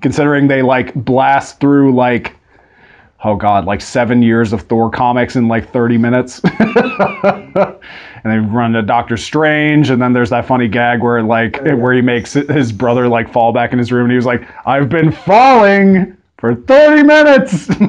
Considering 0.00 0.48
they 0.48 0.62
like 0.62 0.94
blast 0.94 1.60
through 1.60 1.94
like, 1.94 2.36
oh 3.22 3.36
god, 3.36 3.66
like 3.66 3.82
seven 3.82 4.22
years 4.22 4.52
of 4.54 4.62
Thor 4.62 4.90
comics 4.90 5.36
in 5.36 5.46
like 5.46 5.70
thirty 5.70 5.98
minutes. 5.98 6.40
and 8.24 8.32
they 8.32 8.38
run 8.38 8.72
to 8.72 8.82
Doctor 8.82 9.16
Strange, 9.16 9.90
and 9.90 10.00
then 10.00 10.14
there's 10.14 10.30
that 10.30 10.46
funny 10.46 10.66
gag 10.66 11.02
where 11.02 11.22
like 11.22 11.60
yeah. 11.64 11.74
where 11.74 11.92
he 11.92 12.00
makes 12.00 12.32
his 12.32 12.72
brother 12.72 13.06
like 13.06 13.30
fall 13.30 13.52
back 13.52 13.72
in 13.72 13.78
his 13.78 13.92
room, 13.92 14.04
and 14.04 14.12
he 14.12 14.16
was 14.16 14.26
like, 14.26 14.48
"I've 14.66 14.88
been 14.88 15.12
falling 15.12 16.16
for 16.38 16.54
30 16.54 17.02
minutes." 17.02 17.68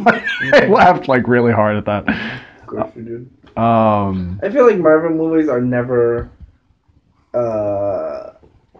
I 0.53 0.65
laughed 0.69 1.07
like 1.07 1.27
really 1.27 1.53
hard 1.53 1.77
at 1.77 1.85
that. 1.85 2.09
Of 2.61 2.67
course 2.67 2.91
you. 2.95 3.29
Um, 3.55 4.39
I 4.43 4.49
feel 4.49 4.67
like 4.67 4.77
Marvel 4.77 5.11
movies 5.11 5.47
are 5.47 5.61
never. 5.61 6.29
Uh, 7.33 8.31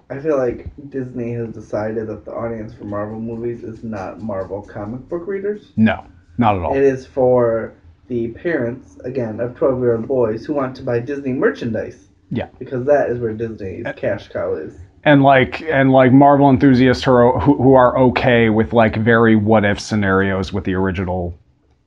I 0.10 0.20
feel 0.20 0.38
like 0.38 0.70
Disney 0.90 1.34
has 1.34 1.50
decided 1.50 2.08
that 2.08 2.26
the 2.26 2.32
audience 2.32 2.74
for 2.74 2.84
Marvel 2.84 3.20
movies 3.20 3.64
is 3.64 3.84
not 3.84 4.22
Marvel 4.22 4.62
comic 4.62 5.08
book 5.08 5.26
readers. 5.26 5.72
no, 5.78 6.06
not 6.38 6.58
at 6.58 6.62
all. 6.62 6.76
It 6.76 6.84
is 6.84 7.06
for 7.06 7.74
the 8.08 8.30
parents, 8.30 8.98
again, 9.04 9.40
of 9.40 9.56
12 9.56 9.80
year 9.80 9.96
old 9.96 10.08
boys 10.08 10.46
who 10.46 10.54
want 10.54 10.76
to 10.78 10.84
buy 10.84 11.00
Disney 11.00 11.34
merchandise. 11.34 12.08
Yeah. 12.32 12.48
Because 12.60 12.86
that 12.86 13.10
is 13.10 13.20
where 13.20 13.34
Disney's 13.34 13.86
cash 13.96 14.30
cow 14.30 14.56
is. 14.56 14.78
and 15.04 15.22
like 15.24 15.62
and 15.64 15.92
like 15.92 16.12
Marvel 16.12 16.50
enthusiasts 16.50 17.04
who 17.04 17.12
are, 17.12 17.40
who, 17.40 17.56
who 17.62 17.74
are 17.76 17.98
okay 18.00 18.50
with 18.50 18.74
like 18.74 18.96
very 18.98 19.36
what 19.36 19.64
if 19.64 19.80
scenarios 19.80 20.52
with 20.52 20.64
the 20.64 20.74
original 20.74 21.38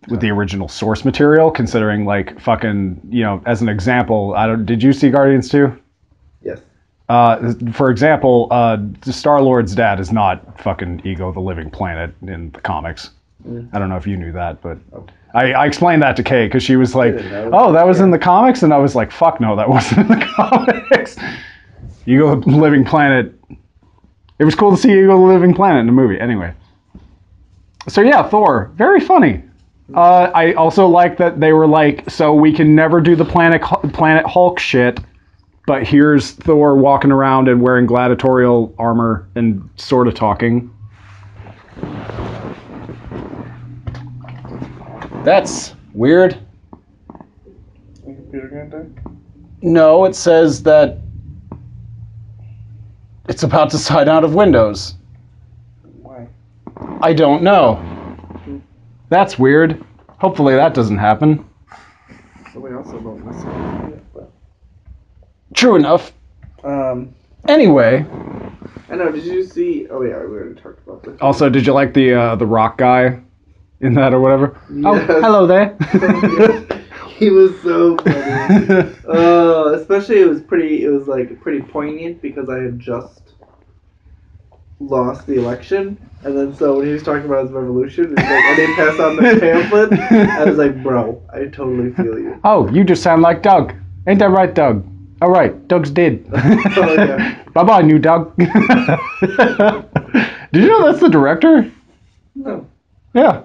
with 0.09 0.21
the 0.21 0.31
original 0.31 0.69
source 0.69 1.05
material 1.05 1.51
considering 1.51 2.05
like 2.07 2.39
fucking 2.41 3.01
you 3.11 3.23
know 3.25 3.43
as 3.47 3.61
an 3.61 3.69
example 3.69 4.33
I 4.37 4.47
don't 4.47 4.65
did 4.65 4.81
you 4.83 4.93
see 4.93 5.11
Guardians 5.11 5.49
2 5.49 5.77
Yes. 6.43 6.61
uh, 7.09 7.53
for 7.73 7.91
example 7.91 8.47
uh, 8.53 8.79
Star 9.03 9.43
Lord's 9.43 9.75
dad 9.75 9.99
is 9.99 10.13
not 10.13 10.61
fucking 10.63 11.03
Ego 11.05 11.33
the 11.33 11.41
Living 11.41 11.69
Planet 11.71 12.15
in 12.23 12.51
the 12.53 12.61
comics 12.61 13.11
Mm. 13.47 13.69
I 13.73 13.79
don't 13.79 13.89
know 13.89 13.97
if 13.97 14.07
you 14.07 14.17
knew 14.17 14.33
that 14.33 14.61
but 14.63 14.79
Oh. 14.93 15.05
I, 15.35 15.53
I 15.53 15.67
explained 15.67 16.03
that 16.03 16.17
to 16.17 16.23
Kay 16.23 16.47
because 16.47 16.63
she 16.63 16.77
was 16.77 16.95
like 16.95 17.15
oh 17.53 17.73
that 17.73 17.87
was 17.87 18.01
in 18.01 18.11
the 18.11 18.19
comics? 18.19 18.63
And 18.63 18.73
I 18.73 18.79
was 18.79 18.95
like 18.95 19.13
fuck 19.13 19.41
no 19.41 19.57
that 19.57 19.69
wasn't 19.69 20.11
in 20.11 20.19
the 20.19 20.27
comics. 20.27 21.17
Ego 22.07 22.41
the 22.41 22.51
Living 22.51 22.85
Planet. 22.85 23.35
It 24.39 24.45
was 24.45 24.55
cool 24.55 24.71
to 24.71 24.77
see 24.77 24.91
Ego 24.93 25.19
the 25.19 25.27
Living 25.27 25.55
Planet 25.55 25.81
in 25.81 25.87
the 25.87 25.93
movie. 25.93 26.19
Anyway, 26.19 26.55
so 27.89 28.01
yeah, 28.01 28.27
Thor, 28.29 28.71
very 28.77 29.01
funny. 29.01 29.43
Uh, 29.95 30.31
I 30.35 30.53
also 30.53 30.87
like 30.87 31.17
that 31.17 31.41
they 31.41 31.53
were 31.53 31.67
like, 31.67 32.09
so 32.11 32.35
we 32.35 32.53
can 32.53 32.75
never 32.75 33.01
do 33.01 33.17
the 33.17 33.25
planet 33.25 33.63
Planet 33.93 34.27
Hulk 34.27 34.59
shit, 34.59 35.01
but 35.67 35.87
here's 35.87 36.33
Thor 36.33 36.77
walking 36.77 37.11
around 37.11 37.49
and 37.49 37.63
wearing 37.63 37.87
gladiatorial 37.87 38.75
armor 38.79 39.29
and 39.35 39.69
sort 39.77 40.07
of 40.07 40.15
talking. 40.15 40.71
That's 45.25 45.75
weird. 45.95 46.39
Your 48.07 48.15
computer 48.17 48.49
gonna 48.49 48.85
die? 48.85 49.03
No, 49.63 50.05
it 50.05 50.15
says 50.15 50.63
that 50.63 50.99
it's 53.29 53.43
about 53.43 53.71
to 53.71 53.79
sign 53.79 54.09
out 54.09 54.25
of 54.25 54.35
Windows. 54.35 54.95
Why? 56.03 56.27
I 57.01 57.13
don't 57.13 57.43
know. 57.43 57.85
That's 59.11 59.39
weird. 59.39 59.85
Hopefully 60.19 60.55
that 60.55 60.75
doesn't 60.75 60.99
happen. 60.99 61.45
So 62.53 62.61
we 62.61 62.75
also 62.75 62.99
don't 62.99 63.25
listen. 63.27 64.03
But, 64.15 64.31
True 65.55 65.77
enough. 65.77 66.13
um, 66.65 67.15
Anyway, 67.47 68.05
I 68.91 68.97
know. 68.97 69.11
Did 69.13 69.25
you 69.25 69.45
see? 69.45 69.87
Oh 69.91 70.03
yeah, 70.03 70.19
we 70.19 70.25
already 70.37 70.61
talked 70.61 70.87
about 70.87 71.03
this. 71.03 71.19
also, 71.21 71.49
did 71.49 71.67
you 71.67 71.73
like 71.73 71.95
the 71.95 72.13
uh, 72.15 72.37
the 72.37 72.45
rock 72.45 72.77
guy 72.79 73.21
in 73.81 73.95
that 73.95 74.13
or 74.15 74.21
whatever? 74.21 74.61
Oh, 74.85 74.99
hello 74.99 75.47
there. 75.47 75.77
he 77.19 77.31
was 77.31 77.61
so 77.63 77.97
funny. 77.99 78.95
Uh, 79.09 79.73
especially 79.75 80.21
it 80.21 80.29
was 80.29 80.41
pretty. 80.41 80.85
It 80.85 80.89
was 80.91 81.09
like 81.09 81.41
pretty 81.41 81.63
poignant 81.63 82.21
because 82.23 82.49
I 82.49 82.59
had 82.59 82.79
just 82.79 83.23
lost 84.81 85.27
the 85.27 85.35
election, 85.35 85.99
and 86.25 86.37
then 86.37 86.55
so 86.55 86.79
when 86.79 86.87
he 86.87 86.93
was 86.93 87.03
talking 87.03 87.25
about 87.25 87.45
his 87.45 87.53
revolution, 87.53 88.09
he's 88.09 88.17
like, 88.17 88.27
"I 88.45 88.57
didn't 88.57 88.77
pass 88.77 88.99
on 89.01 89.17
the 89.17 89.39
pamphlet." 89.41 89.93
I 89.93 90.45
was 90.45 90.59
like, 90.59 90.83
"Bro, 90.83 91.23
I 91.33 91.47
totally 91.47 91.93
feel 91.95 92.19
you." 92.19 92.39
oh, 92.45 92.69
you 92.71 92.85
just 92.85 93.03
sound 93.03 93.23
like 93.23 93.43
Doug. 93.43 93.75
Ain't 94.07 94.21
that 94.21 94.31
right, 94.31 94.55
Doug? 94.55 94.87
All 95.21 95.31
right, 95.31 95.67
Doug's 95.69 95.91
dead. 95.91 96.25
Oh, 96.77 96.95
yeah. 96.95 97.43
bye 97.53 97.65
bye, 97.65 97.83
new 97.83 97.99
Doug. 97.99 98.37
Did 98.37 98.49
you 100.63 100.69
know 100.69 100.87
that's 100.87 101.01
the 101.01 101.09
director? 101.11 101.71
No, 102.37 102.67
Yeah. 103.15 103.45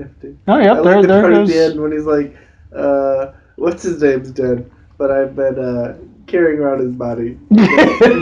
Nifty. 0.00 0.36
Oh, 0.48 0.54
I 0.54 0.62
yep. 0.64 0.74
like 0.78 0.84
There, 0.84 1.02
the 1.02 1.08
there 1.08 1.22
part 1.22 1.34
at 1.34 1.46
the 1.46 1.52
goes. 1.52 1.70
end 1.70 1.80
when 1.80 1.92
he's 1.92 2.04
like, 2.04 2.36
uh, 2.74 3.32
"What's 3.56 3.82
his 3.82 4.02
name's 4.02 4.30
dead, 4.32 4.70
but 4.98 5.10
I've 5.10 5.36
been 5.36 5.58
uh, 5.58 5.98
carrying 6.26 6.60
around 6.60 6.80
his 6.80 6.92
body." 6.92 7.38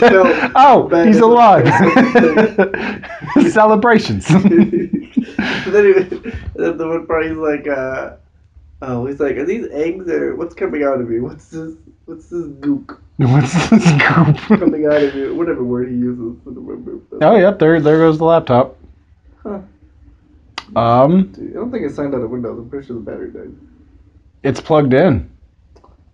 So, 0.00 0.50
oh, 0.56 0.88
he's 1.04 1.18
alive. 1.20 1.66
Celebrations. 3.52 4.26
but 4.28 4.42
then, 5.72 5.84
he, 5.86 6.02
then 6.56 6.76
the 6.76 6.86
one 6.88 7.06
part 7.06 7.26
he's 7.26 7.36
like, 7.36 7.66
uh, 7.68 8.16
"Oh, 8.82 9.06
he's 9.06 9.20
like, 9.20 9.36
are 9.36 9.44
these 9.46 9.66
eggs 9.70 10.08
or 10.08 10.34
what's 10.36 10.54
coming 10.54 10.82
out 10.82 11.00
of 11.00 11.10
you? 11.10 11.22
What's 11.24 11.48
this? 11.48 11.74
What's 12.06 12.26
this 12.28 12.44
gook 12.46 12.98
What's 13.18 13.52
this 13.70 13.84
group? 14.02 14.36
coming 14.60 14.86
out 14.86 15.02
of 15.02 15.14
you? 15.14 15.34
Whatever 15.34 15.62
word 15.64 15.88
he 15.88 15.94
uses." 15.94 16.36
Oh, 17.22 17.36
yep. 17.36 17.58
There, 17.58 17.80
there 17.80 17.98
goes 17.98 18.18
the 18.18 18.24
laptop. 18.24 18.76
Huh. 19.42 19.60
Um, 20.76 21.32
Dude, 21.32 21.50
I 21.50 21.54
don't 21.54 21.70
think 21.70 21.84
it's 21.84 21.94
signed 21.96 22.14
out 22.14 22.20
of 22.20 22.30
Windows. 22.30 22.58
I'm 22.58 22.68
pretty 22.68 22.86
sure 22.86 22.96
the 22.96 23.02
battery 23.02 23.30
died. 23.30 23.54
it's 24.42 24.60
plugged 24.60 24.92
in. 24.92 25.30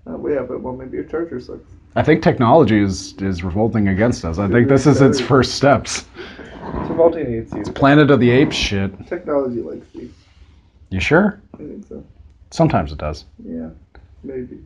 Uh, 0.06 0.16
well, 0.18 0.32
yeah, 0.32 0.42
but 0.42 0.60
well, 0.60 0.74
maybe 0.74 0.96
your 0.96 1.04
charger 1.04 1.40
sucks. 1.40 1.64
I 1.96 2.02
think 2.02 2.22
technology 2.22 2.80
is 2.82 3.14
is 3.18 3.42
revolting 3.44 3.88
against 3.88 4.24
us. 4.24 4.38
I 4.38 4.48
think 4.48 4.68
this 4.68 4.86
is 4.86 5.00
its 5.00 5.20
first 5.20 5.54
steps. 5.54 6.06
It's 6.26 6.90
revolting 6.90 7.26
against 7.26 7.54
you. 7.54 7.60
It's 7.60 7.70
Planet 7.70 8.10
of 8.10 8.20
the 8.20 8.30
Apes 8.30 8.56
shit. 8.56 9.06
Technology 9.06 9.60
likes 9.60 9.86
you. 9.94 10.12
You 10.90 11.00
sure? 11.00 11.40
I 11.54 11.58
think 11.58 11.86
so. 11.88 12.04
Sometimes 12.50 12.92
it 12.92 12.98
does. 12.98 13.24
Yeah, 13.44 13.70
maybe. 14.22 14.58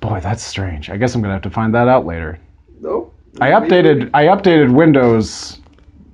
Boy, 0.00 0.20
that's 0.20 0.42
strange. 0.44 0.90
I 0.90 0.96
guess 0.96 1.14
I'm 1.14 1.20
gonna 1.20 1.34
have 1.34 1.42
to 1.42 1.50
find 1.50 1.74
that 1.74 1.88
out 1.88 2.06
later. 2.06 2.38
No. 2.80 3.12
I 3.40 3.50
updated 3.50 4.10
I 4.14 4.24
updated 4.26 4.72
Windows 4.72 5.60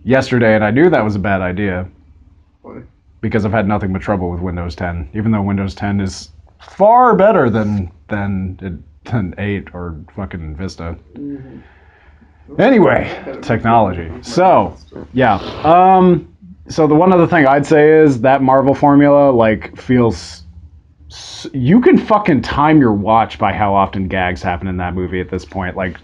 yesterday, 0.05 0.55
and 0.55 0.65
I 0.65 0.71
knew 0.71 0.89
that 0.91 1.05
was 1.05 1.17
a 1.17 1.21
bad 1.21 1.41
idea? 1.43 1.87
Because 3.21 3.45
I've 3.45 3.53
had 3.53 3.67
nothing 3.69 3.93
but 3.93 4.03
trouble 4.03 4.31
with 4.31 4.41
Windows 4.41 4.75
10. 4.75 5.11
Even 5.15 5.33
though 5.33 5.43
Windows 5.43 5.75
10 5.75 6.01
is 6.01 6.31
far 6.61 7.15
better 7.17 7.49
than 7.51 7.91
than 8.09 8.59
it- 8.63 9.11
than 9.11 9.35
8 9.39 9.69
or 9.75 9.95
fucking 10.17 10.57
Vista. 10.57 10.97
Mhm. 11.15 11.61
Anyway, 12.59 13.11
technology. 13.43 14.11
So 14.23 14.75
yeah. 15.13 15.35
Um. 15.65 16.29
So 16.69 16.87
the 16.87 16.95
one 16.95 17.13
other 17.13 17.27
thing 17.27 17.47
I'd 17.47 17.67
say 17.67 17.91
is 17.91 18.21
that 18.23 18.43
Marvel 18.43 18.75
formula 18.75 19.31
like 19.31 19.77
feels. 19.77 20.43
You 21.53 21.81
can 21.81 21.97
fucking 21.99 22.43
time 22.43 22.81
your 22.81 22.93
watch 22.93 23.39
by 23.39 23.53
how 23.53 23.75
often 23.75 24.09
gags 24.09 24.43
happen 24.43 24.67
in 24.67 24.79
that 24.79 24.95
movie 24.95 25.21
at 25.21 25.29
this 25.31 25.45
point. 25.45 25.77
Like, 25.77 25.97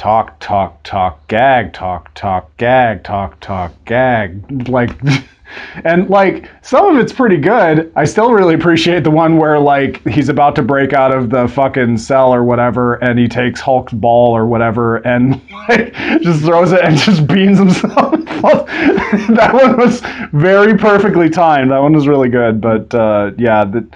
talk, 0.00 0.40
talk, 0.40 0.82
talk, 0.82 1.28
gag, 1.28 1.74
talk, 1.74 2.10
talk, 2.14 2.56
gag, 2.56 3.04
talk, 3.04 3.38
talk, 3.40 3.70
gag. 3.84 4.66
Like, 4.66 4.98
and 5.84 6.08
like 6.08 6.48
some 6.62 6.86
of 6.86 6.96
it's 6.96 7.12
pretty 7.12 7.36
good. 7.36 7.92
I 7.96 8.06
still 8.06 8.32
really 8.32 8.54
appreciate 8.54 9.04
the 9.04 9.10
one 9.10 9.36
where 9.36 9.58
like 9.60 10.02
he's 10.08 10.30
about 10.30 10.56
to 10.56 10.62
break 10.62 10.94
out 10.94 11.14
of 11.14 11.28
the 11.28 11.46
fucking 11.48 11.98
cell 11.98 12.32
or 12.32 12.44
whatever, 12.44 12.94
and 12.94 13.18
he 13.18 13.28
takes 13.28 13.60
Hulk's 13.60 13.92
ball 13.92 14.34
or 14.34 14.46
whatever, 14.46 15.06
and 15.06 15.32
like 15.68 15.92
just 16.22 16.44
throws 16.44 16.72
it 16.72 16.80
and 16.80 16.96
just 16.96 17.26
beans 17.26 17.58
himself. 17.58 18.12
that 18.32 19.50
one 19.52 19.76
was 19.76 20.00
very 20.32 20.78
perfectly 20.78 21.28
timed. 21.28 21.72
That 21.72 21.82
one 21.82 21.92
was 21.92 22.08
really 22.08 22.30
good. 22.30 22.58
But 22.58 22.94
uh, 22.94 23.32
yeah, 23.36 23.66
the, 23.66 23.86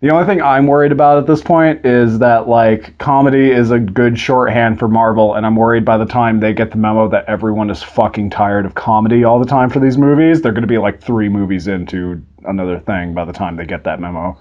the 0.00 0.10
only 0.10 0.26
thing 0.26 0.40
I'm 0.40 0.66
worried 0.66 0.92
about 0.92 1.18
at 1.18 1.26
this 1.26 1.42
point 1.42 1.84
is 1.84 2.20
that 2.20 2.48
like 2.48 2.96
comedy 2.98 3.50
is 3.50 3.70
a 3.70 3.80
good 3.80 4.18
shorthand 4.18 4.78
for 4.78 4.86
Marvel, 4.86 5.34
and 5.34 5.44
I'm 5.44 5.56
worried 5.56 5.84
by 5.84 5.98
the 5.98 6.06
time 6.06 6.38
they 6.38 6.52
get 6.52 6.70
the 6.70 6.76
memo 6.76 7.08
that 7.08 7.24
everyone 7.26 7.68
is 7.68 7.82
fucking 7.82 8.30
tired 8.30 8.64
of 8.64 8.74
comedy 8.74 9.24
all 9.24 9.40
the 9.40 9.46
time 9.46 9.70
for 9.70 9.80
these 9.80 9.98
movies, 9.98 10.40
they're 10.40 10.52
going 10.52 10.62
to 10.62 10.68
be 10.68 10.78
like 10.78 11.02
three 11.02 11.28
movies 11.28 11.66
into 11.66 12.22
another 12.44 12.78
thing 12.78 13.12
by 13.12 13.24
the 13.24 13.32
time 13.32 13.56
they 13.56 13.66
get 13.66 13.84
that 13.84 14.00
memo 14.00 14.38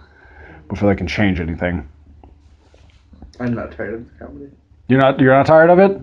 before 0.70 0.89
they 0.89 0.96
can 0.96 1.08
change 1.08 1.39
anything. 1.39 1.88
I'm 3.39 3.54
not 3.54 3.72
tired 3.72 3.96
of 3.96 4.06
the 4.06 4.26
comedy. 4.26 4.52
You're 4.88 5.02
not 5.02 5.20
you're 5.20 5.34
not 5.34 5.48
tired 5.48 5.70
of 5.70 5.80
it? 5.80 6.00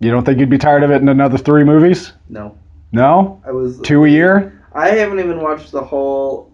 You 0.00 0.10
don't 0.10 0.24
think 0.24 0.38
you'd 0.38 0.50
be 0.50 0.58
tired 0.58 0.82
of 0.82 0.90
it 0.90 1.00
in 1.00 1.08
another 1.08 1.38
three 1.38 1.64
movies? 1.64 2.12
No. 2.28 2.58
No? 2.92 3.42
I 3.46 3.52
was. 3.52 3.80
Two 3.80 4.04
a 4.04 4.08
year? 4.08 4.62
I 4.74 4.90
haven't 4.90 5.20
even 5.20 5.40
watched 5.40 5.72
the 5.72 5.82
whole. 5.82 6.52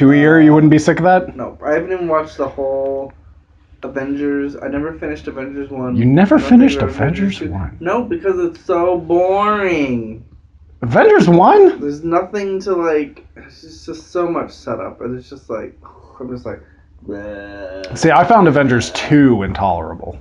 Two 0.00 0.12
a 0.12 0.16
year? 0.16 0.40
You 0.40 0.54
wouldn't 0.54 0.70
be 0.70 0.78
sick 0.78 0.96
of 0.96 1.04
that? 1.04 1.36
No, 1.36 1.58
I 1.62 1.74
haven't 1.74 1.92
even 1.92 2.08
watched 2.08 2.38
the 2.38 2.48
whole 2.48 3.12
Avengers. 3.82 4.56
I 4.56 4.66
never 4.68 4.98
finished 4.98 5.28
Avengers 5.28 5.68
1. 5.68 5.94
You 5.94 6.06
never 6.06 6.38
finished 6.38 6.78
I've 6.78 6.88
Avengers 6.88 7.38
1? 7.42 7.76
No, 7.80 8.04
because 8.04 8.38
it's 8.38 8.64
so 8.64 8.96
boring. 8.96 10.24
Avengers 10.80 11.28
1? 11.28 11.80
There's 11.82 12.02
nothing 12.02 12.60
to 12.60 12.76
like. 12.76 13.26
It's 13.36 13.60
just, 13.60 13.84
just 13.84 14.10
so 14.10 14.26
much 14.26 14.52
setup, 14.52 15.02
and 15.02 15.18
it's 15.18 15.28
just 15.28 15.50
like 15.50 15.78
I'm 16.18 16.30
just 16.30 16.46
like. 16.46 16.62
bleh. 17.06 17.98
See, 17.98 18.10
I 18.10 18.24
found 18.24 18.48
Avengers 18.48 18.92
2 18.92 19.42
intolerable. 19.42 20.18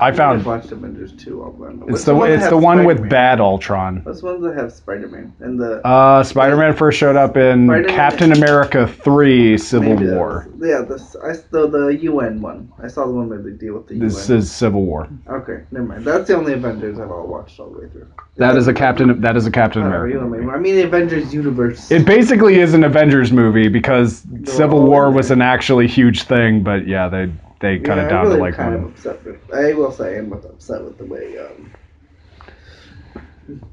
I 0.00 0.08
I've 0.08 0.16
found 0.16 0.44
watched 0.44 0.72
Avengers 0.72 1.12
2 1.12 1.42
all 1.42 1.52
the 1.52 1.66
time. 1.66 1.84
it's 1.88 2.04
the 2.04 2.18
it's 2.22 2.48
the 2.48 2.56
one 2.56 2.84
with 2.84 3.08
bad 3.08 3.40
Ultron. 3.40 4.00
What's 4.04 4.20
the 4.20 4.26
ones 4.26 4.42
that 4.42 4.56
have 4.56 4.72
Spider-Man 4.72 5.32
and 5.40 5.60
the 5.60 5.86
Uh, 5.86 6.22
Spider-Man 6.22 6.74
first 6.74 6.98
showed 6.98 7.16
up 7.16 7.36
in 7.36 7.66
Spider-Man- 7.66 7.94
Captain 7.94 8.32
America 8.32 8.86
3 8.86 9.58
Civil 9.58 9.90
maybe 9.94 10.06
that 10.06 10.16
War. 10.16 10.46
was- 10.58 10.68
yeah, 10.68 10.80
this 10.82 11.14
I 11.22 11.32
the 11.50 11.68
the 11.68 11.88
UN 12.02 12.40
one. 12.40 12.68
I 12.82 12.88
saw 12.88 13.04
the 13.06 13.12
one 13.12 13.28
where 13.28 13.38
they 13.38 13.50
deal 13.50 13.74
with 13.74 13.86
the 13.88 13.94
UN. 13.94 14.00
This 14.08 14.28
UN. 14.28 14.38
is 14.38 14.50
Civil 14.50 14.84
War. 14.84 15.08
Okay, 15.28 15.60
never 15.70 15.86
mind. 15.86 16.04
That's 16.04 16.26
the 16.28 16.36
only 16.36 16.54
Avengers 16.54 16.98
I've 16.98 17.10
all 17.10 17.26
watched 17.26 17.60
all 17.60 17.70
the 17.70 17.80
way 17.80 17.86
through. 17.88 18.06
That 18.36 18.56
is 18.56 18.66
a 18.68 18.72
Captain 18.74 19.20
that 19.20 19.36
is 19.36 19.46
a 19.46 19.50
Captain 19.50 19.82
I 19.82 19.86
you 19.86 19.90
America. 19.94 20.24
movie. 20.24 20.48
I 20.50 20.58
mean, 20.58 20.76
the 20.76 20.84
Avengers 20.84 21.34
universe. 21.34 21.90
It 21.90 22.06
basically 22.06 22.60
is 22.60 22.72
an 22.74 22.82
Avengers 22.84 23.30
movie 23.30 23.68
because 23.68 24.24
Civil 24.44 24.80
all 24.80 24.86
War 24.86 25.08
in 25.08 25.14
was 25.14 25.30
an 25.30 25.42
actually 25.42 25.86
huge 25.86 26.22
thing, 26.22 26.62
but 26.62 26.86
yeah, 26.88 27.08
they 27.08 27.30
they 27.62 27.78
cut 27.78 27.96
yeah, 27.96 28.06
it 28.06 28.08
down 28.10 28.24
really 28.24 28.36
to 28.36 28.42
like 28.42 28.54
kind 28.54 28.74
one. 28.74 28.84
of 28.84 28.90
upset 28.90 29.24
with. 29.24 29.54
I 29.54 29.72
will 29.72 29.92
say 29.92 30.18
I'm 30.18 30.32
upset 30.32 30.84
with 30.84 30.98
the 30.98 31.06
way 31.06 31.38
um, 31.38 31.72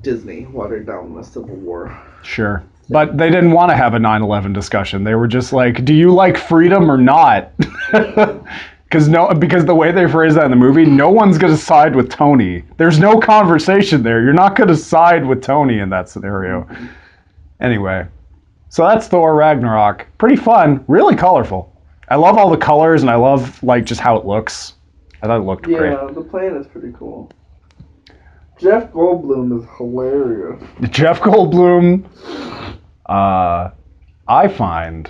Disney 0.02 0.46
watered 0.46 0.86
down 0.86 1.14
the 1.16 1.24
Civil 1.24 1.56
War. 1.56 2.02
Sure. 2.24 2.64
But 2.90 3.18
they 3.18 3.30
didn't 3.30 3.52
want 3.52 3.70
to 3.72 3.76
have 3.76 3.94
a 3.94 4.00
9/11 4.00 4.54
discussion. 4.54 5.04
They 5.04 5.16
were 5.16 5.28
just 5.28 5.52
like, 5.52 5.84
"Do 5.84 5.94
you 5.94 6.14
like 6.14 6.38
freedom 6.38 6.90
or 6.90 6.98
not?" 6.98 7.52
Because 8.90 9.08
no, 9.08 9.32
because 9.36 9.66
the 9.66 9.76
way 9.76 9.92
they 9.92 10.10
phrase 10.10 10.34
that 10.34 10.46
in 10.46 10.50
the 10.50 10.58
movie, 10.58 10.84
no 10.84 11.12
one's 11.12 11.38
gonna 11.38 11.56
side 11.56 11.96
with 11.96 12.10
Tony. 12.10 12.64
There's 12.78 12.98
no 12.98 13.20
conversation 13.20 14.02
there. 14.02 14.24
You're 14.24 14.34
not 14.34 14.56
gonna 14.56 14.76
side 14.76 15.24
with 15.24 15.44
Tony 15.44 15.78
in 15.78 15.92
that 15.92 16.10
scenario. 16.10 16.68
Anyway, 17.60 18.08
so 18.70 18.88
that's 18.88 19.08
Thor 19.08 19.36
Ragnarok. 19.36 20.08
Pretty 20.18 20.38
fun, 20.38 20.84
really 20.88 21.16
colorful. 21.16 21.72
I 22.10 22.16
love 22.16 22.38
all 22.38 22.50
the 22.50 22.58
colors 22.58 23.02
and 23.02 23.10
I 23.10 23.16
love 23.16 23.62
like 23.64 23.86
just 23.86 24.02
how 24.02 24.18
it 24.18 24.26
looks. 24.26 24.74
I 25.22 25.28
thought 25.28 25.42
it 25.42 25.44
looked 25.46 25.64
great. 25.64 25.92
Yeah, 25.92 26.10
the 26.12 26.22
plan 26.22 26.56
is 26.56 26.66
pretty 26.68 26.92
cool. 26.98 27.32
Jeff 28.58 28.92
Goldblum 28.92 29.58
is 29.62 29.66
hilarious. 29.78 30.62
Jeff 30.90 31.22
Goldblum, 31.22 32.06
uh, 33.06 33.70
I 34.28 34.48
find 34.48 35.10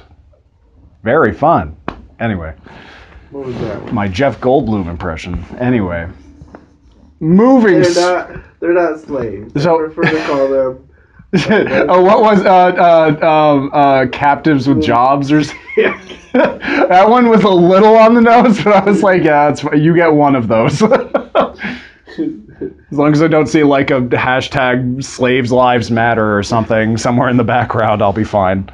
very 1.04 1.34
fun. 1.34 1.76
Anyway, 2.20 2.54
What 3.32 3.46
was 3.48 3.56
that? 3.60 3.94
my 3.94 4.08
Jeff 4.08 4.40
Goldblum 4.42 4.88
impression. 4.88 5.44
Anyway, 5.58 6.08
moving. 7.20 7.82
They're 7.82 7.94
not. 7.96 8.42
They're 8.60 8.74
not 8.74 9.00
slaves. 9.00 9.56
I 9.56 9.60
So- 9.62 9.78
prefer 9.90 10.02
to 10.04 10.26
call 10.28 10.48
them. 10.50 10.86
oh, 11.34 12.02
what 12.02 12.22
was 12.22 12.44
uh, 12.44 12.50
uh, 12.50 13.28
um, 13.28 13.70
uh, 13.72 14.08
captives 14.12 14.68
with 14.68 14.82
jobs 14.82 15.32
or? 15.32 15.44
that 16.34 17.06
one 17.08 17.30
was 17.30 17.44
a 17.44 17.50
little 17.50 17.96
on 17.96 18.16
the 18.16 18.22
nose, 18.22 18.64
but 18.64 18.74
I 18.74 18.84
was 18.84 19.04
like, 19.04 19.24
yeah, 19.24 19.50
it's, 19.50 19.64
you 19.64 19.94
get 19.96 20.12
one 20.12 20.36
of 20.36 20.48
those. 20.48 20.82
As 22.92 22.98
long 22.98 23.14
as 23.14 23.22
I 23.22 23.28
don't 23.28 23.48
see 23.48 23.64
like 23.64 23.92
a 23.92 24.02
hashtag 24.02 25.04
slaves 25.04 25.52
lives 25.52 25.92
matter 25.92 26.38
or 26.38 26.44
something 26.44 26.98
somewhere 26.98 27.30
in 27.30 27.38
the 27.38 27.44
background, 27.44 28.02
I'll 28.02 28.12
be 28.12 28.24
fine. 28.24 28.70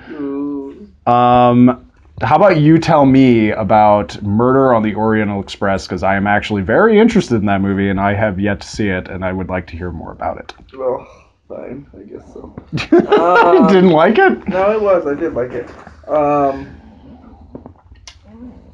Um, 1.06 1.86
how 2.22 2.38
about 2.38 2.58
you 2.58 2.78
tell 2.78 3.06
me 3.06 3.52
about 3.52 4.22
Murder 4.24 4.74
on 4.74 4.82
the 4.82 4.96
Oriental 4.96 5.42
Express? 5.42 5.86
Because 5.86 6.02
I 6.02 6.16
am 6.16 6.26
actually 6.26 6.62
very 6.62 6.98
interested 6.98 7.36
in 7.36 7.46
that 7.46 7.62
movie 7.62 7.90
and 7.90 8.00
I 8.00 8.14
have 8.14 8.40
yet 8.40 8.62
to 8.62 8.68
see 8.68 8.88
it 8.88 9.10
and 9.10 9.26
I 9.26 9.34
would 9.34 9.50
like 9.50 9.68
to 9.68 9.78
hear 9.78 9.92
more 9.92 10.14
about 10.14 10.38
it. 10.38 10.54
Well, 10.76 11.06
fine. 11.48 11.88
I 11.98 12.04
guess 12.04 12.34
so. 12.34 12.56
You 12.92 13.00
Uh, 13.08 13.68
Didn't 13.72 13.92
like 13.92 14.18
it? 14.18 14.48
No, 14.48 14.72
it 14.72 14.82
was. 14.82 15.08
I 15.08 15.14
did 15.14 15.34
like 15.34 15.52
it. 15.52 15.70
Um, 16.08 16.80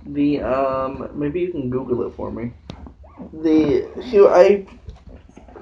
the 0.05 0.41
um, 0.41 1.09
maybe 1.13 1.41
you 1.41 1.51
can 1.51 1.69
Google 1.69 2.07
it 2.07 2.13
for 2.15 2.31
me. 2.31 2.51
The 3.33 3.87
he, 4.01 4.19
I 4.19 4.65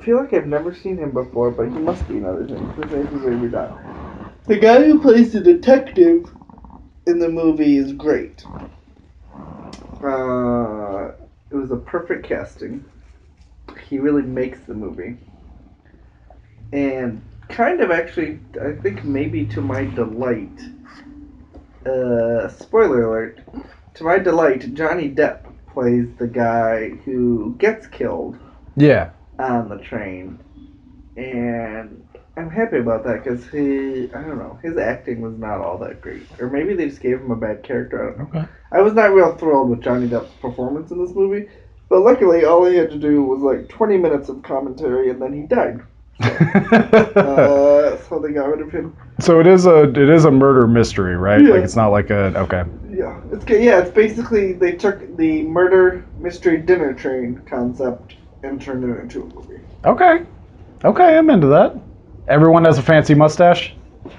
feel 0.02 0.18
like 0.18 0.34
I've 0.34 0.48
never 0.48 0.74
seen 0.74 0.98
him 0.98 1.12
before, 1.12 1.52
but 1.52 1.64
he 1.64 1.80
must 1.80 2.08
be 2.08 2.18
another 2.18 2.46
thing. 2.46 2.70
His 2.74 2.92
name 2.92 3.08
is 3.08 3.26
maybe 3.26 3.48
not. 3.50 4.46
The 4.48 4.58
guy 4.58 4.84
who 4.84 5.00
plays 5.00 5.34
the 5.34 5.42
detective 5.42 6.32
in 7.06 7.20
the 7.20 7.30
movie 7.30 7.78
is 7.78 7.94
great. 7.94 8.44
Uh, 10.02 11.12
it 11.52 11.56
was 11.56 11.70
was 11.70 11.72
a 11.72 11.78
perfect 11.78 12.26
casting. 12.26 12.84
He 13.88 14.00
really 14.00 14.24
makes 14.24 14.60
the 14.62 14.74
movie. 14.74 15.18
And 16.72 17.22
kind 17.50 17.82
of 17.82 17.92
actually, 17.92 18.40
I 18.62 18.74
think 18.74 19.04
maybe 19.04 19.46
to 19.48 19.62
my 19.62 19.86
delight, 19.86 20.60
uh, 21.86 22.48
spoiler 22.50 23.04
alert, 23.04 23.40
to 23.96 24.04
my 24.04 24.20
delight, 24.20 24.74
Johnny 24.74 25.10
Depp 25.10 25.46
plays 25.74 26.08
the 26.18 26.28
guy 26.28 26.90
who 27.06 27.56
gets 27.58 27.88
killed 27.88 28.38
Yeah. 28.76 29.10
on 29.40 29.70
the 29.70 29.78
train. 29.78 30.40
And 31.18 32.04
I'm 32.38 32.50
happy 32.50 32.78
about 32.78 33.04
that 33.06 33.24
because 33.24 33.46
he, 33.50 34.10
I 34.14 34.22
don't 34.22 34.38
know, 34.38 34.58
his 34.62 34.78
acting 34.78 35.22
was 35.22 35.38
not 35.38 35.60
all 35.60 35.78
that 35.80 36.02
great. 36.02 36.24
Or 36.40 36.50
maybe 36.50 36.74
they 36.76 36.88
just 36.88 37.02
gave 37.02 37.20
him 37.20 37.32
a 37.32 37.36
bad 37.36 37.64
character. 37.64 38.02
I 38.02 38.18
don't 38.18 38.34
know. 38.34 38.40
Okay. 38.40 38.50
I 38.72 38.82
was 38.82 38.94
not 38.94 39.14
real 39.14 39.36
thrilled 39.36 39.70
with 39.70 39.82
Johnny 39.82 40.08
Depp's 40.08 40.32
performance 40.36 40.92
in 40.92 41.04
this 41.04 41.16
movie, 41.16 41.50
but 41.90 42.02
luckily 42.02 42.46
all 42.46 42.66
he 42.66 42.78
had 42.78 42.92
to 42.92 43.00
do 43.00 43.24
was 43.24 43.42
like 43.42 43.68
20 43.70 43.98
minutes 43.98 44.30
of 44.30 44.44
commentary 44.44 45.10
and 45.10 45.22
then 45.22 45.34
he 45.34 45.42
died. 45.48 45.82
Uh, 47.20 47.98
so 47.98 48.20
they 48.20 48.32
got 48.32 48.48
rid 48.50 48.62
of 48.62 48.72
him. 48.72 48.96
so 49.20 49.40
it 49.40 49.48
is 49.48 49.66
a 49.66 49.84
it 49.84 50.10
is 50.10 50.26
a 50.26 50.32
murder 50.32 50.68
mystery, 50.68 51.16
right? 51.16 51.42
Yeah. 51.42 51.54
Like 51.54 51.64
it's 51.64 51.76
not 51.76 51.88
like 51.90 52.10
a 52.10 52.38
okay. 52.40 52.64
Yeah, 52.90 53.20
it's. 53.32 53.46
Yeah, 53.48 53.80
it's 53.80 53.92
basically 53.92 54.54
they 54.54 54.74
took 54.74 55.16
the 55.18 55.44
murder 55.44 56.06
mystery 56.18 56.58
dinner 56.58 56.94
train 56.94 57.42
concept 57.46 58.16
and 58.44 58.62
turned 58.62 58.84
it 58.84 59.00
into 59.00 59.24
a 59.24 59.26
movie. 59.26 59.62
Okay. 59.86 60.26
Okay, 60.84 61.18
I'm 61.18 61.30
into 61.30 61.48
that. 61.48 61.76
Everyone 62.28 62.66
has 62.66 62.78
a 62.78 62.84
fancy 62.84 63.14
mustache. 63.14 63.74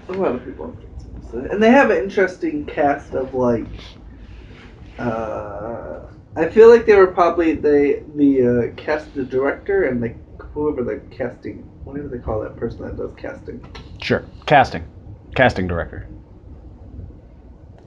A 0.08 0.12
lot 0.12 0.34
of 0.34 0.44
people, 0.44 0.76
and 1.32 1.62
they 1.62 1.70
have 1.70 1.90
an 1.90 1.98
interesting 1.98 2.64
cast 2.66 3.14
of 3.14 3.34
like. 3.34 3.66
Uh, 4.98 6.00
I 6.36 6.48
feel 6.48 6.68
like 6.68 6.86
they 6.86 6.94
were 6.96 7.08
probably 7.08 7.54
the 7.54 8.02
the 8.16 8.72
uh, 8.72 8.74
cast 8.76 9.14
the 9.14 9.24
director 9.24 9.84
and 9.84 10.02
the 10.02 10.14
whoever 10.52 10.82
the 10.82 11.00
casting 11.14 11.68
whatever 11.84 12.08
they 12.08 12.18
call 12.18 12.40
that 12.40 12.56
person 12.56 12.86
that 12.86 12.96
does 12.96 13.14
casting. 13.16 13.64
Sure. 14.00 14.24
Casting. 14.46 14.84
Casting 15.34 15.66
director. 15.66 16.06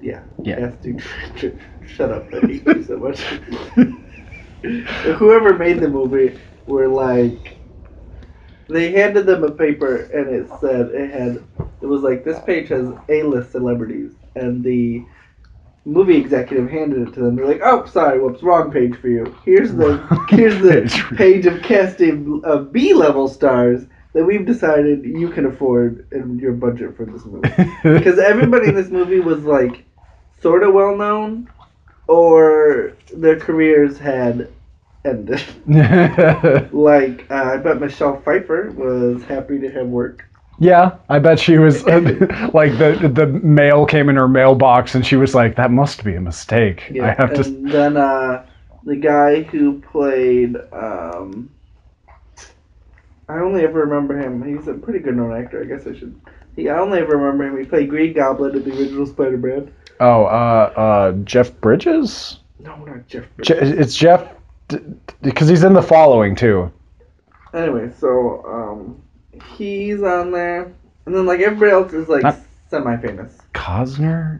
Yeah. 0.02 0.21
Yeah. 0.43 0.60
Casting. 0.60 1.02
Shut 1.86 2.12
up! 2.12 2.28
I 2.34 2.39
hate 2.47 2.65
you 2.65 2.84
so 2.84 2.97
much. 2.97 3.19
Whoever 5.17 5.58
made 5.58 5.80
the 5.80 5.89
movie 5.89 6.39
were 6.65 6.88
like, 6.88 7.58
they 8.69 8.91
handed 8.91 9.26
them 9.26 9.43
a 9.43 9.52
paper 9.52 10.04
and 10.13 10.34
it 10.34 10.47
said 10.62 10.88
it 10.88 11.12
had, 11.12 11.43
it 11.82 11.86
was 11.86 12.02
like 12.02 12.23
this 12.23 12.39
page 12.45 12.69
has 12.69 12.88
A-list 13.10 13.52
celebrities 13.52 14.13
and 14.36 14.63
the 14.63 15.06
movie 15.85 16.17
executive 16.17 16.69
handed 16.69 17.07
it 17.07 17.13
to 17.13 17.21
them. 17.21 17.35
They're 17.35 17.47
like, 17.47 17.61
oh, 17.63 17.85
sorry, 17.85 18.19
whoops, 18.19 18.43
wrong 18.43 18.71
page 18.71 18.95
for 18.97 19.09
you. 19.09 19.35
Here's 19.45 19.73
the 19.73 19.97
here's 20.29 20.59
the 20.59 21.15
page 21.15 21.45
of 21.45 21.61
casting 21.61 22.41
of 22.43 22.71
B-level 22.71 23.27
stars 23.27 23.85
that 24.13 24.23
we've 24.23 24.45
decided 24.45 25.03
you 25.03 25.29
can 25.29 25.45
afford 25.45 26.07
in 26.11 26.37
your 26.37 26.53
budget 26.53 26.95
for 26.95 27.05
this 27.05 27.25
movie 27.25 27.49
because 27.83 28.19
everybody 28.19 28.67
in 28.67 28.75
this 28.75 28.89
movie 28.89 29.19
was 29.19 29.43
like 29.43 29.83
sort 30.39 30.63
of 30.63 30.73
well 30.73 30.95
known 30.95 31.49
or 32.07 32.93
their 33.13 33.39
careers 33.39 33.97
had 33.97 34.49
ended. 35.05 35.43
like 36.73 37.29
uh, 37.29 37.43
I 37.53 37.57
bet 37.57 37.79
Michelle 37.79 38.21
Pfeiffer 38.21 38.71
was 38.71 39.23
happy 39.23 39.59
to 39.59 39.69
have 39.71 39.87
work. 39.87 40.25
Yeah, 40.59 40.97
I 41.09 41.19
bet 41.19 41.39
she 41.39 41.57
was 41.57 41.83
like 41.87 42.77
the 42.77 43.11
the 43.13 43.27
mail 43.43 43.85
came 43.85 44.09
in 44.09 44.15
her 44.15 44.27
mailbox 44.27 44.95
and 44.95 45.05
she 45.05 45.15
was 45.15 45.35
like, 45.35 45.55
"That 45.55 45.71
must 45.71 46.03
be 46.03 46.15
a 46.15 46.21
mistake. 46.21 46.91
I 47.01 47.11
have 47.13 47.33
to." 47.33 47.41
and 47.41 47.71
then 47.71 47.97
uh, 47.97 48.45
the 48.83 48.95
guy 48.95 49.43
who 49.43 49.81
played 49.81 50.55
um, 50.71 51.49
I 53.29 53.39
only 53.39 53.63
ever 53.63 53.79
remember 53.79 54.17
him. 54.17 54.43
He's 54.43 54.67
a 54.67 54.73
pretty 54.73 54.99
good 54.99 55.15
known 55.15 55.33
actor. 55.33 55.61
I 55.61 55.65
guess 55.65 55.87
I 55.87 55.97
should. 55.97 56.19
He, 56.55 56.69
I 56.69 56.77
only 56.77 56.99
ever 56.99 57.17
remember 57.17 57.45
him. 57.45 57.57
He 57.57 57.65
played 57.65 57.89
Green 57.89 58.13
Goblin 58.13 58.55
in 58.55 58.63
the 58.63 58.77
original 58.77 59.05
Spider-Man. 59.05 59.73
Oh, 59.99 60.25
uh, 60.25 60.73
uh, 60.75 61.11
Jeff 61.23 61.51
Bridges. 61.61 62.39
No, 62.59 62.75
not 62.85 63.07
Jeff. 63.07 63.25
Je- 63.41 63.55
it's 63.55 63.95
Jeff 63.95 64.27
because 65.21 65.47
he's 65.47 65.63
in 65.63 65.73
the 65.73 65.81
following 65.81 66.35
too. 66.35 66.71
Anyway, 67.53 67.91
so 67.97 68.43
um, 68.45 69.01
he's 69.55 70.01
on 70.03 70.31
there, 70.31 70.71
and 71.05 71.15
then 71.15 71.25
like 71.25 71.39
everybody 71.39 71.71
else 71.71 71.93
is 71.93 72.07
like 72.09 72.23
Not- 72.23 72.39
semi-famous. 72.69 73.37
Cosner. 73.53 74.39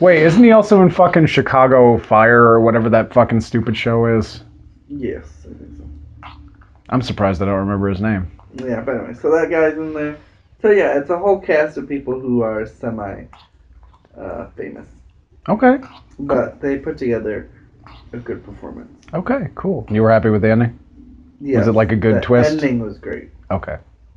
Wait, 0.00 0.22
isn't 0.22 0.42
he 0.42 0.52
also 0.52 0.80
in 0.82 0.90
fucking 0.90 1.26
Chicago 1.26 1.98
Fire 1.98 2.42
or 2.42 2.60
whatever 2.60 2.88
that 2.90 3.12
fucking 3.12 3.40
stupid 3.40 3.76
show 3.76 4.06
is? 4.06 4.42
Yes, 4.88 5.24
I 5.44 5.48
think 5.54 5.76
so. 5.76 6.30
I'm 6.88 7.02
surprised 7.02 7.42
I 7.42 7.46
don't 7.46 7.58
remember 7.58 7.88
his 7.88 8.00
name. 8.00 8.30
Yeah, 8.54 8.80
but 8.80 8.96
anyway, 8.96 9.14
so 9.14 9.30
that 9.32 9.50
guy's 9.50 9.74
in 9.76 9.92
there. 9.92 10.16
So 10.62 10.70
yeah, 10.70 10.98
it's 10.98 11.10
a 11.10 11.18
whole 11.18 11.38
cast 11.38 11.76
of 11.76 11.88
people 11.88 12.18
who 12.18 12.40
are 12.42 12.64
semi 12.66 13.24
uh, 14.18 14.46
famous, 14.56 14.86
Okay. 15.48 15.78
but 16.18 16.60
they 16.60 16.78
put 16.78 16.96
together 16.96 17.50
a 18.12 18.16
good 18.18 18.44
performance. 18.44 18.90
Okay. 19.12 19.48
Cool. 19.54 19.86
You 19.90 20.02
were 20.02 20.10
happy 20.10 20.30
with 20.30 20.42
the 20.42 20.50
ending? 20.50 20.78
Yeah, 21.40 21.58
Was 21.58 21.68
it 21.68 21.72
like 21.72 21.92
a 21.92 21.96
good 21.96 22.16
the 22.16 22.20
twist? 22.20 22.50
Ending 22.52 22.78
was 22.80 22.96
great 22.98 23.28
Okay. 23.50 23.76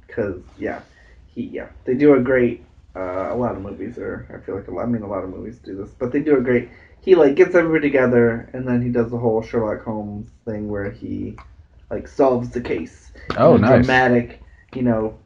Because 0.10 0.42
yeah, 0.58 0.82
he 1.28 1.44
yeah 1.44 1.70
they 1.86 1.94
do 1.94 2.16
a 2.16 2.20
great. 2.20 2.66
Uh, 2.96 3.32
a 3.32 3.36
lot 3.36 3.56
of 3.56 3.62
movies 3.62 3.98
are. 3.98 4.28
I 4.34 4.44
feel 4.46 4.56
like 4.56 4.68
a 4.68 4.72
lot. 4.72 4.84
I 4.84 4.86
mean, 4.88 5.04
a 5.04 5.08
lot 5.08 5.24
of 5.24 5.30
movies 5.30 5.60
do 5.60 5.76
this, 5.76 5.92
but 5.92 6.12
they 6.12 6.20
do 6.20 6.38
a 6.38 6.42
great. 6.42 6.70
He 7.02 7.16
like 7.16 7.36
gets 7.36 7.56
everybody 7.56 7.88
together, 7.88 8.50
and 8.54 8.68
then 8.68 8.82
he 8.82 8.90
does 8.90 9.12
the 9.12 9.18
whole 9.18 9.42
Sherlock 9.42 9.84
Holmes 9.84 10.28
thing 10.46 10.68
where 10.68 10.92
he 10.92 11.38
like 11.90 12.08
solves 12.08 12.50
the 12.50 12.62
case. 12.62 13.12
Oh, 13.38 13.56
nice. 13.58 13.86
Dramatic, 13.86 14.42
you 14.74 14.82
know, 14.82 15.18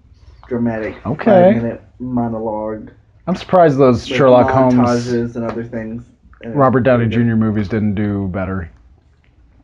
dramatic 0.48 0.96
Okay. 1.06 1.54
minute 1.54 1.82
monologue. 2.00 2.92
I'm 3.26 3.36
surprised 3.36 3.78
those 3.78 4.06
Sherlock 4.06 4.52
Holmes, 4.52 5.12
and 5.36 5.46
other 5.46 5.64
things. 5.64 6.04
And 6.42 6.56
Robert 6.56 6.82
Downey 6.82 7.08
Jr. 7.08 7.36
movies 7.36 7.70
didn't 7.70 7.96
do 7.96 8.28
better. 8.28 8.70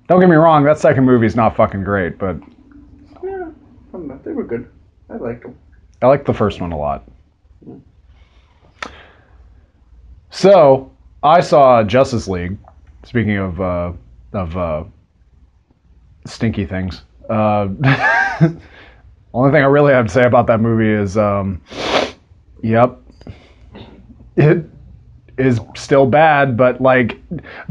Don't 0.08 0.20
get 0.20 0.30
me 0.30 0.38
wrong, 0.38 0.64
that 0.64 0.80
second 0.80 1.04
movie's 1.04 1.36
not 1.36 1.56
fucking 1.56 1.84
great, 1.84 2.18
but. 2.18 2.38
Yeah, 3.22 3.50
I 3.50 3.92
don't 3.92 4.08
know, 4.08 4.20
they 4.24 4.32
were 4.32 4.46
good. 4.46 4.70
I 5.10 5.16
liked 5.16 5.44
them. 5.44 5.58
I 6.02 6.08
like 6.08 6.26
the 6.26 6.34
first 6.34 6.62
one 6.62 6.72
a 6.72 6.78
lot. 6.78 7.04
So, 10.32 10.92
I 11.24 11.42
saw 11.42 11.84
Justice 11.84 12.28
League. 12.28 12.58
Speaking 13.04 13.38
of 13.38 13.60
uh, 13.60 13.94
of 14.34 14.58
uh, 14.58 14.84
stinky 16.26 16.66
things, 16.66 17.04
uh, 17.30 17.68
only 19.34 19.52
thing 19.52 19.64
I 19.64 19.68
really 19.68 19.94
have 19.94 20.08
to 20.08 20.12
say 20.12 20.24
about 20.24 20.48
that 20.48 20.60
movie 20.60 20.92
is, 20.92 21.18
um, 21.18 21.62
yep, 22.62 23.00
it 24.36 24.66
is 25.40 25.60
still 25.76 26.06
bad, 26.06 26.58
but 26.58 26.82
like 26.82 27.18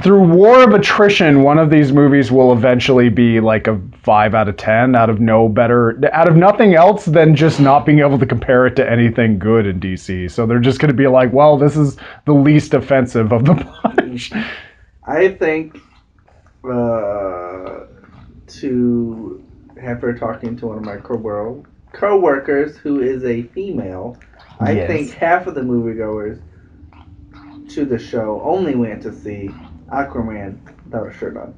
through 0.02 0.22
war 0.35 0.62
of 0.62 0.72
attrition, 0.74 1.42
one 1.42 1.59
of 1.59 1.70
these 1.70 1.92
movies 1.92 2.33
will 2.33 2.52
eventually 2.52 3.09
be 3.11 3.40
like 3.40 3.66
a 3.66 3.81
five 4.02 4.35
out 4.35 4.48
of 4.48 4.57
ten, 4.57 4.96
out 4.96 5.11
of 5.11 5.20
no 5.20 5.48
better, 5.48 5.98
out 6.12 6.28
of 6.28 6.37
nothing 6.37 6.74
else 6.74 7.04
than 7.04 7.37
just 7.37 7.61
not 7.61 7.85
being 7.87 8.00
able 8.00 8.18
to 8.18 8.26
compare 8.26 8.66
it 8.66 8.76
to 8.76 8.90
anything 8.90 9.38
good 9.38 9.66
in 9.66 9.81
DC. 9.81 10.31
So 10.31 10.46
they're 10.46 10.61
just 10.61 10.81
going 10.81 10.90
to 10.90 10.96
be 10.96 11.07
like, 11.09 11.33
well, 11.33 11.59
this 11.59 11.76
is 11.76 11.96
the 12.24 12.33
least 12.35 12.74
offensive 12.74 13.33
of 13.33 13.44
the 13.44 13.54
bunch. 13.85 14.33
I 15.07 15.28
think 15.28 15.78
uh, 16.64 17.87
to 18.46 19.44
have 19.81 20.00
her 20.02 20.14
talking 20.18 20.57
to 20.59 20.66
one 20.66 20.78
of 20.78 20.85
my 20.85 20.96
co 20.98 21.64
co-workers 21.92 22.76
who 22.76 23.00
is 23.00 23.24
a 23.24 23.42
female, 23.48 24.18
I 24.61 24.74
Yes. 24.74 24.88
think 24.88 25.12
half 25.14 25.46
of 25.46 25.54
the 25.54 25.61
moviegoers 25.62 26.40
to 27.70 27.85
the 27.85 27.98
show 27.98 28.40
only 28.44 28.74
went 28.74 29.02
to 29.02 29.12
see 29.12 29.50
Aquaman 29.92 30.59
without 30.85 31.07
a 31.07 31.12
shirt 31.12 31.37
on. 31.37 31.54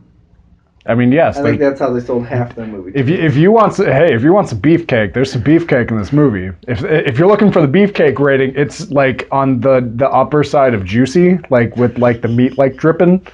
I 0.86 0.94
mean, 0.94 1.12
yes, 1.12 1.36
I 1.36 1.42
think 1.42 1.60
that's 1.60 1.78
how 1.78 1.92
they 1.92 2.00
sold 2.00 2.26
half 2.26 2.54
their 2.56 2.66
movie. 2.66 2.92
If 2.94 3.06
you 3.06 3.16
if 3.16 3.36
you 3.36 3.52
want 3.52 3.74
some, 3.74 3.86
hey 3.86 4.14
if 4.14 4.22
you 4.22 4.32
want 4.32 4.48
some 4.48 4.60
beefcake, 4.60 5.12
there's 5.12 5.30
some 5.30 5.42
beefcake 5.42 5.90
in 5.90 5.98
this 5.98 6.12
movie. 6.12 6.56
If 6.68 6.82
if 6.84 7.18
you're 7.18 7.28
looking 7.28 7.52
for 7.52 7.60
the 7.60 7.68
beefcake 7.68 8.18
rating, 8.18 8.54
it's 8.56 8.90
like 8.90 9.28
on 9.30 9.60
the 9.60 9.92
the 9.96 10.08
upper 10.08 10.42
side 10.42 10.72
of 10.72 10.84
juicy, 10.84 11.38
like 11.50 11.76
with 11.76 11.98
like 11.98 12.22
the 12.22 12.28
meat 12.28 12.56
like 12.56 12.76
dripping 12.76 13.26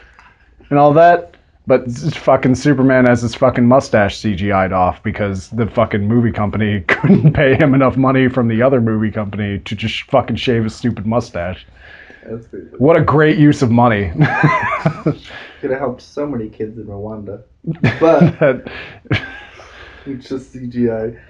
and 0.71 0.79
all 0.79 0.93
that. 0.95 1.37
But 1.69 1.91
fucking 1.91 2.55
Superman 2.57 3.07
has 3.07 3.23
his 3.23 3.35
fucking 3.35 3.67
mustache 3.67 4.19
CGI'd 4.19 4.73
off 4.73 5.03
because 5.03 5.49
the 5.51 5.67
fucking 5.67 6.07
movie 6.07 6.31
company 6.33 6.81
couldn't 6.89 7.33
pay 7.33 7.55
him 7.55 7.75
enough 7.75 7.97
money 7.97 8.29
from 8.29 8.49
the 8.49 8.63
other 8.63 8.81
movie 8.81 9.11
company 9.11 9.61
to 9.61 9.75
just 9.75 10.03
fucking 10.05 10.37
shave 10.37 10.65
his 10.65 10.75
stupid 10.75 11.07
mustache. 11.07 11.65
That's 12.29 12.47
pretty 12.47 12.67
good. 12.67 12.81
What 12.81 12.97
a 12.97 13.03
great 13.03 13.39
use 13.39 13.63
of 13.63 13.71
money. 13.71 14.11
Could 15.61 15.71
have 15.71 15.79
helped 15.79 16.03
so 16.03 16.27
many 16.27 16.49
kids 16.49 16.79
in 16.79 16.87
Rwanda. 16.87 17.43
But 18.01 18.39
that, 18.41 18.71
it's 20.07 20.29
just 20.29 20.55
CGI. 20.55 21.21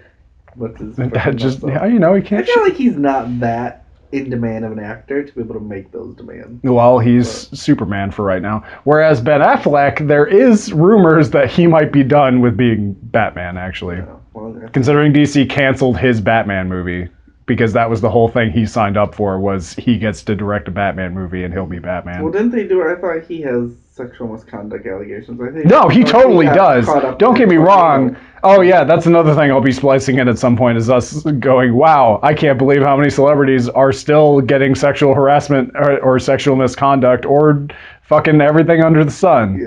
What's 0.54 0.80
his 0.80 0.96
that 0.96 1.36
just 1.36 1.62
muscle. 1.62 1.70
yeah, 1.70 1.86
you 1.86 1.98
know 1.98 2.14
he 2.14 2.22
can't. 2.22 2.48
I 2.48 2.52
feel 2.52 2.62
like 2.62 2.74
he's 2.74 2.96
not 2.96 3.40
that 3.40 3.84
in 4.12 4.30
demand 4.30 4.64
of 4.64 4.72
an 4.72 4.78
actor 4.78 5.22
to 5.22 5.34
be 5.34 5.40
able 5.40 5.54
to 5.54 5.60
make 5.60 5.92
those 5.92 6.16
demands. 6.16 6.62
Well, 6.62 6.98
he's 6.98 7.28
Superman 7.58 8.10
for 8.10 8.24
right 8.24 8.40
now. 8.40 8.64
Whereas 8.84 9.20
Ben 9.20 9.40
Affleck, 9.40 10.06
there 10.06 10.26
is 10.26 10.72
rumors 10.72 11.30
that 11.30 11.50
he 11.50 11.66
might 11.66 11.92
be 11.92 12.02
done 12.02 12.40
with 12.40 12.56
being 12.56 12.94
Batman. 13.02 13.58
Actually, 13.58 13.96
know, 13.96 14.20
well, 14.32 14.68
considering 14.72 15.12
DC 15.12 15.50
canceled 15.50 15.98
his 15.98 16.20
Batman 16.20 16.68
movie 16.68 17.08
because 17.46 17.72
that 17.72 17.88
was 17.88 18.00
the 18.00 18.10
whole 18.10 18.28
thing 18.28 18.50
he 18.50 18.66
signed 18.66 18.96
up 18.96 19.14
for 19.14 19.38
was 19.38 19.74
he 19.74 19.98
gets 19.98 20.22
to 20.24 20.34
direct 20.34 20.68
a 20.68 20.70
Batman 20.70 21.14
movie 21.14 21.44
and 21.44 21.54
he'll 21.54 21.66
be 21.66 21.78
Batman. 21.78 22.22
well, 22.22 22.32
didn't 22.32 22.50
they 22.50 22.66
do 22.66 22.82
it? 22.82 22.92
I 22.92 23.00
thought 23.00 23.24
he 23.24 23.40
has 23.42 23.70
sexual 23.90 24.28
misconduct 24.28 24.86
allegations. 24.86 25.40
I 25.40 25.50
think. 25.50 25.64
No, 25.66 25.88
he 25.88 26.04
totally 26.04 26.46
got 26.46 26.84
does. 26.84 27.16
Don't 27.18 27.36
get 27.36 27.48
me 27.48 27.56
wrong. 27.56 28.16
Oh 28.42 28.60
yeah, 28.60 28.84
that's 28.84 29.06
another 29.06 29.34
thing 29.34 29.50
I'll 29.50 29.60
be 29.60 29.72
splicing 29.72 30.18
in 30.18 30.28
at 30.28 30.38
some 30.38 30.56
point 30.56 30.76
is 30.76 30.90
us 30.90 31.22
going, 31.22 31.74
"Wow, 31.74 32.20
I 32.22 32.34
can't 32.34 32.58
believe 32.58 32.82
how 32.82 32.96
many 32.96 33.10
celebrities 33.10 33.68
are 33.70 33.92
still 33.92 34.40
getting 34.40 34.74
sexual 34.74 35.14
harassment 35.14 35.70
or, 35.74 35.98
or 36.00 36.18
sexual 36.18 36.56
misconduct 36.56 37.24
or 37.24 37.66
fucking 38.02 38.40
everything 38.40 38.82
under 38.82 39.04
the 39.04 39.10
sun." 39.10 39.58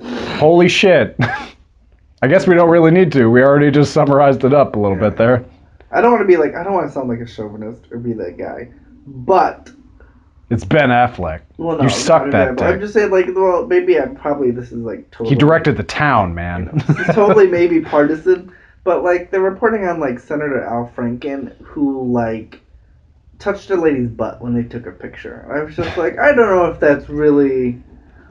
Yeah. 0.00 0.36
Holy 0.36 0.68
shit. 0.68 1.16
I 2.22 2.26
guess 2.26 2.46
we 2.46 2.54
don't 2.54 2.70
really 2.70 2.90
need 2.90 3.12
to. 3.12 3.28
We 3.30 3.42
already 3.42 3.70
just 3.70 3.92
summarized 3.92 4.44
it 4.44 4.52
up 4.52 4.76
a 4.76 4.78
little 4.78 4.96
bit 4.96 5.16
there. 5.16 5.44
I 5.90 6.00
don't 6.00 6.12
want 6.12 6.22
to 6.22 6.26
be 6.26 6.36
like 6.36 6.54
I 6.54 6.62
don't 6.62 6.74
want 6.74 6.88
to 6.88 6.92
sound 6.92 7.08
like 7.08 7.20
a 7.20 7.26
chauvinist 7.26 7.86
or 7.90 7.98
be 7.98 8.12
that 8.14 8.36
guy, 8.38 8.70
but 9.06 9.70
It's 10.50 10.64
Ben 10.64 10.90
Affleck. 10.90 11.42
well, 11.58 11.76
no, 11.78 11.84
You 11.84 11.88
suck 11.88 12.30
that 12.30 12.56
but 12.56 12.66
I'm 12.66 12.80
just 12.80 12.94
saying 12.94 13.10
like 13.10 13.26
well 13.34 13.66
maybe 13.66 13.98
I'm 13.98 14.14
probably 14.14 14.50
this 14.50 14.72
is 14.72 14.78
like 14.82 15.10
totally 15.10 15.30
He 15.30 15.34
directed 15.34 15.76
The 15.76 15.82
Town, 15.84 16.34
man. 16.34 16.70
It's 16.88 17.14
totally 17.14 17.46
maybe 17.46 17.80
partisan, 17.80 18.52
but 18.84 19.02
like 19.04 19.30
they're 19.30 19.40
reporting 19.40 19.86
on 19.86 20.00
like 20.00 20.18
Senator 20.18 20.62
Al 20.64 20.90
Franken 20.96 21.56
who 21.64 22.10
like 22.12 22.60
touched 23.38 23.70
a 23.70 23.76
lady's 23.76 24.10
butt 24.10 24.40
when 24.40 24.54
they 24.54 24.64
took 24.64 24.86
a 24.86 24.92
picture. 24.92 25.46
I 25.52 25.62
was 25.62 25.76
just 25.76 25.96
like, 25.96 26.18
I 26.18 26.34
don't 26.34 26.48
know 26.50 26.66
if 26.66 26.80
that's 26.80 27.08
really 27.08 27.82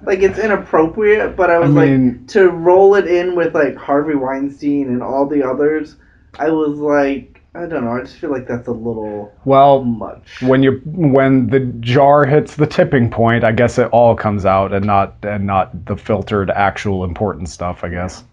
like 0.03 0.19
it's 0.21 0.39
inappropriate, 0.39 1.35
but 1.35 1.49
I 1.49 1.55
I 1.59 1.59
was 1.59 1.71
mean, 1.71 2.19
like 2.19 2.27
to 2.29 2.49
roll 2.49 2.95
it 2.95 3.07
in 3.07 3.35
with 3.35 3.53
like 3.55 3.75
Harvey 3.75 4.15
Weinstein 4.15 4.89
and 4.89 5.01
all 5.03 5.27
the 5.27 5.43
others. 5.43 5.97
I 6.37 6.49
was 6.51 6.79
like, 6.79 7.36
I 7.55 7.65
don't 7.65 7.83
know. 7.85 7.91
I 7.93 8.01
just 8.01 8.17
feel 8.17 8.29
like 8.31 8.47
that's 8.47 8.67
a 8.67 8.71
little 8.71 9.33
well, 9.45 9.83
much. 9.83 10.41
when 10.43 10.61
you 10.61 10.81
when 10.85 11.47
the 11.47 11.61
jar 11.79 12.23
hits 12.25 12.55
the 12.55 12.67
tipping 12.67 13.09
point, 13.09 13.43
I 13.43 13.51
guess 13.51 13.77
it 13.79 13.87
all 13.87 14.15
comes 14.15 14.45
out 14.45 14.73
and 14.73 14.85
not 14.85 15.15
and 15.23 15.45
not 15.47 15.85
the 15.85 15.97
filtered 15.97 16.51
actual 16.51 17.03
important 17.03 17.49
stuff, 17.49 17.83
I 17.83 17.89
guess. 17.89 18.23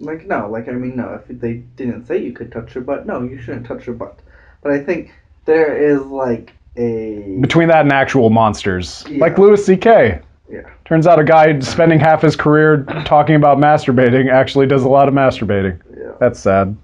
Like 0.00 0.26
no, 0.26 0.48
like 0.50 0.68
I 0.68 0.72
mean 0.72 0.96
no. 0.96 1.18
If 1.28 1.40
they 1.40 1.54
didn't 1.76 2.06
say 2.06 2.18
you 2.22 2.32
could 2.32 2.52
touch 2.52 2.74
your 2.74 2.84
butt, 2.84 3.06
no, 3.06 3.22
you 3.22 3.40
shouldn't 3.40 3.66
touch 3.66 3.86
your 3.86 3.96
butt. 3.96 4.18
But 4.62 4.72
I 4.72 4.80
think 4.80 5.12
there 5.46 5.76
is 5.76 6.02
like 6.02 6.52
a 6.76 7.38
Between 7.40 7.68
that 7.68 7.80
and 7.82 7.92
actual 7.92 8.28
monsters, 8.28 9.04
Yeah. 9.08 9.20
like 9.20 9.38
Louis 9.38 9.64
C.K. 9.64 10.20
Yeah. 10.50 10.60
Turns 10.84 11.06
out 11.06 11.18
a 11.18 11.24
guy 11.24 11.58
spending 11.60 11.98
half 12.00 12.22
his 12.22 12.36
career 12.36 12.84
talking 13.04 13.34
about 13.34 13.58
masturbating 13.58 14.30
actually 14.32 14.66
does 14.66 14.82
a 14.82 14.88
lot 14.88 15.08
of 15.08 15.14
masturbating. 15.14 15.80
yeah. 15.96 16.12
That's 16.20 16.38
sad. 16.40 16.76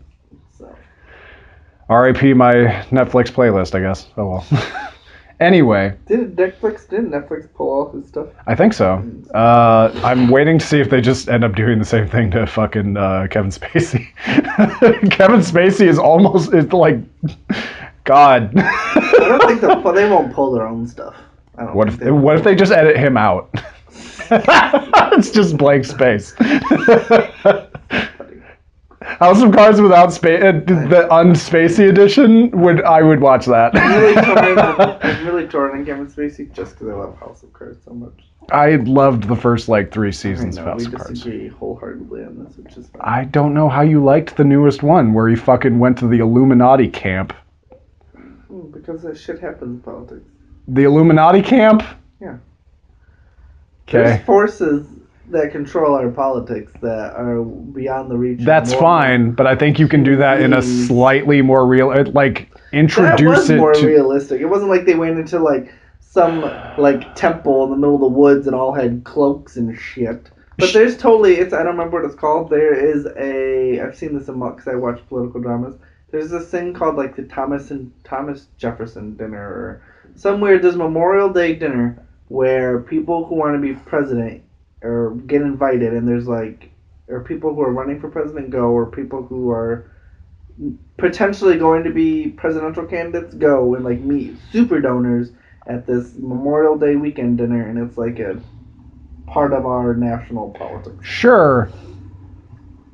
R.I.P. 1.89 2.33
my 2.35 2.55
Netflix 2.91 3.31
playlist, 3.31 3.75
I 3.75 3.81
guess. 3.81 4.07
Oh 4.17 4.43
well. 4.51 4.91
anyway, 5.41 5.95
Did 6.07 6.37
Netflix? 6.37 6.89
Didn't 6.89 7.11
Netflix 7.11 7.53
pull 7.53 7.71
all 7.71 7.91
his 7.91 8.09
stuff? 8.09 8.29
I 8.47 8.55
think 8.55 8.73
so. 8.73 9.05
Uh, 9.35 9.93
I'm 10.03 10.29
waiting 10.29 10.59
to 10.59 10.67
see 10.67 10.81
if 10.81 10.89
they 10.89 11.01
just 11.01 11.29
end 11.29 11.45
up 11.45 11.55
doing 11.55 11.79
the 11.79 11.85
same 11.85 12.09
thing 12.09 12.31
to 12.33 12.47
fucking 12.47 12.97
uh, 12.97 13.27
Kevin 13.31 13.51
Spacey. 13.51 14.07
Kevin 15.11 15.41
Spacey 15.41 15.87
is 15.87 15.99
almost 15.99 16.55
it's 16.55 16.73
like 16.73 16.99
God. 18.05 18.53
I 18.57 19.17
don't 19.21 19.47
think 19.47 19.61
they 19.61 20.09
won't 20.09 20.33
pull 20.33 20.53
their 20.53 20.67
own 20.67 20.87
stuff. 20.87 21.15
I 21.59 21.65
don't 21.67 21.75
what 21.75 21.89
if 21.89 22.01
what 22.01 22.37
if 22.37 22.45
they 22.45 22.55
just 22.55 22.73
edit 22.73 22.97
him 22.97 23.17
out? 23.17 23.51
it's 24.31 25.31
just 25.31 25.57
blank 25.59 25.85
space. 25.85 26.35
House 29.05 29.43
of 29.43 29.53
Cards 29.53 29.81
without 29.81 30.13
space, 30.13 30.43
uh, 30.43 30.53
the 30.53 31.07
unspacey 31.11 31.89
edition 31.89 32.51
would 32.53 32.83
I 32.83 33.03
would 33.03 33.21
watch 33.21 33.45
that. 33.47 33.77
I'm 33.77 34.01
really 34.01 34.15
torn. 34.25 34.99
I'm 35.03 35.27
really 35.27 35.47
torn 35.47 35.79
on 35.79 35.85
Kevin 35.85 36.07
Spacey 36.07 36.51
just 36.53 36.73
because 36.73 36.89
I 36.89 36.93
love 36.95 37.19
House 37.19 37.43
of 37.43 37.53
Cards 37.53 37.85
so 37.85 37.93
much. 37.93 38.13
I 38.51 38.77
loved 38.77 39.25
the 39.29 39.37
first 39.37 39.69
like 39.69 39.93
three 39.93 40.13
seasons 40.13 40.57
of 40.57 40.65
know, 40.65 40.73
House 40.73 40.81
we 40.81 40.87
of 40.87 40.95
Cards. 40.95 41.11
disagree 41.11 41.49
wholeheartedly 41.49 42.25
on 42.25 42.45
this, 42.45 42.57
which 42.57 42.77
is 42.77 42.89
fine. 42.89 43.03
I 43.03 43.25
don't 43.25 43.55
know 43.55 43.69
how 43.69 43.83
you 43.83 44.03
liked 44.03 44.37
the 44.37 44.45
newest 44.45 44.83
one 44.83 45.13
where 45.13 45.29
he 45.29 45.37
fucking 45.37 45.79
went 45.79 45.99
to 45.99 46.07
the 46.09 46.19
Illuminati 46.19 46.89
camp. 46.89 47.35
Hmm, 48.17 48.71
because 48.71 49.03
that 49.03 49.19
shit 49.19 49.39
happens 49.41 49.77
in 49.77 49.81
politics. 49.81 50.29
The 50.69 50.85
Illuminati 50.85 51.43
camp? 51.43 51.83
Yeah. 52.21 52.39
Okay. 53.87 54.03
There's 54.03 54.25
forces 54.25 54.87
that 55.31 55.53
control 55.53 55.95
our 55.95 56.11
politics 56.11 56.73
that 56.83 57.15
are 57.15 57.43
beyond 57.43 58.11
the 58.11 58.17
reach. 58.17 58.41
That's 58.41 58.75
fine, 58.75 59.33
but 59.33 59.47
I 59.47 59.57
think 59.57 59.79
you 59.79 59.89
can 59.89 60.03
do 60.03 60.17
that 60.17 60.41
in 60.41 60.53
a 60.53 60.63
slightly 60.63 61.43
more 61.43 61.67
real 61.67 61.91
uh, 61.91 62.05
like 62.13 62.51
That 62.53 62.79
introduce 62.79 63.39
was 63.39 63.51
it 63.51 63.57
more 63.57 63.73
to 63.73 63.87
realistic. 63.87 64.41
It 64.41 64.47
wasn't 64.47 64.71
like 64.71 64.85
they 64.85 64.95
went 64.95 65.19
into 65.19 65.39
like 65.39 65.73
some 66.01 66.43
like 66.79 67.15
temple 67.15 67.65
in 67.65 67.71
the 67.71 67.77
middle 67.77 67.97
of 67.97 68.01
the 68.01 68.09
woods 68.09 68.47
and 68.47 68.55
all 68.55 68.73
had 68.73 69.05
cloaks 69.05 69.57
and 69.57 69.77
shit. 69.79 70.31
But 70.59 70.73
there's 70.73 70.97
totally 70.97 71.37
it's 71.37 71.53
I 71.53 71.59
don't 71.59 71.77
remember 71.77 72.01
what 72.01 72.11
it's 72.11 72.19
called. 72.19 72.51
There 72.51 72.75
is 72.75 73.07
a 73.17 73.81
I've 73.81 73.97
seen 73.97 74.17
this 74.17 74.29
a 74.29 74.33
lot 74.33 74.57
because 74.57 74.73
I 74.73 74.77
watch 74.77 75.01
political 75.09 75.41
dramas. 75.41 75.75
There's 76.11 76.31
this 76.31 76.49
thing 76.49 76.75
called 76.75 76.97
like 76.97 77.17
the 77.17 77.25
Thomas 77.25 77.71
and 77.71 77.91
Thomas 78.05 78.47
Jefferson 78.57 79.17
dinner 79.17 79.43
or 79.43 79.83
somewhere 80.15 80.59
there's 80.59 80.77
Memorial 80.77 81.33
Day 81.33 81.55
dinner 81.55 81.99
where 82.29 82.81
people 82.81 83.25
who 83.25 83.35
want 83.35 83.55
to 83.55 83.61
be 83.61 83.75
president 83.81 84.44
or 84.85 85.15
get 85.27 85.43
invited 85.43 85.95
and 85.95 86.07
there's 86.07 86.29
like 86.29 86.71
or 87.09 87.21
people 87.23 87.55
who 87.55 87.63
are 87.63 87.73
running 87.73 88.01
for 88.01 88.09
president 88.09 88.51
go 88.51 88.69
or 88.69 88.87
people 88.87 89.23
who 89.23 89.51
are 89.51 89.91
potentially 90.99 91.59
going 91.59 91.83
to 91.83 91.91
be 91.91 92.29
presidential 92.29 92.85
candidates 92.85 93.35
go 93.35 93.75
and 93.75 93.85
like 93.85 93.99
meet 94.01 94.37
super 94.53 94.81
donors 94.81 95.31
at 95.67 95.87
this 95.87 96.15
Memorial 96.19 96.79
Day 96.79 96.97
weekend 96.97 97.39
dinner 97.39 97.69
and 97.69 97.79
it's 97.79 97.99
like 97.99 98.19
a 98.19 98.41
part 99.27 99.53
of 99.53 99.67
our 99.67 99.95
national 99.95 100.51
politics. 100.51 101.05
Sure. 101.05 101.71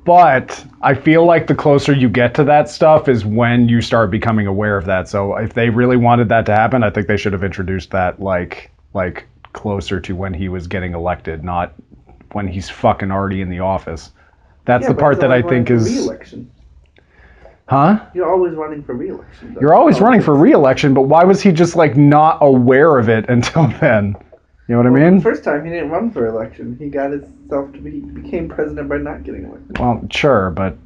But 0.04 0.64
I 0.80 0.94
feel 0.94 1.26
like 1.26 1.46
the 1.46 1.54
closer 1.54 1.92
you 1.92 2.08
get 2.08 2.34
to 2.34 2.44
that 2.44 2.68
stuff 2.68 3.08
is 3.08 3.24
when 3.24 3.68
you 3.68 3.82
start 3.82 4.10
becoming 4.10 4.46
aware 4.46 4.76
of 4.78 4.86
that. 4.86 5.08
So 5.08 5.36
if 5.36 5.52
they 5.52 5.68
really 5.68 5.96
wanted 5.96 6.28
that 6.30 6.46
to 6.46 6.52
happen, 6.52 6.82
I 6.82 6.90
think 6.90 7.06
they 7.06 7.18
should 7.18 7.32
have 7.32 7.44
introduced 7.44 7.90
that 7.90 8.20
like 8.20 8.70
like 8.94 9.26
closer 9.52 10.00
to 10.00 10.14
when 10.14 10.34
he 10.34 10.48
was 10.48 10.66
getting 10.66 10.94
elected, 10.94 11.44
not 11.44 11.74
when 12.32 12.46
he's 12.46 12.70
fucking 12.70 13.10
already 13.10 13.40
in 13.40 13.48
the 13.48 13.60
office. 13.60 14.12
That's 14.64 14.82
Yeah, 14.84 14.90
the 14.90 14.94
part 14.94 15.20
that 15.20 15.32
I 15.32 15.42
think 15.42 15.70
is 15.70 15.90
re-election. 15.90 16.50
Huh? 17.66 18.00
You're 18.14 18.28
always 18.28 18.54
running 18.54 18.82
for 18.82 18.94
re-election. 18.94 19.54
though. 19.54 19.60
You're 19.60 19.74
always 19.74 20.00
oh, 20.00 20.04
running 20.04 20.22
for 20.22 20.34
re-election, 20.34 20.92
but 20.92 21.02
why 21.02 21.24
was 21.24 21.40
he 21.40 21.52
just 21.52 21.76
like 21.76 21.96
not 21.96 22.38
aware 22.40 22.98
of 22.98 23.08
it 23.08 23.26
until 23.28 23.68
then? 23.80 24.16
You 24.68 24.76
know 24.76 24.88
what 24.88 25.00
I 25.00 25.04
mean? 25.04 25.16
the 25.16 25.22
first 25.22 25.42
time 25.42 25.64
he 25.64 25.70
didn't 25.70 25.90
run 25.90 26.12
for 26.12 26.26
election. 26.26 26.76
He 26.78 26.88
got 26.88 27.10
himself 27.10 27.72
to 27.72 27.78
be 27.80 28.00
became 28.00 28.48
president 28.48 28.88
by 28.88 28.98
not 28.98 29.24
getting 29.24 29.44
elected. 29.44 29.78
Well, 29.78 30.06
sure, 30.10 30.50
but 30.50 30.76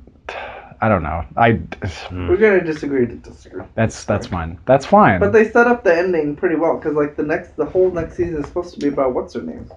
I 0.85 0.89
don't 0.91 1.03
know. 1.03 1.25
I 1.39 1.53
hmm. 1.53 2.29
We're 2.29 2.37
gonna 2.37 2.63
disagree 2.63 3.07
to 3.07 3.15
disagree. 3.15 3.65
that's 3.75 4.05
that's 4.05 4.27
fine. 4.27 4.59
That's 4.67 4.85
fine. 4.85 5.19
But 5.19 5.33
they 5.33 5.49
set 5.51 5.67
up 5.67 5.83
the 5.83 5.97
ending 5.97 6.37
pretty 6.37 6.57
well 6.57 6.77
because 6.77 6.93
like 6.95 7.17
the 7.17 7.23
next 7.23 7.57
the 7.57 7.65
whole 7.65 7.91
next 7.91 8.19
season 8.19 8.37
is 8.37 8.45
supposed 8.45 8.75
to 8.75 8.81
be 8.81 8.89
about 8.89 9.15
what's 9.15 9.33
her 9.33 9.41
name. 9.41 9.71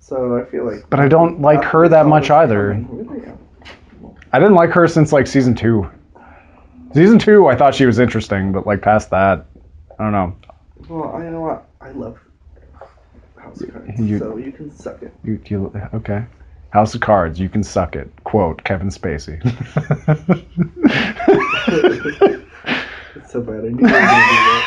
So 0.00 0.36
I 0.36 0.44
feel 0.44 0.70
like. 0.70 0.84
But 0.90 1.00
I 1.00 1.08
don't 1.08 1.40
like 1.40 1.64
her 1.64 1.88
that 1.88 2.04
much 2.04 2.30
either. 2.30 2.74
Really? 2.74 3.32
I 4.34 4.38
didn't 4.38 4.54
like 4.54 4.68
her 4.72 4.86
since 4.86 5.14
like 5.14 5.26
season 5.26 5.54
two. 5.54 5.90
Season 6.92 7.18
two, 7.18 7.46
I 7.46 7.56
thought 7.56 7.74
she 7.74 7.86
was 7.86 7.98
interesting, 7.98 8.52
but 8.52 8.66
like 8.66 8.82
past 8.82 9.08
that, 9.12 9.46
I 9.98 10.02
don't 10.02 10.12
know. 10.12 10.36
Well, 10.90 11.10
I 11.16 11.24
you 11.24 11.30
know 11.30 11.40
what 11.40 11.70
I 11.80 11.92
love 11.92 12.18
House 13.38 13.62
of 13.62 13.72
Cards, 13.72 13.98
You- 13.98 14.18
so 14.18 14.36
you 14.36 14.52
can 14.52 14.70
suck 14.70 15.00
it. 15.00 15.14
You, 15.24 15.40
you 15.46 15.72
okay? 15.94 16.26
House 16.70 16.94
of 16.94 17.00
Cards, 17.00 17.38
you 17.40 17.48
can 17.48 17.62
suck 17.62 17.96
it. 17.96 18.08
Quote 18.24 18.62
Kevin 18.64 18.88
Spacey. 18.88 19.40
It's 23.16 23.32
so 23.32 23.40
bad. 23.40 23.56
I 23.64 23.68
knew 23.68 23.68
you 23.68 23.82
were 23.82 23.88
gonna 23.88 23.90
do 23.90 23.96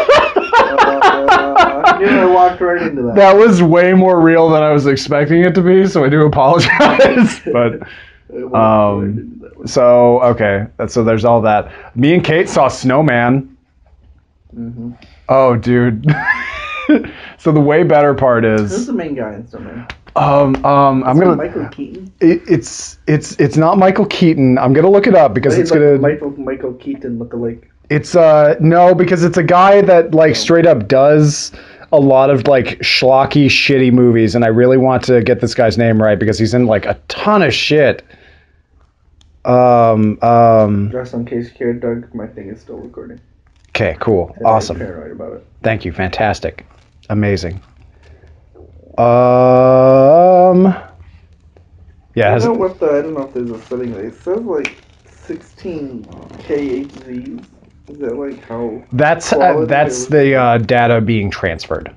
Uh, 1.13 1.83
I 1.85 1.99
knew 1.99 2.07
I 2.09 2.25
walked 2.25 2.61
right 2.61 2.81
into 2.83 3.03
that. 3.03 3.15
that 3.15 3.37
was 3.37 3.63
way 3.63 3.93
more 3.93 4.21
real 4.21 4.49
than 4.49 4.63
I 4.63 4.73
was 4.73 4.87
expecting 4.87 5.43
it 5.45 5.55
to 5.55 5.63
be, 5.63 5.87
so 5.87 6.05
I 6.05 6.09
do 6.09 6.23
apologize. 6.27 7.41
but 7.53 7.83
um, 8.33 8.51
right 8.53 9.03
into 9.05 9.37
that 9.45 9.57
one. 9.59 9.67
so 9.69 10.21
okay, 10.23 10.67
so 10.89 11.05
there's 11.05 11.25
all 11.25 11.41
that. 11.43 11.71
Me 11.97 12.15
and 12.15 12.25
Kate 12.25 12.49
saw 12.49 12.69
Snowman. 12.69 13.57
Mhm. 14.57 14.97
Oh, 15.29 15.57
dude. 15.57 16.07
so 17.39 17.53
the 17.53 17.61
way 17.61 17.83
better 17.83 18.15
part 18.15 18.45
is. 18.45 18.61
Who's 18.63 18.73
is, 18.73 18.87
the 18.87 18.93
main 18.93 19.15
guy 19.15 19.35
in 19.35 19.47
Snowman? 19.47 19.87
Um, 20.17 20.65
um, 20.65 21.05
I'm 21.05 21.19
gonna. 21.19 21.37
Michael 21.37 21.69
Keaton. 21.69 22.13
It, 22.21 22.43
it's 22.49 22.99
it's 23.07 23.33
it's 23.41 23.57
not 23.57 23.79
Michael 23.79 24.07
Keaton. 24.07 24.59
I'm 24.59 24.73
gonna 24.73 24.91
look 24.91 25.07
it 25.07 25.15
up 25.15 25.35
because 25.35 25.57
it's 25.57 25.71
like 25.71 25.81
gonna. 25.81 25.99
Michael 25.99 26.31
Michael 26.39 26.75
Keaton 26.75 27.19
look 27.19 27.33
alike. 27.33 27.71
It's 27.91 28.15
uh 28.15 28.55
no 28.61 28.95
because 28.95 29.23
it's 29.23 29.37
a 29.37 29.43
guy 29.43 29.83
that 29.83 30.15
like 30.15 30.35
straight 30.37 30.67
up 30.67 30.89
does 30.89 31.53
a 31.93 32.01
lot 32.01 32.31
of 32.31 32.47
like 32.47 32.79
schlocky 32.79 33.47
shitty 33.47 33.93
movies 33.93 34.35
and 34.35 34.45
I 34.45 34.49
really 34.49 34.79
want 34.79 35.05
to 35.05 35.23
get 35.23 35.41
this 35.41 35.55
guy's 35.55 35.77
name 35.77 36.01
right 36.01 36.19
because 36.19 36.39
he's 36.39 36.55
in 36.55 36.65
like 36.65 36.87
a 36.87 36.99
ton 37.09 37.43
of 37.43 37.53
shit. 37.53 38.03
Um 39.45 40.23
um 40.23 40.91
Just 40.91 41.13
in 41.13 41.27
case 41.27 41.49
you 41.49 41.55
care, 41.55 41.73
Doug, 41.75 42.15
my 42.15 42.27
thing 42.27 42.49
is 42.49 42.61
still 42.61 42.79
recording. 42.79 43.21
okay, 43.71 43.97
cool. 44.01 44.35
Awesome. 44.45 44.79
Paranoid 44.79 45.13
about 45.13 45.33
it. 45.35 45.47
Thank 45.63 45.85
you. 45.85 45.93
Fantastic. 45.93 46.65
Amazing. 47.11 47.61
Um 48.99 50.75
Yeah, 52.15 52.29
I 52.35 52.39
don't 52.39 52.45
know 52.45 52.53
what 52.53 52.79
the. 52.81 52.87
I 52.87 53.03
don't 53.03 53.15
know 53.15 53.23
if 53.23 53.35
there's 53.35 53.51
a 53.51 53.59
setting. 53.61 53.93
It 53.95 54.15
says 54.15 54.43
like 54.45 54.85
16 55.07 56.05
KHZs. 56.39 57.45
Is 57.89 57.99
that 58.01 58.17
like 58.17 58.43
how? 58.45 58.83
that's 58.93 59.33
uh, 59.33 59.65
that's 59.67 60.07
the 60.07 60.35
uh, 60.37 60.59
data 60.59 61.01
being 61.01 61.31
transferred 61.31 61.95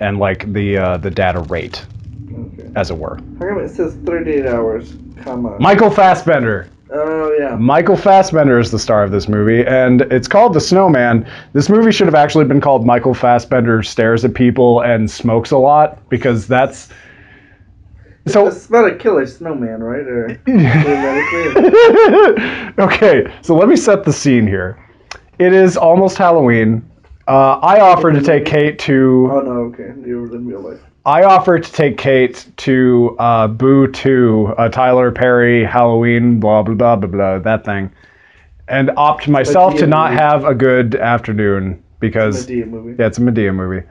and 0.00 0.18
like 0.18 0.52
the 0.52 0.76
uh, 0.78 0.96
the 0.98 1.10
data 1.10 1.40
rate 1.40 1.86
Okay. 2.32 2.70
as 2.76 2.90
it 2.90 2.98
were. 2.98 3.18
How 3.38 3.48
come 3.48 3.60
it 3.60 3.70
says 3.70 3.96
38 4.06 4.46
hours, 4.46 4.94
comma? 5.16 5.58
Michael 5.60 5.90
Fassbender. 5.90 6.70
Oh 6.92 7.36
yeah. 7.38 7.56
Michael 7.56 7.96
Fassbender 7.96 8.58
is 8.58 8.70
the 8.70 8.78
star 8.78 9.02
of 9.02 9.10
this 9.10 9.28
movie, 9.28 9.64
and 9.66 10.02
it's 10.02 10.28
called 10.28 10.54
The 10.54 10.60
Snowman. 10.60 11.26
This 11.52 11.68
movie 11.68 11.92
should 11.92 12.06
have 12.06 12.14
actually 12.14 12.44
been 12.44 12.60
called 12.60 12.86
Michael 12.86 13.14
Fassbender 13.14 13.82
Stares 13.82 14.24
at 14.24 14.34
People 14.34 14.80
and 14.80 15.10
Smokes 15.10 15.50
a 15.50 15.58
Lot, 15.58 16.08
because 16.08 16.46
that's. 16.46 16.88
So. 18.28 18.46
it's 18.46 18.70
not 18.70 18.86
a 18.86 18.94
killer 18.94 19.26
snowman, 19.26 19.82
right? 19.82 20.06
Or 20.06 20.30
okay, 22.84 23.26
so 23.42 23.56
let 23.56 23.68
me 23.68 23.74
set 23.74 24.04
the 24.04 24.12
scene 24.12 24.46
here. 24.46 24.78
It 25.40 25.52
is 25.52 25.76
almost 25.76 26.16
Halloween. 26.18 26.88
Uh, 27.26 27.58
I 27.62 27.80
offered 27.80 28.12
to 28.12 28.22
take 28.22 28.44
Kate 28.44 28.78
to. 28.80 29.28
oh 29.32 29.40
no, 29.40 29.50
okay, 29.72 29.92
you 30.06 30.20
were 30.20 30.36
in 30.36 30.46
real 30.46 30.60
life. 30.60 30.80
I 31.04 31.24
offered 31.24 31.64
to 31.64 31.72
take 31.72 31.98
Kate 31.98 32.46
to 32.58 33.16
uh, 33.18 33.48
Boo 33.48 33.90
2, 33.90 34.54
a 34.56 34.70
Tyler 34.70 35.10
Perry 35.10 35.64
Halloween, 35.64 36.38
blah, 36.38 36.62
blah, 36.62 36.74
blah, 36.74 36.96
blah, 36.96 37.08
blah, 37.08 37.38
that 37.40 37.64
thing, 37.64 37.90
and 38.68 38.90
opt 38.96 39.26
myself 39.26 39.74
to 39.76 39.86
not 39.86 40.10
movie. 40.12 40.22
have 40.22 40.44
a 40.44 40.54
good 40.54 40.94
afternoon 40.94 41.82
because 41.98 42.46
Madea 42.46 42.68
movie. 42.68 42.96
yeah, 42.98 43.06
it's 43.06 43.18
a 43.18 43.20
Madea 43.20 43.52
movie. 43.54 43.84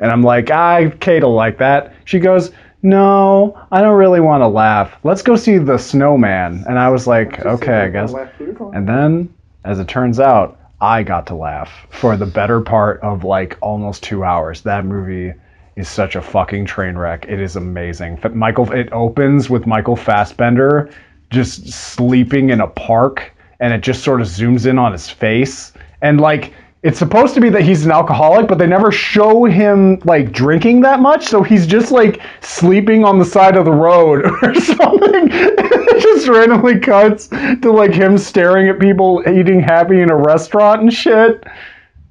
And 0.00 0.10
I'm 0.10 0.22
like, 0.22 0.50
ah, 0.50 0.88
Kate 1.00 1.22
will 1.22 1.34
like 1.34 1.58
that. 1.58 1.94
She 2.06 2.18
goes, 2.18 2.50
no, 2.82 3.60
I 3.70 3.82
don't 3.82 3.96
really 3.96 4.20
want 4.20 4.40
to 4.40 4.48
laugh. 4.48 4.96
Let's 5.04 5.22
go 5.22 5.36
see 5.36 5.58
The 5.58 5.78
Snowman. 5.78 6.64
And 6.66 6.78
I 6.78 6.88
was 6.88 7.06
like, 7.06 7.36
Just 7.36 7.46
okay, 7.46 7.82
I 7.82 7.88
guess. 7.90 8.10
laugh 8.10 8.34
through 8.36 8.52
it 8.52 8.60
all. 8.60 8.72
And 8.72 8.88
then, 8.88 9.32
as 9.64 9.78
it 9.78 9.86
turns 9.86 10.18
out, 10.18 10.58
I 10.80 11.02
got 11.04 11.26
to 11.28 11.34
laugh 11.34 11.70
for 11.90 12.16
the 12.16 12.26
better 12.26 12.60
part 12.60 13.00
of 13.02 13.22
like 13.22 13.56
almost 13.60 14.02
two 14.02 14.24
hours. 14.24 14.62
That 14.62 14.84
movie 14.84 15.32
is 15.76 15.88
such 15.88 16.16
a 16.16 16.22
fucking 16.22 16.66
train 16.66 16.96
wreck. 16.96 17.26
It 17.28 17.40
is 17.40 17.56
amazing. 17.56 18.18
Michael, 18.34 18.70
it 18.72 18.92
opens 18.92 19.48
with 19.48 19.66
Michael 19.66 19.96
Fassbender 19.96 20.90
just 21.30 21.68
sleeping 21.68 22.50
in 22.50 22.60
a 22.60 22.66
park, 22.66 23.32
and 23.60 23.72
it 23.72 23.80
just 23.80 24.04
sort 24.04 24.20
of 24.20 24.26
zooms 24.26 24.66
in 24.66 24.78
on 24.78 24.92
his 24.92 25.08
face, 25.08 25.72
and 26.00 26.20
like. 26.20 26.54
It's 26.84 26.98
supposed 26.98 27.32
to 27.34 27.40
be 27.40 27.48
that 27.50 27.62
he's 27.62 27.86
an 27.86 27.92
alcoholic, 27.92 28.48
but 28.48 28.58
they 28.58 28.66
never 28.66 28.90
show 28.90 29.44
him 29.44 30.00
like 30.02 30.32
drinking 30.32 30.80
that 30.80 30.98
much, 30.98 31.24
so 31.24 31.40
he's 31.40 31.64
just 31.64 31.92
like 31.92 32.20
sleeping 32.40 33.04
on 33.04 33.20
the 33.20 33.24
side 33.24 33.56
of 33.56 33.64
the 33.64 33.70
road 33.70 34.24
or 34.42 34.52
something. 34.56 35.28
it 35.30 36.02
just 36.02 36.26
randomly 36.26 36.80
cuts 36.80 37.28
to 37.28 37.70
like 37.70 37.94
him 37.94 38.18
staring 38.18 38.68
at 38.68 38.80
people 38.80 39.22
eating 39.28 39.60
happy 39.60 40.00
in 40.00 40.10
a 40.10 40.16
restaurant 40.16 40.80
and 40.82 40.92
shit. 40.92 41.44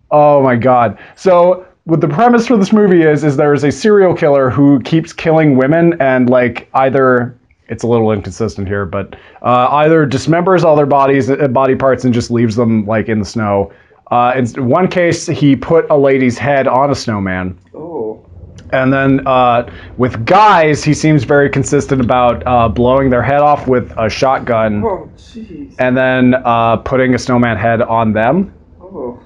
Oh 0.10 0.42
my 0.42 0.56
god. 0.56 0.98
So 1.16 1.66
what 1.86 2.02
the 2.02 2.08
premise 2.08 2.48
for 2.48 2.58
this 2.58 2.72
movie 2.72 3.02
is 3.02 3.24
is 3.24 3.38
there 3.38 3.54
is 3.54 3.64
a 3.64 3.72
serial 3.72 4.16
killer 4.16 4.50
who 4.50 4.80
keeps 4.82 5.14
killing 5.14 5.58
women 5.58 6.00
and 6.00 6.30
like 6.30 6.70
either 6.76 7.38
it's 7.72 7.84
a 7.84 7.88
little 7.88 8.12
inconsistent 8.12 8.68
here, 8.68 8.86
but 8.86 9.16
uh, 9.42 9.68
either 9.72 10.06
dismembers 10.06 10.64
all 10.64 10.76
their 10.76 10.86
bodies, 10.86 11.30
uh, 11.30 11.48
body 11.48 11.74
parts, 11.74 12.04
and 12.04 12.14
just 12.14 12.30
leaves 12.30 12.58
them 12.58 12.86
like 12.86 13.08
in 13.08 13.20
the 13.20 13.26
snow. 13.26 13.72
Uh, 14.12 14.34
in 14.36 14.46
one 14.68 14.90
case, 14.90 15.26
he 15.26 15.56
put 15.56 15.90
a 15.90 15.96
lady's 15.96 16.38
head 16.38 16.68
on 16.68 16.92
a 16.92 16.96
snowman. 16.96 17.58
Oh, 17.74 18.26
And 18.74 18.92
then 18.92 19.26
uh, 19.26 19.72
with 19.98 20.26
guys, 20.26 20.84
he 20.84 20.94
seems 20.94 21.24
very 21.24 21.50
consistent 21.50 22.02
about 22.02 22.46
uh, 22.46 22.68
blowing 22.68 23.10
their 23.10 23.24
head 23.24 23.40
off 23.40 23.70
with 23.70 23.94
a 23.98 24.10
shotgun 24.10 24.84
oh, 24.84 25.10
jeez. 25.16 25.74
and 25.80 25.96
then 25.96 26.36
uh, 26.44 26.76
putting 26.76 27.16
a 27.16 27.18
snowman 27.18 27.56
head 27.56 27.82
on 27.82 28.12
them. 28.12 28.54
Oh, 28.82 29.18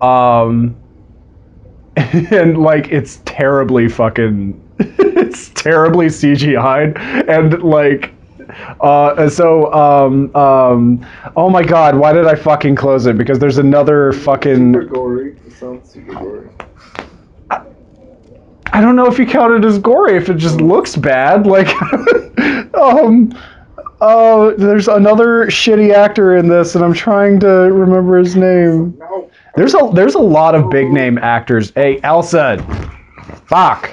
Um, 0.00 0.76
and 2.30 2.58
like 2.58 2.88
it's 2.88 3.20
terribly 3.24 3.88
fucking, 3.88 4.60
it's 4.78 5.48
terribly 5.50 6.06
CGI'd, 6.06 6.96
and 7.28 7.60
like, 7.62 8.14
uh, 8.80 9.28
so 9.28 9.72
um, 9.72 10.34
um, 10.36 11.06
oh 11.36 11.50
my 11.50 11.62
god, 11.62 11.96
why 11.96 12.12
did 12.12 12.26
I 12.26 12.36
fucking 12.36 12.76
close 12.76 13.06
it? 13.06 13.18
Because 13.18 13.38
there's 13.38 13.58
another 13.58 14.12
fucking 14.12 14.74
super 14.74 14.84
gory. 14.86 15.36
It 15.46 15.52
sounds 15.52 15.90
super 15.90 16.14
gory. 16.14 16.48
I 18.72 18.80
don't 18.80 18.94
know 18.94 19.06
if 19.06 19.18
you 19.18 19.26
count 19.26 19.52
it 19.54 19.66
as 19.66 19.78
gory 19.78 20.16
if 20.16 20.28
it 20.28 20.36
just 20.36 20.60
looks 20.60 20.94
bad. 20.94 21.46
Like, 21.46 21.68
um, 22.74 23.36
uh, 24.00 24.52
there's 24.56 24.86
another 24.86 25.46
shitty 25.46 25.92
actor 25.92 26.36
in 26.36 26.48
this, 26.48 26.76
and 26.76 26.84
I'm 26.84 26.92
trying 26.92 27.40
to 27.40 27.48
remember 27.48 28.18
his 28.18 28.36
name. 28.36 28.96
No. 28.98 29.27
There's 29.56 29.74
a 29.74 29.90
there's 29.92 30.14
a 30.14 30.20
lot 30.20 30.54
of 30.54 30.70
big 30.70 30.90
name 30.90 31.18
actors. 31.18 31.72
Hey, 31.74 32.00
Elsa, 32.02 32.58
fuck. 33.46 33.90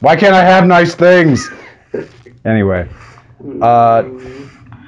Why 0.00 0.16
can't 0.16 0.34
I 0.34 0.42
have 0.44 0.66
nice 0.66 0.94
things? 0.94 1.48
Anyway, 2.44 2.88
uh, 3.60 4.02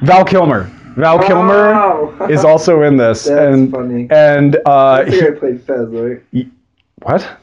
Val 0.03 0.25
Kilmer. 0.25 0.65
Val 0.97 1.19
Kilmer 1.27 1.73
Wow. 1.73 2.27
is 2.29 2.45
also 2.45 2.83
in 2.83 2.97
this, 2.99 3.25
That's 3.27 3.55
and 3.55 3.71
funny. 3.71 4.07
and 4.11 4.57
uh, 4.67 4.93
I 5.07 5.11
think 5.11 5.25
I 5.25 5.39
played 5.39 5.63
Fez, 5.63 5.89
right? 5.89 6.23
what? 7.03 7.37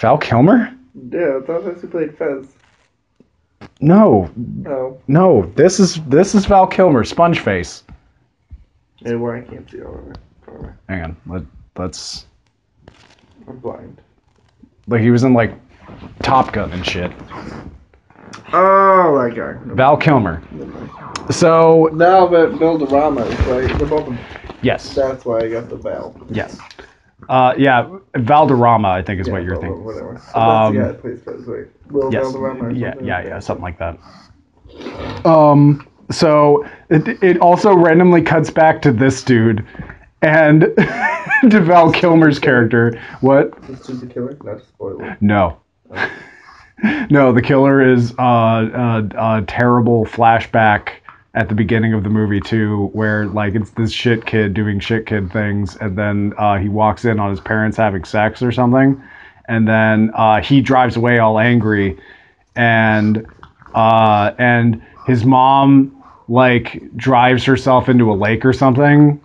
Val 0.00 0.18
Kilmer? 0.18 0.74
Yeah, 1.10 1.38
I 1.42 1.46
thought 1.46 1.64
that's 1.64 1.80
who 1.80 1.88
played 1.88 2.16
Fez. 2.18 2.46
No, 3.80 4.30
No. 4.36 5.00
no. 5.08 5.50
This 5.56 5.80
is 5.80 5.96
this 6.04 6.34
is 6.34 6.44
Val 6.46 6.66
Kilmer, 6.66 7.04
Sponge 7.04 7.40
Face. 7.40 7.84
Yeah, 9.04 9.14
where 9.16 9.36
I 9.36 9.42
can't 9.42 9.68
see 9.70 9.82
all 9.82 9.94
of 9.98 10.10
it. 10.10 10.18
Hang 10.88 11.02
on, 11.02 11.16
let, 11.26 11.42
let's. 11.76 12.26
I'm 13.48 13.58
blind. 13.58 14.00
Like 14.86 15.00
he 15.02 15.10
was 15.10 15.24
in 15.24 15.34
like 15.34 15.54
Top 16.22 16.52
Gun 16.52 16.72
and 16.72 16.84
shit. 16.84 17.10
Oh, 18.52 19.18
that 19.22 19.34
guy. 19.34 19.58
No, 19.66 19.74
Val 19.74 19.96
Kilmer. 19.96 20.42
So 21.30 21.90
Now 21.92 22.26
that 22.28 22.58
Build-A-Rama 22.58 23.22
is 23.22 23.38
right, 23.46 23.78
the 23.78 23.86
bottom. 23.86 24.18
yes, 24.62 24.94
That's 24.94 25.24
why 25.24 25.40
I 25.40 25.50
got 25.50 25.68
the 25.68 25.76
Val. 25.76 26.14
yes. 26.30 26.58
Uh, 27.28 27.54
yeah, 27.56 27.88
Valderrama, 28.16 28.88
I 28.88 29.02
think 29.02 29.18
is 29.20 29.30
what 29.30 29.44
you're 29.44 29.56
thinking. 29.56 29.82
Whatever. 29.82 30.20
So 30.32 30.38
Um, 30.38 30.76
that's 30.76 30.76
the 30.76 30.82
guy 30.82 30.92
that 30.92 31.00
plays 31.00 31.20
Fez, 31.22 31.46
right? 31.46 31.66
Will 31.90 32.10
Yes. 32.12 32.24
Valderrama 32.24 32.64
or 32.66 32.70
Yeah, 32.72 32.94
yeah, 33.02 33.22
yeah, 33.24 33.38
something 33.38 33.62
like 33.62 33.78
that. 33.78 33.98
Um, 35.24 35.86
so 36.10 36.66
it, 36.90 37.22
it 37.22 37.38
also 37.38 37.74
randomly 37.74 38.22
cuts 38.22 38.50
back 38.50 38.82
to 38.82 38.92
this 38.92 39.22
dude 39.22 39.66
and 40.22 40.60
to 41.50 41.60
Val 41.60 41.92
Kilmer's 41.92 42.38
character. 42.38 43.00
What? 43.20 43.60
This 43.66 43.88
is 43.88 44.00
the 44.00 44.06
killer? 44.06 44.36
Not 44.42 44.56
a 44.56 44.64
spoiler. 44.64 45.16
No. 45.20 45.60
No, 47.08 47.32
the 47.32 47.40
killer 47.40 47.80
is 47.80 48.12
uh, 48.18 48.22
uh, 48.22 49.02
a 49.16 49.42
terrible 49.46 50.04
flashback 50.04 50.90
at 51.34 51.48
the 51.48 51.54
beginning 51.54 51.94
of 51.94 52.02
the 52.02 52.10
movie 52.10 52.40
too, 52.40 52.90
where 52.92 53.26
like 53.26 53.54
it's 53.54 53.70
this 53.70 53.92
shit 53.92 54.26
kid 54.26 54.54
doing 54.54 54.80
shit 54.80 55.06
kid 55.06 55.32
things, 55.32 55.76
and 55.76 55.96
then 55.96 56.34
uh, 56.36 56.58
he 56.58 56.68
walks 56.68 57.04
in 57.04 57.18
on 57.18 57.30
his 57.30 57.40
parents 57.40 57.76
having 57.76 58.04
sex 58.04 58.42
or 58.42 58.52
something, 58.52 59.02
and 59.46 59.66
then 59.66 60.10
uh, 60.14 60.42
he 60.42 60.60
drives 60.60 60.96
away 60.96 61.18
all 61.18 61.38
angry, 61.38 61.98
and 62.54 63.26
uh, 63.74 64.32
and 64.38 64.82
his 65.06 65.24
mom 65.24 66.02
like 66.28 66.80
drives 66.96 67.44
herself 67.44 67.88
into 67.88 68.10
a 68.10 68.14
lake 68.14 68.44
or 68.44 68.52
something, 68.52 69.20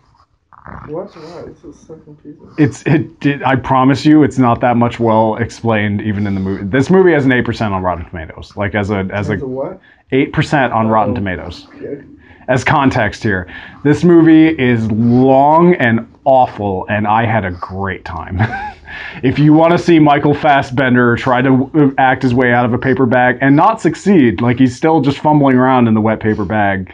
What? 0.88 1.14
Why? 1.16 1.44
This 1.44 1.64
is 1.64 1.80
so 1.88 1.96
confusing. 1.98 2.52
it's 2.58 2.84
it, 2.84 3.26
it 3.26 3.42
I 3.44 3.56
promise 3.56 4.06
you 4.06 4.24
it's 4.24 4.38
not 4.38 4.60
that 4.62 4.76
much 4.78 5.00
well 5.00 5.36
explained 5.38 6.02
even 6.02 6.28
in 6.28 6.34
the 6.36 6.42
movie. 6.42 6.64
This 6.66 6.90
movie 6.90 7.14
has 7.14 7.26
an 7.26 7.32
8% 7.32 7.72
on 7.72 7.82
Rotten 7.82 8.06
Tomatoes. 8.06 8.56
Like 8.58 8.76
as 8.76 8.90
a 8.92 9.08
as 9.12 9.30
As 9.30 9.42
a 9.42 9.46
what? 9.46 9.80
8% 10.12 10.74
on 10.74 10.88
Rotten 10.90 11.12
Oh. 11.14 11.16
Tomatoes. 11.16 11.68
Yeah. 11.82 11.96
As 12.50 12.64
context 12.64 13.22
here. 13.24 13.48
This 13.84 14.04
movie 14.04 14.48
is 14.48 14.92
long 14.92 15.76
and 15.76 16.08
awful 16.26 16.86
and 16.90 17.08
I 17.08 17.26
had 17.26 17.46
a 17.46 17.52
great 17.52 18.04
time. 18.06 18.40
if 19.24 19.40
you 19.40 19.54
want 19.54 19.72
to 19.72 19.78
see 19.78 20.00
Michael 20.00 20.34
Fassbender 20.34 21.16
try 21.16 21.42
to 21.42 21.94
act 21.98 22.24
his 22.24 22.34
way 22.34 22.54
out 22.54 22.66
of 22.66 22.74
a 22.74 22.78
paper 22.78 23.06
bag 23.06 23.38
and 23.42 23.56
not 23.56 23.82
succeed, 23.82 24.42
like 24.42 24.58
he's 24.58 24.76
still 24.76 25.02
just 25.02 25.20
fumbling 25.20 25.56
around 25.56 25.88
in 25.88 25.94
the 25.94 26.02
wet 26.02 26.20
paper 26.20 26.46
bag, 26.46 26.94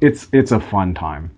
it's 0.00 0.28
it's 0.32 0.52
a 0.52 0.60
fun 0.60 0.94
time. 0.94 1.30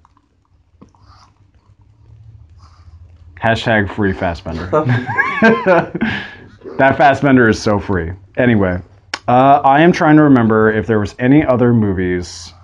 Hashtag 3.43 3.93
free 3.93 4.13
Fastbender. 4.13 4.71
that 6.79 6.97
Fastbender 6.97 7.51
is 7.51 7.61
so 7.61 7.79
free. 7.79 8.13
Anyway, 8.39 8.81
uh, 9.29 9.61
I 9.65 9.83
am 9.83 9.93
trying 9.93 10.17
to 10.17 10.23
remember 10.23 10.73
if 10.73 10.87
there 10.87 10.99
was 10.99 11.15
any 11.19 11.45
other 11.45 11.75
movies 11.75 12.55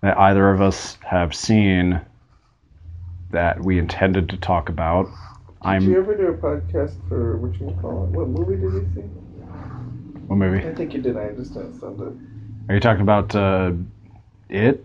that 0.00 0.18
either 0.18 0.50
of 0.50 0.60
us 0.60 0.98
have 1.04 1.34
seen 1.34 2.00
that 3.30 3.62
we 3.62 3.78
intended 3.78 4.28
to 4.30 4.36
talk 4.36 4.68
about. 4.68 5.08
Did 5.62 5.82
you 5.82 5.96
I'm 5.96 5.96
ever 5.96 6.14
do 6.16 6.26
a 6.28 6.34
podcast 6.34 6.94
for 7.08 7.36
what 7.38 7.58
you 7.60 7.76
call 7.80 8.04
it? 8.04 8.10
What 8.10 8.28
movie 8.28 8.54
did 8.54 8.72
you 8.72 8.88
see? 8.94 9.00
what 10.28 10.36
movie? 10.36 10.66
I 10.66 10.72
think 10.74 10.94
you 10.94 11.02
did. 11.02 11.16
I 11.16 11.32
just 11.32 11.52
didn't 11.54 11.80
send 11.80 12.00
it. 12.00 12.12
Are 12.68 12.74
you 12.74 12.80
talking 12.80 13.02
about 13.02 13.34
uh, 13.34 13.72
it 14.48 14.84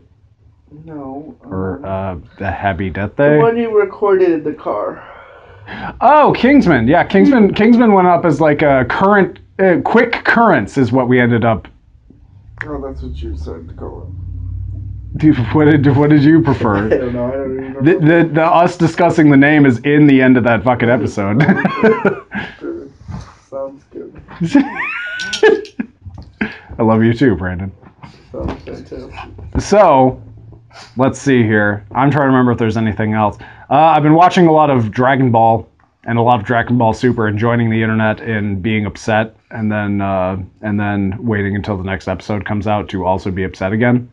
No. 0.86 1.36
or 1.44 1.86
um, 1.86 2.24
uh, 2.34 2.38
the 2.40 2.50
Happy 2.52 2.90
Death 2.90 3.16
Day? 3.18 3.36
the 3.36 3.42
one 3.42 3.56
you 3.58 3.78
recorded 3.80 4.32
in 4.32 4.44
the 4.44 4.54
car. 4.54 5.08
Oh, 6.02 6.34
Kingsman. 6.36 6.88
Yeah, 6.88 7.04
Kingsman. 7.04 7.54
Kingsman 7.54 7.94
went 7.94 8.08
up 8.08 8.26
as 8.26 8.42
like 8.42 8.62
a 8.64 8.86
current, 8.90 9.40
uh, 9.60 9.76
quick 9.86 10.26
currents 10.26 10.78
is 10.78 10.92
what 10.92 11.08
we 11.08 11.20
ended 11.20 11.46
up. 11.46 11.68
Oh, 12.66 12.82
that's 12.82 13.04
what 13.04 13.22
you 13.22 13.38
said 13.38 13.68
to 13.70 13.74
call 13.76 14.12
Dude, 15.18 15.38
what 15.54 15.66
did 15.66 15.86
what 15.96 16.10
did 16.10 16.24
you 16.24 16.40
it. 16.40 16.42
I 16.42 16.44
prefer? 16.44 16.90
don't 16.90 17.14
know. 17.14 17.28
I 17.28 17.32
don't 17.32 17.54
even 17.54 17.84
The, 17.86 17.94
the, 18.00 18.30
the 18.34 18.44
us 18.44 18.78
discussing 18.78 19.30
the 19.30 19.38
name 19.38 19.66
is 19.66 19.80
in 19.80 20.08
the 20.08 20.22
end 20.22 20.38
of 20.38 20.44
that 20.46 20.64
fucking 20.64 20.90
episode. 20.90 21.42
Sounds 23.50 23.84
good. 23.92 24.22
I 26.80 26.82
love 26.82 27.04
you 27.04 27.14
too, 27.14 27.36
Brandon. 27.36 27.72
Sounds 28.32 28.64
fantastic. 28.64 29.14
So, 29.62 30.22
let's 30.98 31.20
see 31.20 31.44
here. 31.44 31.86
I'm 31.92 32.10
trying 32.10 32.24
to 32.24 32.28
remember 32.28 32.52
if 32.52 32.58
there's 32.58 32.78
anything 32.78 33.14
else. 33.14 33.38
Uh, 33.70 33.76
I've 33.76 34.04
been 34.04 34.16
watching 34.16 34.48
a 34.48 34.52
lot 34.52 34.70
of 34.72 34.90
Dragon 34.92 35.32
Ball 35.32 35.70
and 36.06 36.18
a 36.18 36.22
lot 36.22 36.40
of 36.40 36.46
Dragon 36.46 36.78
Ball 36.78 36.94
Super 36.94 37.28
and 37.28 37.38
joining 37.38 37.70
the 37.70 37.82
internet 37.82 38.20
and 38.22 38.62
being 38.62 38.86
upset, 38.86 39.36
and 39.52 39.72
then 39.72 40.02
uh, 40.02 40.38
and 40.62 40.80
then 40.80 41.16
waiting 41.24 41.56
until 41.56 41.78
the 41.78 41.84
next 41.84 42.08
episode 42.08 42.46
comes 42.46 42.66
out 42.68 42.90
to 42.90 43.06
also 43.06 43.30
be 43.32 43.44
upset 43.44 43.72
again. 43.72 44.12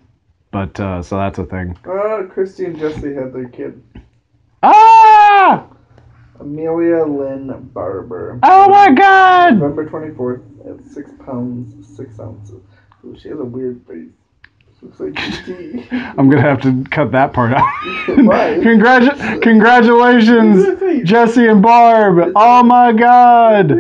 But 0.50 0.78
uh, 0.80 1.02
so 1.02 1.16
that's 1.16 1.38
a 1.38 1.44
thing. 1.44 1.76
Uh, 1.84 2.24
Christy 2.24 2.66
and 2.66 2.78
Jesse 2.78 3.14
had 3.14 3.32
their 3.32 3.48
kid. 3.48 3.82
Ah! 4.62 5.66
Amelia 6.40 7.04
Lynn 7.04 7.70
Barber. 7.72 8.38
Oh 8.42 8.68
my 8.68 8.90
God! 8.92 9.58
November 9.58 9.88
24th 9.88 10.80
at 10.80 10.92
6 10.92 11.10
pounds, 11.24 11.96
6 11.96 12.18
ounces. 12.20 12.62
Ooh, 13.04 13.16
she 13.18 13.28
has 13.28 13.38
a 13.38 13.44
weird 13.44 13.80
face. 13.86 14.08
Looks 14.82 14.98
like. 14.98 15.12
I'm 15.92 16.30
gonna 16.30 16.40
have 16.40 16.62
to 16.62 16.84
cut 16.90 17.12
that 17.12 17.34
part 17.34 17.52
out. 17.52 17.66
Congratu- 18.06 19.42
congratulations, 19.42 21.06
Jesse 21.08 21.48
and 21.48 21.60
Barb. 21.60 22.32
Oh 22.34 22.62
my 22.62 22.92
God! 22.92 23.72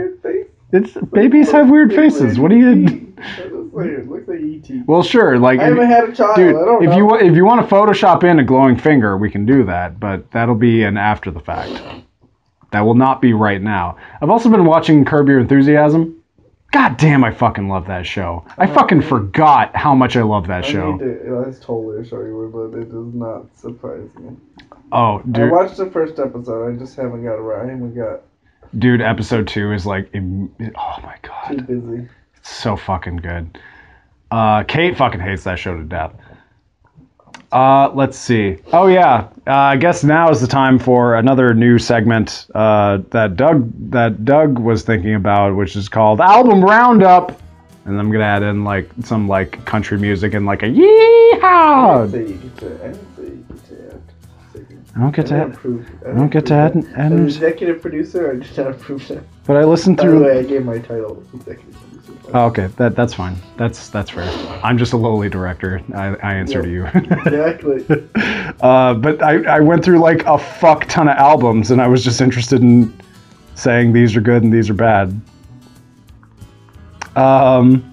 It's 0.72 0.92
babies 1.12 1.50
have 1.52 1.70
weird 1.70 1.94
faces. 1.94 2.38
What 2.38 2.50
do 2.50 2.58
you? 2.58 3.14
Looks 3.72 3.86
like, 3.86 3.98
it 3.98 4.08
looks 4.08 4.28
like 4.28 4.40
E.T. 4.40 4.82
Well, 4.86 5.02
sure. 5.02 5.38
Like, 5.38 5.60
I 5.60 5.64
haven't 5.64 5.86
had 5.86 6.08
a 6.08 6.12
child. 6.14 6.36
dude, 6.36 6.56
I 6.56 6.64
don't 6.64 6.82
if 6.82 6.90
know. 6.90 6.96
you 6.96 7.28
if 7.28 7.36
you 7.36 7.44
want 7.44 7.68
to 7.68 7.74
Photoshop 7.74 8.24
in 8.24 8.38
a 8.38 8.44
glowing 8.44 8.76
finger, 8.76 9.16
we 9.16 9.30
can 9.30 9.46
do 9.46 9.64
that, 9.64 10.00
but 10.00 10.30
that'll 10.32 10.54
be 10.54 10.82
an 10.82 10.96
after 10.96 11.30
the 11.30 11.40
fact. 11.40 11.80
That 12.72 12.80
will 12.80 12.94
not 12.94 13.20
be 13.20 13.32
right 13.32 13.60
now. 13.60 13.96
I've 14.20 14.30
also 14.30 14.48
been 14.48 14.64
watching 14.64 15.04
Curb 15.04 15.28
Your 15.28 15.40
Enthusiasm. 15.40 16.22
God 16.72 16.96
damn, 16.98 17.24
I 17.24 17.32
fucking 17.32 17.68
love 17.68 17.88
that 17.88 18.06
show. 18.06 18.44
I 18.56 18.70
oh, 18.70 18.74
fucking 18.74 19.02
forgot 19.02 19.74
how 19.74 19.92
much 19.92 20.16
I 20.16 20.22
love 20.22 20.46
that 20.46 20.64
I 20.64 20.70
show. 20.70 20.92
need 20.92 21.00
to, 21.00 21.36
uh, 21.36 21.44
that's 21.44 21.58
totally 21.58 22.00
a 22.00 22.04
show 22.04 22.22
you 22.22 22.36
would, 22.36 22.72
but 22.72 22.78
it 22.78 22.92
does 22.92 23.12
not 23.12 23.46
surprise 23.58 24.08
me. 24.20 24.36
Oh, 24.92 25.20
dude. 25.30 25.48
I 25.48 25.50
watched 25.50 25.76
the 25.76 25.90
first 25.90 26.20
episode. 26.20 26.72
I 26.72 26.78
just 26.78 26.94
haven't 26.94 27.24
got 27.24 27.34
around. 27.34 27.68
I 27.68 27.72
haven't 27.72 27.94
got 27.96 28.22
dude, 28.78 29.00
episode 29.00 29.48
two 29.48 29.72
is 29.72 29.84
like, 29.84 30.08
im- 30.14 30.54
oh 30.60 30.96
my 31.02 31.16
god. 31.22 31.48
too 31.48 31.62
busy. 31.62 32.08
So 32.42 32.76
fucking 32.76 33.16
good. 33.16 33.58
Uh, 34.30 34.62
Kate 34.64 34.96
fucking 34.96 35.20
hates 35.20 35.44
that 35.44 35.58
show 35.58 35.76
to 35.76 35.82
death. 35.84 36.12
Uh, 37.52 37.90
let's 37.94 38.16
see. 38.16 38.58
Oh 38.72 38.86
yeah, 38.86 39.28
uh, 39.46 39.52
I 39.54 39.76
guess 39.76 40.04
now 40.04 40.30
is 40.30 40.40
the 40.40 40.46
time 40.46 40.78
for 40.78 41.16
another 41.16 41.52
new 41.52 41.78
segment 41.78 42.46
uh, 42.54 42.98
that 43.10 43.36
Doug 43.36 43.72
that 43.90 44.24
Doug 44.24 44.60
was 44.60 44.82
thinking 44.82 45.16
about, 45.16 45.56
which 45.56 45.74
is 45.74 45.88
called 45.88 46.20
album 46.20 46.64
roundup. 46.64 47.40
And 47.86 47.98
I'm 47.98 48.12
gonna 48.12 48.24
add 48.24 48.44
in 48.44 48.62
like 48.62 48.88
some 49.02 49.26
like 49.26 49.64
country 49.64 49.98
music 49.98 50.32
and 50.34 50.46
like 50.46 50.62
a 50.62 50.66
yeehaw. 50.66 52.12
didn't 52.12 52.28
say 52.28 52.32
you 52.32 52.38
get 52.38 52.56
to. 52.58 52.84
I 52.84 52.92
didn't 52.92 53.48
get 53.48 53.64
to. 53.66 54.00
I 54.94 54.98
don't 55.00 55.14
get 55.14 55.26
to, 55.26 55.34
I 55.34 55.38
add. 55.38 55.58
I 56.06 56.12
don't 56.14 56.28
get 56.28 56.46
to 56.46 56.54
add, 56.54 56.74
an 56.74 57.24
executive 57.24 57.80
producer, 57.80 58.32
I 58.32 58.36
just 58.36 58.58
not 58.58 58.72
approve 58.72 59.06
that. 59.08 59.22
but 59.44 59.56
I 59.56 59.64
listened 59.64 59.96
By 59.96 60.08
the 60.08 60.18
way, 60.18 60.38
I 60.38 60.42
gave 60.42 60.64
my 60.64 60.78
title 60.78 61.22
executive. 61.32 61.79
Oh, 62.32 62.46
okay, 62.46 62.68
that 62.76 62.94
that's 62.94 63.14
fine. 63.14 63.36
That's 63.56 63.88
that's 63.88 64.10
fair. 64.10 64.24
I'm 64.62 64.78
just 64.78 64.92
a 64.92 64.96
lowly 64.96 65.28
director. 65.28 65.82
I, 65.94 66.14
I 66.16 66.34
answer 66.34 66.62
to 66.62 66.68
you. 66.68 66.86
exactly. 66.86 67.84
uh, 68.60 68.94
but 68.94 69.22
I, 69.22 69.42
I 69.44 69.60
went 69.60 69.84
through 69.84 69.98
like 69.98 70.24
a 70.26 70.38
fuck 70.38 70.86
ton 70.86 71.08
of 71.08 71.16
albums, 71.16 71.70
and 71.70 71.80
I 71.80 71.88
was 71.88 72.04
just 72.04 72.20
interested 72.20 72.62
in 72.62 72.92
saying 73.54 73.92
these 73.92 74.16
are 74.16 74.20
good 74.20 74.42
and 74.42 74.52
these 74.52 74.70
are 74.70 74.74
bad. 74.74 75.20
Um, 77.16 77.86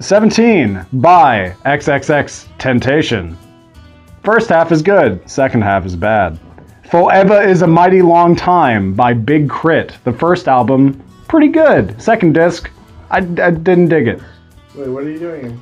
17 0.00 0.84
by 0.92 1.54
XXX 1.64 2.46
Temptation. 2.58 3.38
First 4.22 4.50
half 4.50 4.70
is 4.70 4.82
good, 4.82 5.28
second 5.28 5.62
half 5.62 5.86
is 5.86 5.96
bad. 5.96 6.38
Forever 6.90 7.42
is 7.42 7.62
a 7.62 7.66
Mighty 7.66 8.02
Long 8.02 8.36
Time 8.36 8.94
by 8.94 9.14
Big 9.14 9.48
Crit. 9.48 9.96
The 10.04 10.12
first 10.12 10.48
album, 10.48 11.02
pretty 11.28 11.48
good. 11.48 12.00
Second 12.00 12.34
disc, 12.34 12.70
I, 13.10 13.18
I 13.18 13.50
didn't 13.50 13.88
dig 13.88 14.06
it. 14.06 14.20
Wait, 14.74 14.88
what 14.88 15.04
are 15.04 15.10
you 15.10 15.18
doing? 15.18 15.60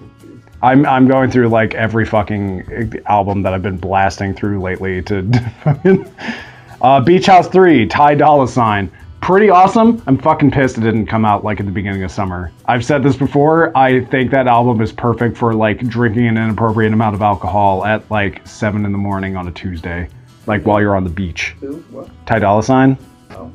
I'm. 0.62 0.86
I'm 0.86 1.08
going 1.08 1.30
through 1.30 1.48
like 1.48 1.74
every 1.74 2.06
fucking 2.06 3.02
album 3.06 3.42
that 3.42 3.52
I've 3.52 3.62
been 3.62 3.78
blasting 3.78 4.32
through 4.32 4.60
lately 4.60 5.02
to 5.02 6.06
uh, 6.80 7.00
Beach 7.00 7.26
House 7.26 7.48
Three, 7.48 7.86
Ty 7.86 8.14
Dolla 8.14 8.46
Sign. 8.46 8.90
Pretty 9.20 9.50
awesome. 9.50 10.02
I'm 10.06 10.18
fucking 10.18 10.50
pissed 10.50 10.78
it 10.78 10.80
didn't 10.80 11.06
come 11.06 11.24
out 11.24 11.44
like 11.44 11.60
at 11.60 11.66
the 11.66 11.72
beginning 11.72 12.02
of 12.02 12.10
summer. 12.10 12.50
I've 12.66 12.84
said 12.84 13.02
this 13.02 13.16
before. 13.16 13.76
I 13.76 14.04
think 14.06 14.30
that 14.32 14.46
album 14.48 14.80
is 14.80 14.92
perfect 14.92 15.36
for 15.36 15.54
like 15.54 15.78
drinking 15.88 16.26
an 16.26 16.36
inappropriate 16.36 16.92
amount 16.92 17.14
of 17.14 17.22
alcohol 17.22 17.84
at 17.84 18.08
like 18.10 18.46
seven 18.46 18.84
in 18.84 18.92
the 18.92 18.98
morning 18.98 19.36
on 19.36 19.46
a 19.46 19.52
Tuesday, 19.52 20.08
like 20.46 20.64
while 20.64 20.80
you're 20.80 20.96
on 20.96 21.04
the 21.04 21.10
beach. 21.10 21.54
Who? 21.60 21.76
What? 21.90 22.08
Ty 22.26 22.40
Dolla 22.40 22.62
Sign, 22.62 22.96
Oh. 23.30 23.50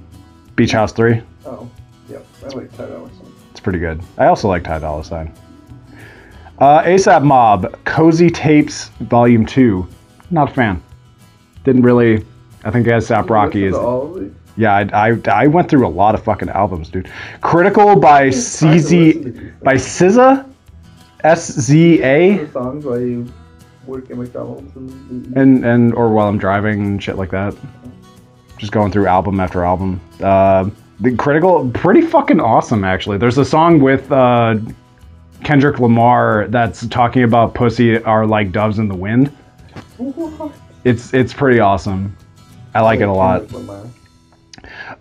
Beach 0.55 0.71
House 0.71 0.91
Three. 0.93 1.21
Oh. 1.45 1.69
Yep. 2.09 2.25
I 2.43 2.47
like 2.47 2.75
Ty 2.77 2.85
Dolla 2.87 3.09
Sign. 3.09 3.33
It's 3.51 3.59
pretty 3.59 3.79
good. 3.79 4.01
I 4.17 4.27
also 4.27 4.47
like 4.47 4.63
Ty 4.63 4.79
Dolla 4.79 5.03
Sign. 5.03 5.31
Uh, 6.59 6.81
ASAP 6.83 7.23
Mob, 7.23 7.77
Cozy 7.85 8.29
Tapes, 8.29 8.89
Volume 9.01 9.45
2. 9.45 9.87
Not 10.31 10.49
a 10.49 10.53
fan. 10.53 10.81
Didn't 11.63 11.83
really. 11.83 12.25
I 12.63 12.71
think 12.71 12.87
ASAP 12.87 13.29
Rocky 13.29 13.65
is. 13.65 13.73
to 13.75 13.79
all 13.79 14.15
of 14.15 14.21
these? 14.21 14.31
Yeah, 14.55 14.73
I, 14.75 15.09
I, 15.09 15.21
I 15.31 15.47
went 15.47 15.69
through 15.69 15.85
a 15.85 15.89
lot 15.89 16.15
of 16.15 16.23
fucking 16.23 16.49
albums, 16.49 16.89
dude. 16.89 17.11
Critical 17.41 17.95
by 17.95 18.23
It's 18.23 18.59
hard 18.59 18.71
to 18.71 18.75
listen 18.75 19.23
to 19.23 19.29
SZA. 19.29 19.59
By 19.63 19.73
SZA? 19.75 20.49
S 21.23 21.51
Z 21.59 22.01
A? 22.03 22.47
Songs 22.51 22.85
while 22.85 22.99
you 22.99 23.31
work 23.87 24.09
at 24.09 24.17
McDonald's 24.17 24.75
and, 24.75 25.37
And, 25.37 25.65
and, 25.65 25.93
or 25.93 26.09
while 26.09 26.27
I'm 26.27 26.37
driving 26.37 26.85
and 26.85 27.03
shit 27.03 27.15
like 27.15 27.31
that. 27.31 27.55
Just 28.57 28.71
going 28.71 28.91
through 28.91 29.07
album 29.07 29.39
after 29.39 29.63
album. 29.63 30.01
Uh, 30.21 30.69
the 30.99 31.15
Critical, 31.15 31.69
pretty 31.73 32.01
fucking 32.01 32.39
awesome, 32.39 32.83
actually. 32.83 33.17
There's 33.17 33.37
a 33.37 33.45
song 33.45 33.79
with 33.79 34.11
uh, 34.11 34.55
Kendrick 35.43 35.79
Lamar 35.79 36.47
that's 36.49 36.87
talking 36.87 37.23
about 37.23 37.53
pussy 37.53 38.01
are 38.03 38.25
like 38.25 38.51
doves 38.51 38.79
in 38.79 38.87
the 38.87 38.95
wind. 38.95 39.27
What? 39.97 40.51
It's 40.83 41.13
it's 41.13 41.33
pretty 41.33 41.59
awesome. 41.59 42.15
I 42.73 42.79
like 42.79 43.01
it 43.01 43.09
a 43.09 43.11
lot. 43.11 43.43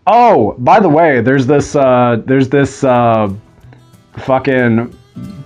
Oh, 0.08 0.56
by 0.58 0.80
the 0.80 0.88
way, 0.88 1.20
there's 1.20 1.46
this 1.46 1.76
uh, 1.76 2.20
there's 2.24 2.48
this 2.48 2.82
uh, 2.82 3.32
fucking 4.16 4.92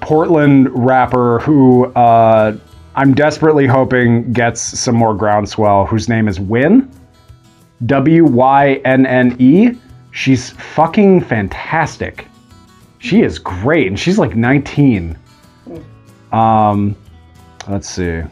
Portland 0.01 0.71
rapper 0.73 1.41
who 1.41 1.87
uh, 1.93 2.57
I'm 2.95 3.15
desperately 3.15 3.67
hoping 3.67 4.33
gets 4.33 4.61
some 4.61 4.97
more 4.97 5.15
groundswell. 5.15 5.87
Whose 5.87 6.09
name 6.09 6.29
is 6.29 6.41
Wynne, 6.41 6.91
W 7.87 8.25
Y 8.25 8.81
N 8.85 9.07
N 9.07 9.37
E. 9.39 9.73
She's 10.13 10.51
fucking 10.51 11.23
fantastic. 11.23 12.27
She 12.99 13.23
is 13.23 13.39
great, 13.39 13.87
and 13.87 13.99
she's 13.99 14.19
like 14.19 14.35
19. 14.37 15.17
Um, 16.33 16.97
let's 17.69 17.89
see. 17.89 18.23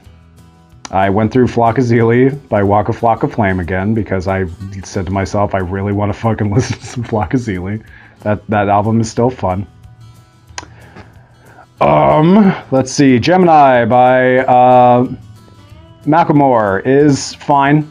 I 0.90 1.11
went 1.11 1.32
through 1.32 1.46
Flockaveli 1.46 2.48
by 2.48 2.62
Waka 2.62 2.92
Flocka 2.92 3.32
Flame 3.32 3.61
again 3.61 3.94
because 3.94 4.26
I 4.26 4.46
said 4.84 5.06
to 5.06 5.12
myself, 5.12 5.54
I 5.54 5.59
really 5.59 5.92
want 5.92 6.12
to 6.12 6.18
fucking 6.18 6.50
listen 6.54 6.78
to 6.78 6.86
some 6.86 7.04
Flockaveli. 7.04 7.84
That 8.20 8.46
that 8.48 8.68
album 8.68 9.00
is 9.00 9.11
still 9.11 9.30
fun. 9.30 9.66
Um, 11.81 12.55
let's 12.70 12.91
see, 12.91 13.18
Gemini 13.18 13.85
by 13.85 14.39
uh, 14.39 15.07
Macklemore 16.05 16.85
is 16.85 17.35
fine. 17.35 17.91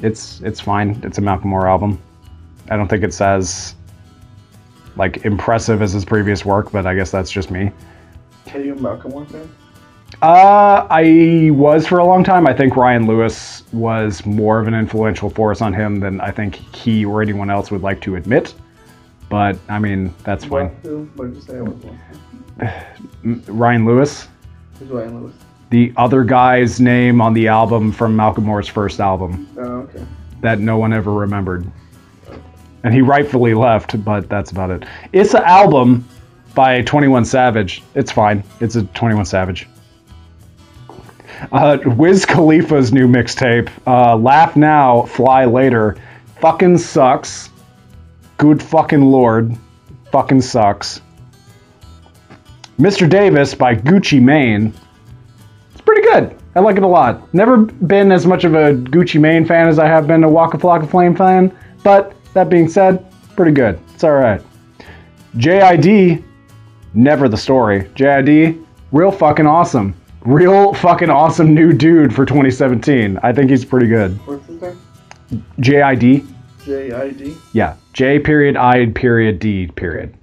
It's 0.00 0.40
it's 0.40 0.60
fine. 0.60 1.00
It's 1.04 1.18
a 1.18 1.20
Macklemore 1.20 1.64
album. 1.68 2.00
I 2.70 2.76
don't 2.76 2.88
think 2.88 3.04
it's 3.04 3.20
as 3.20 3.74
like 4.96 5.24
impressive 5.24 5.82
as 5.82 5.92
his 5.92 6.04
previous 6.04 6.44
work, 6.44 6.72
but 6.72 6.86
I 6.86 6.94
guess 6.94 7.10
that's 7.10 7.30
just 7.30 7.50
me. 7.50 7.70
Are 8.54 8.60
you 8.60 8.72
a 8.72 8.76
Macklemore 8.76 9.30
fan? 9.30 9.50
Uh, 10.20 10.86
I 10.90 11.50
was 11.52 11.86
for 11.86 11.98
a 11.98 12.04
long 12.04 12.22
time. 12.24 12.46
I 12.46 12.52
think 12.54 12.76
Ryan 12.76 13.06
Lewis 13.06 13.64
was 13.72 14.24
more 14.24 14.60
of 14.60 14.68
an 14.68 14.74
influential 14.74 15.30
force 15.30 15.60
on 15.60 15.72
him 15.72 16.00
than 16.00 16.20
I 16.20 16.30
think 16.30 16.54
he 16.54 17.04
or 17.04 17.22
anyone 17.22 17.50
else 17.50 17.70
would 17.70 17.82
like 17.82 18.00
to 18.02 18.16
admit. 18.16 18.54
But 19.28 19.58
I 19.68 19.78
mean, 19.78 20.14
that's 20.24 20.46
What? 20.46 20.68
fine. 20.70 20.76
Who? 20.82 21.04
What 21.16 21.28
did 22.62 22.70
you 22.70 22.74
say? 22.74 22.86
I 22.86 22.92
was 22.92 23.08
one. 23.24 23.24
M- 23.24 23.42
Ryan 23.58 23.84
Lewis, 23.86 24.28
Who's 24.78 24.88
Ryan 24.88 25.20
Lewis? 25.22 25.34
the 25.70 25.92
other 25.96 26.24
guy's 26.24 26.80
name 26.80 27.20
on 27.20 27.34
the 27.34 27.48
album 27.48 27.92
from 27.92 28.16
Macklemore's 28.16 28.68
first 28.68 29.00
album 29.00 29.48
Oh, 29.58 29.62
okay. 29.62 30.04
that 30.40 30.58
no 30.58 30.78
one 30.78 30.92
ever 30.92 31.12
remembered. 31.12 31.66
And 32.84 32.92
he 32.92 33.00
rightfully 33.00 33.54
left, 33.54 34.04
but 34.04 34.28
that's 34.28 34.50
about 34.50 34.70
it. 34.70 34.84
It's 35.12 35.34
an 35.34 35.42
album 35.44 36.06
by 36.54 36.82
21 36.82 37.24
Savage. 37.24 37.82
It's 37.94 38.10
fine. 38.10 38.42
It's 38.60 38.74
a 38.74 38.82
21 38.86 39.24
Savage. 39.24 39.68
Uh, 41.50 41.78
Wiz 41.84 42.24
Khalifa's 42.26 42.92
new 42.92 43.08
mixtape, 43.08 43.68
uh, 43.86 44.16
Laugh 44.16 44.54
Now, 44.56 45.02
Fly 45.02 45.44
Later, 45.44 45.96
fucking 46.40 46.78
sucks. 46.78 47.50
Good 48.36 48.62
fucking 48.62 49.02
lord. 49.02 49.56
Fucking 50.12 50.40
sucks. 50.40 51.00
Mr. 52.82 53.08
Davis 53.08 53.54
by 53.54 53.76
Gucci 53.76 54.20
Mane. 54.20 54.74
It's 55.70 55.80
pretty 55.80 56.02
good. 56.02 56.36
I 56.56 56.58
like 56.60 56.76
it 56.76 56.82
a 56.82 56.88
lot. 56.88 57.32
Never 57.32 57.58
been 57.58 58.10
as 58.10 58.26
much 58.26 58.42
of 58.42 58.54
a 58.54 58.74
Gucci 58.74 59.20
Mane 59.20 59.46
fan 59.46 59.68
as 59.68 59.78
I 59.78 59.86
have 59.86 60.08
been 60.08 60.24
a 60.24 60.28
Waka 60.28 60.58
Flocka 60.58 60.90
Flame 60.90 61.14
fan, 61.14 61.56
but 61.84 62.12
that 62.34 62.50
being 62.50 62.68
said, 62.68 63.04
pretty 63.36 63.52
good. 63.52 63.78
It's 63.94 64.02
alright. 64.02 64.42
JID, 65.36 66.24
never 66.94 67.28
the 67.28 67.36
story. 67.36 67.84
JID, 67.94 68.66
real 68.90 69.12
fucking 69.12 69.46
awesome. 69.46 69.94
Real 70.22 70.74
fucking 70.74 71.08
awesome 71.08 71.54
new 71.54 71.72
dude 71.72 72.12
for 72.12 72.26
2017. 72.26 73.16
I 73.22 73.32
think 73.32 73.48
he's 73.48 73.64
pretty 73.64 73.86
good. 73.86 74.16
What's 74.26 74.44
his 74.48 74.60
name? 74.60 74.76
JID, 75.60 76.26
J 76.64 76.90
I 76.90 77.10
D. 77.10 77.36
yeah, 77.52 77.76
J 77.92 78.18
period 78.18 78.56
I 78.56 78.86
period 78.86 79.38
D 79.38 79.68
period. 79.68 80.16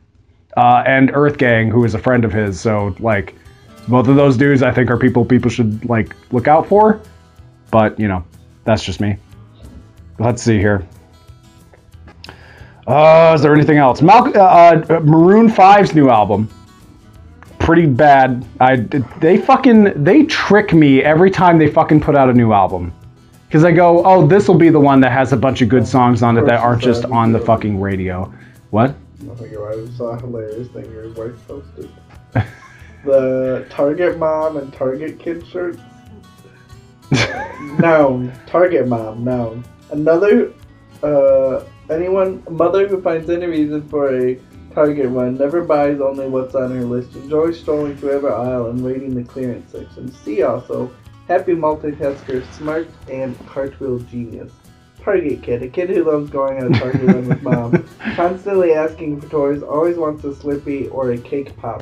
Uh, 0.59 0.83
and 0.85 1.09
Earth 1.13 1.37
Gang, 1.37 1.71
who 1.71 1.85
is 1.85 1.95
a 1.95 1.97
friend 1.97 2.25
of 2.25 2.33
his. 2.33 2.59
So 2.59 2.93
like, 2.99 3.33
both 3.87 4.09
of 4.09 4.17
those 4.17 4.35
dudes, 4.35 4.61
I 4.61 4.73
think, 4.73 4.91
are 4.91 4.97
people 4.97 5.23
people 5.23 5.49
should 5.49 5.87
like 5.87 6.13
look 6.33 6.49
out 6.49 6.67
for. 6.67 7.01
But 7.71 7.97
you 7.97 8.09
know, 8.09 8.25
that's 8.65 8.83
just 8.83 8.99
me. 8.99 9.15
Let's 10.19 10.43
see 10.43 10.57
here. 10.57 10.85
Uh, 12.85 13.31
is 13.35 13.41
there 13.41 13.55
anything 13.55 13.77
else? 13.77 14.01
Mal- 14.01 14.35
uh, 14.35 14.41
uh, 14.41 14.99
Maroon 15.05 15.47
5's 15.47 15.95
new 15.95 16.09
album. 16.09 16.49
Pretty 17.59 17.85
bad. 17.85 18.45
I 18.59 18.77
they 19.21 19.37
fucking 19.37 20.03
they 20.03 20.25
trick 20.25 20.73
me 20.73 21.01
every 21.01 21.31
time 21.31 21.57
they 21.57 21.71
fucking 21.71 22.01
put 22.01 22.17
out 22.17 22.29
a 22.29 22.33
new 22.33 22.51
album. 22.51 22.91
Because 23.47 23.63
I 23.63 23.71
go, 23.71 24.05
oh, 24.05 24.27
this 24.27 24.49
will 24.49 24.57
be 24.57 24.69
the 24.69 24.79
one 24.79 24.99
that 24.99 25.13
has 25.13 25.31
a 25.31 25.37
bunch 25.37 25.61
of 25.61 25.69
good 25.69 25.87
songs 25.87 26.21
on 26.21 26.37
it 26.37 26.45
that 26.47 26.59
aren't 26.59 26.81
just 26.81 27.05
on 27.05 27.31
the 27.31 27.39
fucking 27.39 27.79
radio. 27.79 28.29
What? 28.71 28.93
About 29.21 29.41
it. 29.41 29.57
I 29.57 29.97
saw 29.97 30.09
a 30.09 30.19
hilarious 30.19 30.67
thing 30.69 30.91
your 30.91 31.11
wife 31.13 31.47
posted. 31.47 31.91
the 33.05 33.65
Target 33.69 34.17
mom 34.17 34.57
and 34.57 34.71
Target 34.73 35.19
kid 35.19 35.45
shirts. 35.47 35.79
noun. 37.79 38.31
Target 38.47 38.87
mom. 38.87 39.23
Noun. 39.23 39.63
Another. 39.91 40.53
Uh, 41.01 41.63
anyone 41.89 42.43
mother 42.49 42.87
who 42.87 43.01
finds 43.01 43.29
any 43.29 43.45
reason 43.45 43.87
for 43.87 44.13
a 44.13 44.39
Target 44.73 45.09
run 45.09 45.35
never 45.35 45.63
buys 45.63 45.99
only 45.99 46.27
what's 46.27 46.55
on 46.55 46.71
her 46.71 46.83
list. 46.83 47.15
Enjoys 47.15 47.59
strolling 47.59 47.97
through 47.97 48.11
every 48.11 48.31
aisle 48.31 48.67
and 48.67 48.85
raiding 48.85 49.15
the 49.15 49.23
clearance 49.23 49.71
section. 49.71 50.11
See 50.11 50.43
also 50.43 50.91
happy 51.27 51.53
multitasker, 51.53 52.45
smart 52.53 52.87
and 53.09 53.37
cartwheel 53.47 53.99
genius. 53.99 54.51
Target 55.09 55.41
kid, 55.41 55.63
a 55.63 55.67
kid 55.67 55.89
who 55.89 56.03
loves 56.03 56.29
going 56.29 56.61
on 56.61 56.71
a 56.71 56.79
Target 56.79 57.01
run 57.01 57.27
with 57.27 57.41
mom, 57.41 57.89
constantly 58.15 58.73
asking 58.73 59.19
for 59.19 59.27
toys, 59.27 59.63
always 59.63 59.97
wants 59.97 60.23
a 60.23 60.27
Slurpee 60.27 60.93
or 60.93 61.13
a 61.13 61.17
cake 61.17 61.57
pop. 61.57 61.81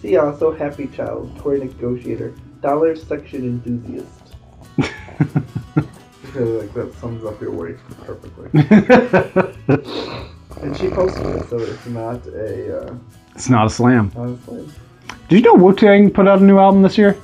See 0.00 0.16
also 0.16 0.52
happy 0.52 0.86
child, 0.86 1.36
toy 1.36 1.58
negotiator, 1.58 2.32
dollar 2.62 2.94
section 2.94 3.42
enthusiast. 3.42 4.36
I 4.78 6.32
feel 6.32 6.46
like 6.60 6.72
that 6.74 6.94
sums 7.00 7.24
up 7.24 7.40
your 7.40 7.50
wife 7.50 7.80
perfectly. 8.06 8.50
And 10.62 10.76
she 10.76 10.88
posted 10.88 11.24
it, 11.26 11.48
so 11.48 11.58
it's 11.58 11.86
not 11.86 12.26
a 12.26 12.82
uh, 12.82 12.94
it's 13.34 13.48
not 13.48 13.66
a 13.66 13.70
slam. 13.70 14.12
not 14.14 14.28
a 14.28 14.38
slam. 14.42 14.72
Did 15.28 15.36
you 15.36 15.40
know 15.40 15.54
Wu 15.54 15.74
Tang 15.74 16.10
put 16.10 16.28
out 16.28 16.40
a 16.40 16.44
new 16.44 16.58
album 16.58 16.82
this 16.82 16.98
year? 16.98 17.16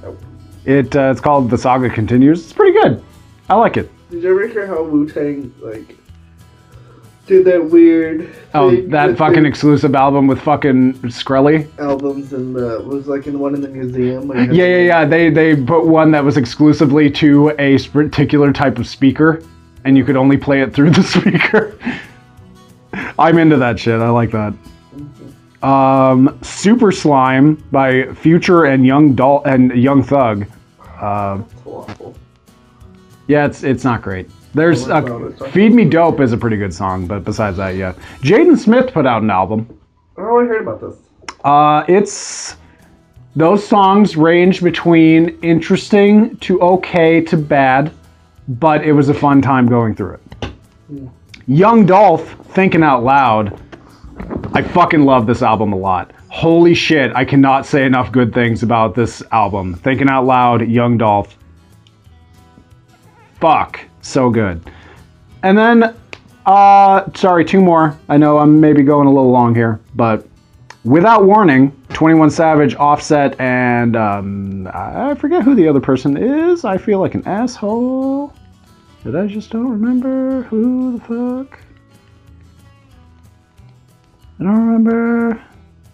Nope. 0.00 0.22
It 0.64 0.94
uh, 0.94 1.10
it's 1.10 1.20
called 1.20 1.50
The 1.50 1.58
Saga 1.58 1.90
Continues. 1.90 2.44
It's 2.44 2.52
pretty 2.52 2.78
good. 2.80 3.02
I 3.48 3.56
like 3.56 3.76
it. 3.76 3.90
Did 4.10 4.22
you 4.22 4.30
ever 4.30 4.48
hear 4.48 4.66
how 4.66 4.82
Wu 4.82 5.08
Tang 5.08 5.54
like 5.60 5.96
did 7.26 7.44
that 7.44 7.62
weird? 7.62 8.34
Oh, 8.54 8.74
that 8.86 9.18
fucking 9.18 9.44
exclusive 9.44 9.94
album 9.94 10.26
with 10.26 10.40
fucking 10.40 10.94
Shkreli. 10.94 11.68
albums 11.78 12.32
and 12.32 12.56
the 12.56 12.82
was 12.86 13.06
like 13.06 13.26
in 13.26 13.38
one 13.38 13.54
in 13.54 13.60
the 13.60 13.68
museum. 13.68 14.30
Yeah, 14.34 14.64
yeah, 14.64 14.76
yeah. 14.78 15.04
They 15.04 15.28
they 15.28 15.54
put 15.54 15.84
one 15.86 16.10
that 16.12 16.24
was 16.24 16.38
exclusively 16.38 17.10
to 17.12 17.54
a 17.58 17.78
particular 17.90 18.50
type 18.50 18.78
of 18.78 18.86
speaker, 18.86 19.42
and 19.84 19.96
you 19.96 20.04
could 20.04 20.16
only 20.16 20.38
play 20.38 20.62
it 20.62 20.72
through 20.72 20.90
the 20.90 21.02
speaker. 21.18 21.78
I'm 23.18 23.36
into 23.36 23.58
that 23.58 23.78
shit. 23.78 24.00
I 24.00 24.08
like 24.08 24.30
that. 24.30 24.54
Um, 25.62 26.38
Super 26.40 26.90
Slime 26.90 27.56
by 27.70 28.14
Future 28.14 28.64
and 28.64 28.86
Young 28.86 29.14
Dal 29.14 29.42
and 29.44 29.72
Young 29.76 30.02
Thug. 30.02 30.46
Uh. 30.98 31.42
Yeah, 33.28 33.46
it's 33.46 33.62
it's 33.62 33.84
not 33.84 34.02
great. 34.02 34.28
There's 34.54 34.88
What 34.88 35.04
about 35.04 35.22
it? 35.32 35.42
uh, 35.42 35.50
Feed 35.50 35.72
Me 35.72 35.84
Dope 35.84 36.20
is 36.20 36.32
a 36.32 36.36
pretty 36.36 36.56
good 36.56 36.74
song, 36.74 37.06
but 37.06 37.24
besides 37.24 37.56
that, 37.58 37.76
yeah. 37.76 37.92
Jaden 38.22 38.58
Smith 38.58 38.92
put 38.92 39.06
out 39.06 39.22
an 39.22 39.30
album. 39.30 39.78
Oh, 40.16 40.40
I 40.40 40.44
heard 40.46 40.62
about 40.62 40.80
this. 40.80 40.96
Uh, 41.44 41.84
it's 41.86 42.56
those 43.36 43.64
songs 43.64 44.16
range 44.16 44.62
between 44.62 45.38
interesting 45.42 46.36
to 46.38 46.60
okay 46.60 47.20
to 47.20 47.36
bad, 47.36 47.92
but 48.48 48.84
it 48.84 48.92
was 48.92 49.08
a 49.10 49.14
fun 49.14 49.40
time 49.40 49.66
going 49.66 49.94
through 49.94 50.14
it. 50.14 50.50
Young 51.46 51.86
Dolph, 51.86 52.34
thinking 52.54 52.82
out 52.82 53.04
loud. 53.04 53.60
I 54.54 54.62
fucking 54.62 55.04
love 55.04 55.26
this 55.26 55.42
album 55.42 55.72
a 55.72 55.76
lot. 55.76 56.10
Holy 56.30 56.74
shit, 56.74 57.12
I 57.14 57.24
cannot 57.24 57.64
say 57.64 57.84
enough 57.86 58.10
good 58.10 58.34
things 58.34 58.62
about 58.62 58.94
this 58.94 59.22
album. 59.30 59.74
Thinking 59.74 60.08
out 60.08 60.24
loud, 60.24 60.66
Young 60.68 60.98
Dolph. 60.98 61.36
Fuck, 63.40 63.80
so 64.02 64.30
good. 64.30 64.60
And 65.42 65.56
then, 65.56 65.94
uh, 66.46 67.12
sorry, 67.14 67.44
two 67.44 67.60
more. 67.60 67.96
I 68.08 68.16
know 68.16 68.38
I'm 68.38 68.60
maybe 68.60 68.82
going 68.82 69.06
a 69.06 69.10
little 69.10 69.30
long 69.30 69.54
here, 69.54 69.80
but 69.94 70.26
Without 70.84 71.24
Warning, 71.24 71.70
21 71.90 72.30
Savage, 72.30 72.74
Offset, 72.76 73.38
and 73.40 73.94
um, 73.94 74.70
I 74.72 75.14
forget 75.16 75.42
who 75.42 75.54
the 75.54 75.68
other 75.68 75.80
person 75.80 76.16
is. 76.16 76.64
I 76.64 76.78
feel 76.78 76.98
like 76.98 77.14
an 77.14 77.26
asshole. 77.26 78.32
But 79.04 79.16
I 79.16 79.26
just 79.26 79.50
don't 79.50 79.68
remember 79.68 80.42
who 80.44 80.98
the 80.98 81.00
fuck. 81.00 81.60
I 84.40 84.44
don't 84.44 84.66
remember. 84.66 85.42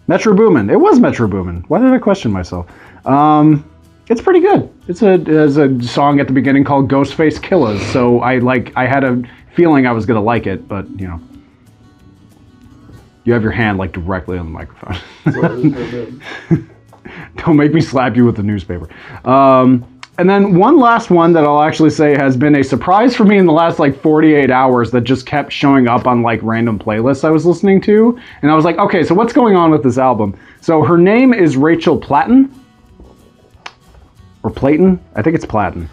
Metro 0.07 0.33
Boomin. 0.33 0.69
It 0.69 0.79
was 0.79 0.99
Metro 0.99 1.27
Boomin. 1.27 1.65
Why 1.67 1.79
did 1.79 1.91
I 1.91 1.97
question 1.97 2.31
myself? 2.31 2.67
Um, 3.05 3.69
it's 4.07 4.21
pretty 4.21 4.39
good. 4.39 4.71
It's 4.87 5.01
a 5.01 5.17
there's 5.17 5.57
a 5.57 5.81
song 5.81 6.19
at 6.19 6.27
the 6.27 6.33
beginning 6.33 6.63
called 6.63 6.89
Ghostface 6.89 7.41
Killers. 7.41 7.81
So 7.87 8.19
I 8.19 8.39
like 8.39 8.71
I 8.75 8.85
had 8.85 9.03
a 9.03 9.21
feeling 9.55 9.87
I 9.87 9.91
was 9.91 10.05
gonna 10.05 10.21
like 10.21 10.47
it, 10.47 10.67
but 10.67 10.87
you 10.99 11.07
know. 11.07 11.19
You 13.23 13.33
have 13.33 13.41
your 13.41 13.51
hand 13.51 13.79
like 13.79 13.91
directly 13.91 14.37
on 14.37 14.45
the 14.45 14.51
microphone. 14.51 14.99
Don't 17.37 17.57
make 17.57 17.73
me 17.73 17.81
slap 17.81 18.15
you 18.15 18.23
with 18.23 18.35
the 18.35 18.43
newspaper. 18.43 18.87
Um, 19.27 19.83
and 20.17 20.29
then 20.29 20.55
one 20.55 20.77
last 20.77 21.09
one 21.09 21.33
that 21.33 21.43
I'll 21.43 21.61
actually 21.61 21.89
say 21.89 22.15
has 22.15 22.37
been 22.37 22.55
a 22.55 22.63
surprise 22.63 23.15
for 23.15 23.25
me 23.25 23.37
in 23.37 23.45
the 23.45 23.51
last 23.51 23.79
like 23.79 23.99
48 23.99 24.49
hours 24.49 24.91
that 24.91 25.01
just 25.01 25.25
kept 25.25 25.51
showing 25.51 25.87
up 25.87 26.07
on 26.07 26.21
like 26.21 26.39
random 26.43 26.79
playlists 26.79 27.23
I 27.23 27.31
was 27.31 27.45
listening 27.45 27.81
to. 27.81 28.17
And 28.41 28.51
I 28.51 28.55
was 28.55 28.63
like, 28.63 28.77
okay, 28.77 29.03
so 29.03 29.13
what's 29.15 29.33
going 29.33 29.55
on 29.55 29.71
with 29.71 29.83
this 29.83 29.97
album? 29.97 30.37
So 30.61 30.83
her 30.83 30.97
name 30.97 31.33
is 31.33 31.57
Rachel 31.57 31.99
Platten. 31.99 32.49
Or 34.45 34.51
Platon? 34.51 34.99
I 35.15 35.23
think 35.23 35.35
it's 35.35 35.45
Platten. 35.45 35.89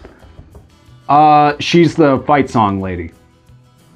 Uh, 1.09 1.55
she's 1.59 1.95
the 1.95 2.23
fight 2.27 2.51
song 2.51 2.79
lady. 2.79 3.11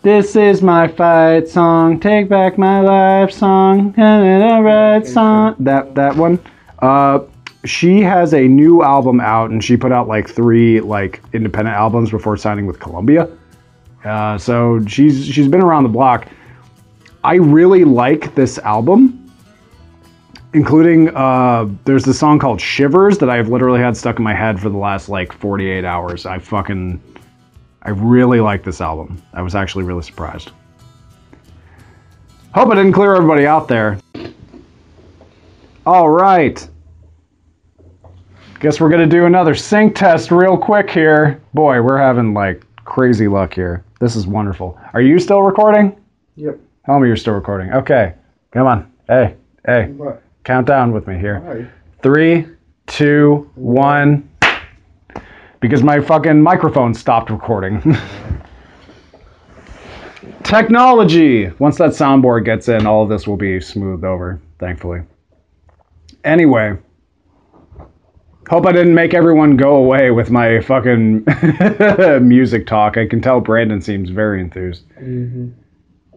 This 0.02 0.36
is 0.36 0.64
my 0.64 0.88
fight 0.88 1.48
song, 1.48 2.00
take 2.00 2.28
back 2.28 2.58
my 2.58 2.82
life 2.82 3.32
song, 3.32 3.94
and 3.98 4.44
a 4.44 4.62
right 4.64 5.06
song. 5.06 5.56
That 5.60 5.94
that 5.94 6.16
one. 6.16 6.40
Uh, 6.80 7.20
she 7.66 8.02
has 8.02 8.34
a 8.34 8.48
new 8.48 8.82
album 8.82 9.20
out, 9.20 9.52
and 9.52 9.64
she 9.64 9.78
put 9.78 9.92
out 9.92 10.08
like 10.08 10.28
three 10.28 10.80
like 10.82 11.22
independent 11.34 11.76
albums 11.76 12.10
before 12.10 12.36
signing 12.36 12.66
with 12.66 12.80
Columbia. 12.80 13.30
Uh, 14.04 14.40
so 14.40 14.84
she's 14.88 15.24
she's 15.24 15.48
been 15.48 15.62
around 15.62 15.84
the 15.84 15.90
block. 15.90 16.28
I 17.24 17.36
really 17.36 17.84
like 17.84 18.34
this 18.34 18.58
album, 18.60 19.27
including 20.54 21.16
uh, 21.16 21.68
there's 21.86 22.04
this 22.04 22.20
song 22.20 22.40
called 22.40 22.60
Shivers 22.60 23.18
that 23.20 23.30
I've 23.30 23.50
literally 23.50 23.80
had 23.80 23.96
stuck 23.96 24.18
in 24.18 24.24
my 24.24 24.34
head 24.34 24.60
for 24.60 24.70
the 24.70 24.78
last 24.78 25.10
like 25.10 25.34
48 25.34 25.86
hours. 25.86 26.26
I 26.26 26.40
fucking 26.40 27.02
I 27.84 27.92
really 27.92 28.42
like 28.42 28.64
this 28.64 28.82
album. 28.82 29.22
I 29.34 29.42
was 29.42 29.56
actually 29.56 29.84
really 29.84 30.04
surprised. 30.04 30.52
Hope 32.54 32.70
I 32.70 32.76
didn't 32.76 32.94
clear 32.94 33.16
everybody 33.16 33.46
out 33.46 33.68
there. 33.68 34.00
All 35.86 36.10
right. 36.10 36.68
Guess 38.60 38.82
we're 38.82 38.90
gonna 38.90 39.06
do 39.06 39.26
another 39.26 39.54
sync 39.54 39.96
test 39.96 40.32
real 40.32 40.58
quick 40.58 40.90
here. 40.90 41.42
Boy, 41.54 41.82
we're 41.82 41.98
having 41.98 42.34
like 42.34 42.66
crazy 42.84 43.28
luck 43.28 43.54
here. 43.54 43.84
This 44.00 44.16
is 44.16 44.26
wonderful. 44.28 44.80
Are 44.94 45.02
you 45.02 45.20
still 45.20 45.44
recording? 45.44 45.96
Yep. 46.36 46.60
Tell 46.86 47.00
me 47.00 47.08
you're 47.08 47.16
still 47.16 47.34
recording. 47.34 47.72
Okay. 47.74 48.14
Come 48.52 48.68
on. 48.68 48.92
Hey, 49.08 49.36
hey. 49.66 49.88
What? 49.92 50.24
Count 50.48 50.66
down 50.66 50.94
with 50.94 51.08
me 51.08 51.18
here. 51.18 51.42
Why? 51.42 51.68
Three, 52.02 52.48
two, 52.86 53.52
one. 53.56 54.30
Because 55.60 55.84
my 55.84 56.00
fucking 56.00 56.42
microphone 56.42 56.94
stopped 56.94 57.30
recording. 57.30 57.82
Technology. 60.44 61.48
Once 61.60 61.78
that 61.80 61.90
soundboard 61.90 62.46
gets 62.46 62.70
in, 62.70 62.88
all 62.88 63.04
of 63.04 63.10
this 63.10 63.28
will 63.28 63.36
be 63.36 63.60
smoothed 63.60 64.06
over, 64.06 64.40
thankfully. 64.58 65.02
Anyway. 66.24 66.78
Hope 68.50 68.66
I 68.68 68.72
didn't 68.72 68.96
make 68.96 69.14
everyone 69.14 69.58
go 69.58 69.76
away 69.76 70.12
with 70.12 70.32
my 70.32 70.62
fucking 70.62 71.26
music 72.26 72.68
talk. 72.68 72.96
I 72.96 73.06
can 73.06 73.20
tell 73.20 73.42
Brandon 73.42 73.82
seems 73.82 74.12
very 74.12 74.40
enthused. 74.40 74.88
Mm-hmm. 74.92 75.50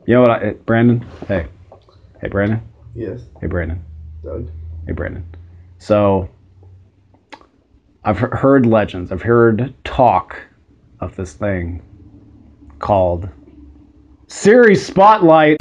You 0.07 0.15
know 0.15 0.21
what, 0.21 0.31
I, 0.31 0.53
Brandon? 0.53 1.05
Hey. 1.27 1.49
Hey, 2.21 2.29
Brandon. 2.29 2.61
Yes, 2.95 3.23
Hey, 3.41 3.49
Brandon. 3.49 3.85
Doug. 4.23 4.51
Hey, 4.87 4.93
Brandon. 4.93 5.25
So, 5.79 6.29
I've 8.05 8.19
heard 8.19 8.67
legends. 8.67 9.13
I've 9.13 9.23
heard 9.23 9.75
talk 9.85 10.41
of 11.01 11.17
this 11.17 11.33
thing 11.33 11.83
called 12.79 13.29
Siri 14.27 14.75
Spotlight. 14.75 15.57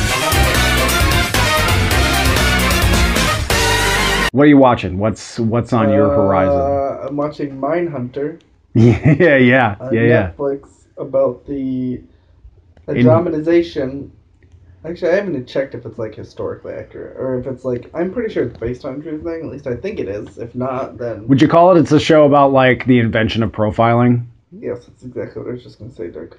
What 4.31 4.43
are 4.43 4.49
you 4.49 4.57
watching? 4.57 4.99
What's 4.99 5.39
what's 5.39 5.73
on 5.73 5.91
your 5.91 6.09
horizon? 6.09 6.53
Uh, 6.53 7.07
I'm 7.07 7.17
watching 7.17 7.59
Mindhunter 7.59 8.39
yeah, 8.75 9.37
yeah, 9.37 9.37
yeah, 9.37 9.75
yeah. 9.91 10.31
Netflix 10.31 10.69
about 10.97 11.45
the, 11.47 12.01
dramatization. 12.85 14.11
Actually, 14.85 15.11
I 15.11 15.15
haven't 15.15 15.45
checked 15.47 15.75
if 15.75 15.85
it's 15.85 15.97
like 15.99 16.15
historically 16.15 16.73
accurate 16.73 17.17
or 17.17 17.37
if 17.39 17.47
it's 17.47 17.65
like 17.65 17.89
I'm 17.93 18.13
pretty 18.13 18.33
sure 18.33 18.43
it's 18.45 18.57
based 18.57 18.85
on 18.85 19.01
true 19.01 19.21
thing. 19.21 19.41
At 19.45 19.51
least 19.51 19.67
I 19.67 19.75
think 19.75 19.99
it 19.99 20.07
is. 20.07 20.37
If 20.37 20.55
not, 20.55 20.97
then 20.97 21.27
Would 21.27 21.41
you 21.41 21.47
call 21.49 21.75
it? 21.75 21.79
It's 21.79 21.91
a 21.91 21.99
show 21.99 22.23
about 22.25 22.53
like 22.53 22.85
the 22.85 22.99
invention 22.99 23.43
of 23.43 23.51
profiling. 23.51 24.25
yes, 24.51 24.85
that's 24.85 25.03
exactly 25.03 25.41
what 25.41 25.49
I 25.49 25.53
was 25.53 25.63
just 25.63 25.79
gonna 25.79 25.91
say, 25.91 26.07
Doug. 26.07 26.37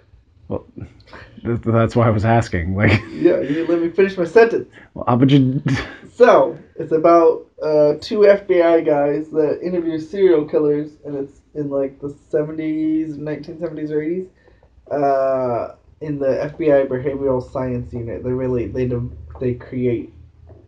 Th- 1.44 1.60
That's 1.64 1.94
why 1.94 2.06
I 2.06 2.10
was 2.10 2.24
asking. 2.24 2.74
Like, 2.74 2.90
Yeah, 3.12 3.40
you 3.40 3.66
let 3.68 3.80
me 3.80 3.88
finish 3.90 4.16
my 4.16 4.24
sentence. 4.24 4.68
well, 4.94 5.04
how 5.06 5.16
would 5.16 5.30
you? 5.32 5.62
So 6.12 6.58
it's 6.76 6.92
about 6.92 7.46
uh, 7.62 7.94
two 8.02 8.18
FBI 8.20 8.84
guys 8.84 9.30
that 9.30 9.60
interview 9.62 9.98
serial 9.98 10.44
killers, 10.44 10.90
and 11.06 11.16
it's 11.16 11.40
in 11.54 11.70
like 11.70 11.98
the 12.00 12.14
seventies, 12.28 13.16
nineteen 13.16 13.58
seventies 13.58 13.90
or 13.90 14.02
eighties. 14.02 14.26
Uh, 14.90 15.76
in 16.00 16.18
the 16.18 16.50
FBI 16.54 16.88
behavioral 16.88 17.42
science 17.52 17.92
unit, 17.92 18.24
they 18.24 18.32
really 18.32 18.66
they 18.66 18.86
do, 18.86 19.12
they 19.40 19.54
create. 19.54 20.12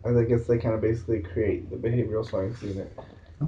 I 0.05 0.11
guess 0.23 0.45
they 0.47 0.57
kind 0.57 0.75
of 0.75 0.81
basically 0.81 1.21
create 1.21 1.69
the 1.69 1.77
behavioral 1.77 2.29
science 2.29 2.61
unit, 2.61 2.91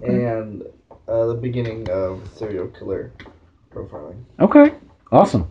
and 0.03 0.63
uh, 1.07 1.25
the 1.27 1.33
beginning 1.33 1.89
of 1.89 2.27
serial 2.33 2.67
killer 2.67 3.11
profiling. 3.73 4.23
Okay, 4.39 4.73
awesome. 5.11 5.49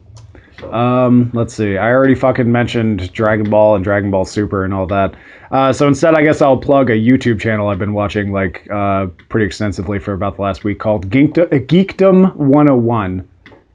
So, 0.59 0.72
Um, 0.72 1.30
let's 1.35 1.53
see. 1.53 1.76
I 1.76 1.93
already 1.93 2.14
fucking 2.14 2.51
mentioned 2.51 3.12
Dragon 3.12 3.51
Ball 3.51 3.74
and 3.74 3.85
Dragon 3.85 4.11
Ball 4.11 4.24
Super 4.24 4.64
and 4.64 4.72
all 4.72 4.87
that. 4.87 5.14
Uh, 5.51 5.72
so 5.72 5.87
instead, 5.87 6.14
I 6.14 6.22
guess 6.22 6.41
I'll 6.41 6.57
plug 6.57 6.91
a 6.91 6.95
YouTube 6.95 7.39
channel 7.39 7.68
I've 7.68 7.78
been 7.78 7.93
watching 7.93 8.32
like 8.32 8.66
uh, 8.70 9.09
pretty 9.28 9.47
extensively 9.47 9.99
for 9.99 10.14
about 10.14 10.37
the 10.37 10.43
last 10.43 10.64
week 10.64 10.78
called 10.78 11.11
Geekdom, 11.11 11.49
Geekdom 11.66 12.35
101, 12.37 13.28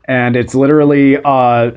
and 0.05 0.36
it's 0.36 0.55
literally 0.55 1.18
uh, 1.24 1.72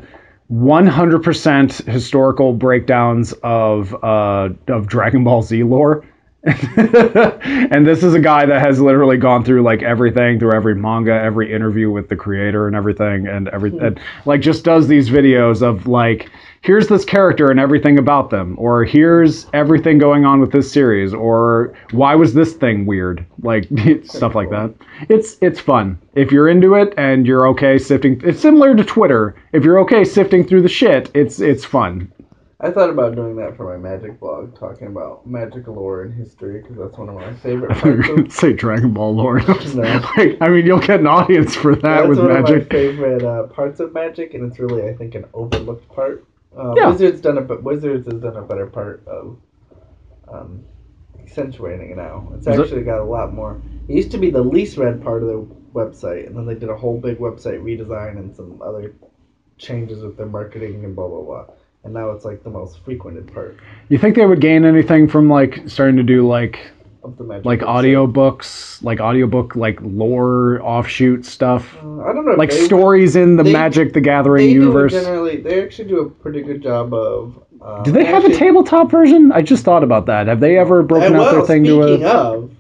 100% 0.52 1.84
historical 1.84 2.52
breakdowns 2.52 3.32
of 3.42 3.94
uh, 4.04 4.50
of 4.68 4.86
Dragon 4.86 5.24
Ball 5.24 5.42
Z 5.42 5.62
lore. 5.62 6.04
and 6.44 7.86
this 7.86 8.02
is 8.02 8.14
a 8.14 8.20
guy 8.20 8.44
that 8.44 8.60
has 8.60 8.80
literally 8.80 9.16
gone 9.16 9.44
through 9.44 9.62
like 9.62 9.80
everything 9.84 10.40
through 10.40 10.52
every 10.52 10.74
manga 10.74 11.12
every 11.12 11.52
interview 11.52 11.88
with 11.88 12.08
the 12.08 12.16
creator 12.16 12.66
and 12.66 12.74
everything 12.74 13.28
and 13.28 13.46
every 13.50 13.70
and, 13.78 14.00
like 14.26 14.40
just 14.40 14.64
does 14.64 14.88
these 14.88 15.08
videos 15.08 15.62
of 15.62 15.86
like 15.86 16.32
here's 16.62 16.86
this 16.86 17.04
character 17.04 17.50
and 17.50 17.58
everything 17.60 17.98
about 17.98 18.30
them 18.30 18.54
or 18.58 18.84
here's 18.84 19.46
everything 19.52 19.98
going 19.98 20.24
on 20.24 20.40
with 20.40 20.52
this 20.52 20.70
series 20.70 21.12
or 21.12 21.74
why 21.90 22.14
was 22.14 22.34
this 22.34 22.54
thing 22.54 22.86
weird 22.86 23.24
like 23.42 23.68
stuff 24.04 24.34
like 24.34 24.48
that 24.50 24.72
it's 25.08 25.36
it's 25.40 25.60
fun 25.60 25.98
if 26.14 26.30
you're 26.32 26.48
into 26.48 26.74
it 26.74 26.94
and 26.96 27.26
you're 27.26 27.46
okay 27.48 27.76
sifting 27.78 28.20
it's 28.24 28.40
similar 28.40 28.74
to 28.74 28.84
twitter 28.84 29.34
if 29.52 29.64
you're 29.64 29.80
okay 29.80 30.04
sifting 30.04 30.46
through 30.46 30.62
the 30.62 30.68
shit 30.68 31.10
it's 31.14 31.40
it's 31.40 31.64
fun 31.64 32.10
I 32.64 32.70
thought 32.70 32.90
about 32.90 33.16
doing 33.16 33.34
that 33.38 33.56
for 33.56 33.76
my 33.76 33.76
magic 33.76 34.20
blog, 34.20 34.56
talking 34.56 34.86
about 34.86 35.26
magic 35.26 35.66
lore 35.66 36.02
and 36.02 36.14
history, 36.14 36.62
because 36.62 36.76
that's 36.76 36.96
one 36.96 37.08
of 37.08 37.16
my 37.16 37.34
favorite 37.34 37.76
You're 37.84 37.96
parts 38.04 38.08
gonna 38.08 38.30
say 38.30 38.52
Dragon 38.52 38.92
Ball 38.92 39.16
lore. 39.16 39.40
No. 39.74 39.82
like, 40.16 40.38
I 40.40 40.48
mean, 40.48 40.64
you'll 40.64 40.78
get 40.78 41.00
an 41.00 41.08
audience 41.08 41.56
for 41.56 41.74
that 41.74 41.82
That's 41.82 42.08
with 42.08 42.18
one 42.20 42.30
of 42.30 42.42
my 42.44 42.50
magic. 42.52 42.70
favorite 42.70 43.24
uh, 43.24 43.48
parts 43.48 43.80
of 43.80 43.92
Magic, 43.92 44.34
and 44.34 44.48
it's 44.48 44.60
really, 44.60 44.88
I 44.88 44.94
think, 44.94 45.16
an 45.16 45.24
overlooked 45.34 45.88
part. 45.88 46.24
Uh, 46.56 46.74
Yeah. 46.76 46.90
Wizards 46.90 47.20
done 47.20 47.38
a 47.38 47.40
but 47.40 47.62
Wizards 47.62 48.06
has 48.10 48.20
done 48.20 48.36
a 48.36 48.42
better 48.42 48.66
part 48.66 49.02
of 49.06 49.38
um, 50.28 50.64
accentuating 51.22 51.90
it 51.90 51.96
now. 51.96 52.30
It's 52.34 52.46
Is 52.46 52.58
it- 52.58 52.60
actually 52.60 52.82
got 52.82 53.00
a 53.00 53.04
lot 53.04 53.32
more. 53.32 53.60
It 53.88 53.94
used 53.94 54.10
to 54.12 54.18
be 54.18 54.30
the 54.30 54.42
least 54.42 54.76
read 54.76 55.02
part 55.02 55.22
of 55.22 55.28
the 55.28 55.46
website, 55.74 56.26
and 56.26 56.36
then 56.36 56.46
they 56.46 56.54
did 56.54 56.68
a 56.68 56.76
whole 56.76 56.98
big 57.00 57.18
website 57.18 57.62
redesign 57.62 58.18
and 58.18 58.34
some 58.34 58.60
other 58.62 58.94
changes 59.58 60.02
with 60.02 60.16
their 60.16 60.26
marketing 60.26 60.84
and 60.84 60.94
blah 60.94 61.08
blah 61.08 61.22
blah. 61.22 61.44
And 61.84 61.92
now 61.92 62.10
it's 62.10 62.24
like 62.24 62.44
the 62.44 62.50
most 62.50 62.84
frequented 62.84 63.32
part 63.32 63.56
You 63.88 63.98
think 63.98 64.14
they 64.14 64.24
would 64.26 64.40
gain 64.40 64.64
anything 64.64 65.08
from 65.08 65.28
like 65.28 65.62
starting 65.68 65.96
to 65.96 66.02
do 66.04 66.26
like 66.26 66.71
of 67.04 67.16
the 67.18 67.24
Magic. 67.24 67.44
like 67.44 67.60
audiobooks, 67.60 68.82
like 68.82 69.00
audiobook 69.00 69.56
like 69.56 69.78
lore 69.82 70.60
offshoot 70.62 71.24
stuff, 71.24 71.76
Uh, 71.82 72.02
I 72.02 72.12
don't 72.12 72.24
know. 72.24 72.32
like 72.32 72.50
they- 72.50 72.64
stories 72.64 73.16
in 73.16 73.36
the 73.36 73.42
they- 73.42 73.52
Magic 73.52 73.92
the 73.92 74.00
Gathering 74.00 74.46
They 74.46 74.52
universe. 74.52 74.92
do 74.92 75.00
generally. 75.00 75.36
They 75.38 75.62
actually 75.62 75.88
do 75.88 76.00
a 76.00 76.08
pretty 76.08 76.42
good 76.42 76.62
job 76.62 76.94
of. 76.94 77.38
Uh, 77.60 77.82
Do 77.84 77.92
they 77.92 78.04
have 78.04 78.24
a 78.24 78.34
tabletop 78.34 78.90
version? 78.90 79.30
I 79.32 79.40
just 79.42 79.64
thought 79.64 79.84
about 79.84 80.06
that. 80.06 80.26
Have 80.26 80.40
they 80.40 80.58
ever 80.58 80.82
broken 80.82 81.14
out 81.14 81.30
their 81.32 81.42
thing 81.46 81.62
to 81.64 81.82
a? 81.82 82.04
of, 82.04 82.50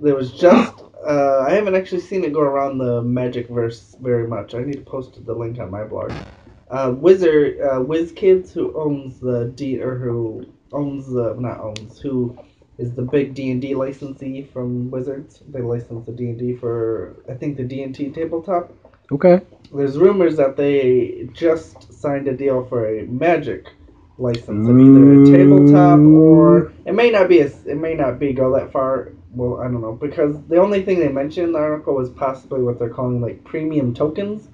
there 0.00 0.14
was 0.16 0.32
just. 0.32 0.82
Uh, 1.06 1.44
I 1.46 1.52
haven't 1.52 1.76
actually 1.76 2.00
seen 2.00 2.24
it 2.24 2.32
go 2.32 2.40
around 2.40 2.78
the 2.78 3.00
Magic 3.02 3.48
verse 3.48 3.96
very 4.02 4.26
much. 4.26 4.54
I 4.56 4.64
need 4.64 4.72
to 4.74 4.80
post 4.80 5.24
the 5.24 5.32
link 5.32 5.60
on 5.60 5.70
my 5.70 5.84
blog. 5.84 6.10
Uh, 6.68 6.92
Wizard, 6.96 7.60
uh, 7.60 7.78
WizKids, 7.78 8.52
who 8.52 8.76
owns 8.76 9.20
the 9.20 9.52
D 9.54 9.80
or 9.80 9.94
who 9.94 10.44
owns 10.72 11.06
the 11.06 11.36
not 11.38 11.60
owns 11.60 12.00
who 12.00 12.36
is 12.78 12.92
the 12.94 13.02
big 13.02 13.34
D 13.34 13.50
and 13.50 13.60
D 13.60 13.74
licensee 13.74 14.42
from 14.52 14.90
Wizards. 14.90 15.42
They 15.48 15.60
license 15.60 16.06
the 16.06 16.12
D 16.12 16.30
and 16.30 16.38
D 16.38 16.56
for 16.56 17.16
I 17.28 17.34
think 17.34 17.56
the 17.56 17.64
D 17.64 17.82
and 17.82 17.94
T 17.94 18.10
tabletop. 18.10 18.72
Okay. 19.10 19.40
There's 19.72 19.98
rumors 19.98 20.36
that 20.36 20.56
they 20.56 21.28
just 21.32 21.92
signed 21.92 22.28
a 22.28 22.36
deal 22.36 22.64
for 22.66 22.88
a 22.88 23.06
Magic 23.06 23.66
license 24.18 24.66
of 24.66 24.78
either 24.78 25.22
a 25.22 25.26
tabletop 25.26 26.00
or 26.00 26.72
it 26.86 26.94
may 26.94 27.10
not 27.10 27.28
be 27.28 27.40
a, 27.40 27.46
it 27.66 27.76
may 27.76 27.94
not 27.94 28.18
be 28.18 28.32
go 28.32 28.54
that 28.58 28.72
far. 28.72 29.12
Well, 29.32 29.60
I 29.60 29.64
don't 29.64 29.82
know 29.82 29.92
because 29.92 30.42
the 30.46 30.56
only 30.56 30.82
thing 30.82 30.98
they 30.98 31.08
mentioned 31.08 31.48
in 31.48 31.52
the 31.52 31.58
article 31.58 31.94
was 31.94 32.08
possibly 32.10 32.62
what 32.62 32.78
they're 32.78 32.88
calling 32.90 33.20
like 33.20 33.44
premium 33.44 33.94
tokens. 33.94 34.48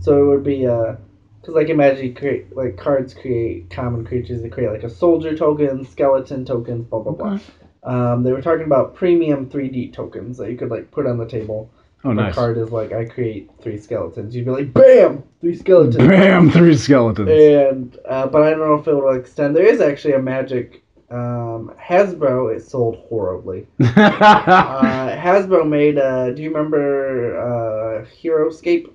So 0.00 0.22
it 0.22 0.26
would 0.26 0.44
be 0.44 0.66
uh 0.66 0.96
because 1.40 1.54
like 1.54 1.68
imagine 1.68 2.06
you 2.06 2.14
create 2.14 2.56
like 2.56 2.76
cards 2.76 3.14
create 3.14 3.70
common 3.70 4.04
creatures. 4.04 4.42
They 4.42 4.48
create 4.48 4.70
like 4.70 4.82
a 4.82 4.90
soldier 4.90 5.36
token, 5.36 5.84
skeleton 5.84 6.44
tokens, 6.44 6.86
blah 6.86 7.00
blah 7.00 7.12
blah. 7.12 7.38
Um, 7.84 8.22
they 8.22 8.32
were 8.32 8.40
talking 8.42 8.64
about 8.64 8.94
premium 8.94 9.48
3D 9.50 9.92
tokens 9.92 10.38
that 10.38 10.50
you 10.50 10.56
could 10.56 10.70
like 10.70 10.90
put 10.90 11.06
on 11.06 11.18
the 11.18 11.26
table. 11.28 11.70
Oh, 12.06 12.12
nice. 12.12 12.16
the 12.16 12.22
nice. 12.26 12.34
card 12.34 12.58
is 12.58 12.70
like 12.70 12.92
I 12.92 13.04
create 13.06 13.50
three 13.62 13.78
skeletons. 13.78 14.34
You'd 14.36 14.44
be 14.44 14.50
like, 14.50 14.72
bam, 14.74 15.22
three 15.40 15.54
skeletons. 15.56 15.96
Bam! 15.96 16.50
Three 16.50 16.76
skeletons. 16.76 17.28
And 17.30 17.98
uh, 18.06 18.26
but 18.26 18.42
I 18.42 18.50
don't 18.50 18.58
know 18.60 18.74
if 18.74 18.86
it 18.86 18.94
will 18.94 19.14
extend. 19.14 19.56
There 19.56 19.64
is 19.66 19.80
actually 19.80 20.14
a 20.14 20.18
magic 20.18 20.82
Um, 21.10 21.72
Hasbro, 21.80 22.54
it 22.56 22.62
sold 22.62 22.96
horribly. 23.08 23.66
Uh, 23.80 25.16
Hasbro 25.16 25.66
made, 25.68 25.98
uh, 25.98 26.30
do 26.30 26.42
you 26.42 26.48
remember 26.50 27.38
uh, 27.40 28.04
HeroScape? 28.22 28.90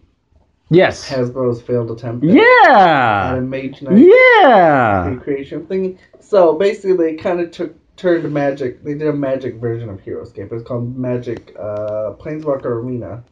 yes. 0.69 1.07
Hasbro's 1.09 1.61
failed 1.61 1.89
attempt 1.91 2.23
at, 2.25 2.29
at 2.31 2.35
Yeah. 2.35 3.35
a 3.35 3.41
Mage 3.41 3.81
Knight 3.81 3.97
Yeah. 3.97 5.07
recreation 5.09 5.65
thing. 5.65 5.97
So 6.19 6.53
basically, 6.53 6.97
they 6.97 7.15
kind 7.15 7.39
of 7.39 7.51
took 7.51 7.73
turned 7.99 8.31
Magic. 8.33 8.83
They 8.83 8.93
did 8.93 9.07
a 9.07 9.13
Magic 9.13 9.55
version 9.55 9.89
of 9.89 9.99
HeroScape. 10.01 10.51
It's 10.53 10.63
called 10.67 10.97
Magic 10.97 11.53
uh, 11.59 12.13
Planeswalker 12.19 12.65
Arena. 12.65 13.23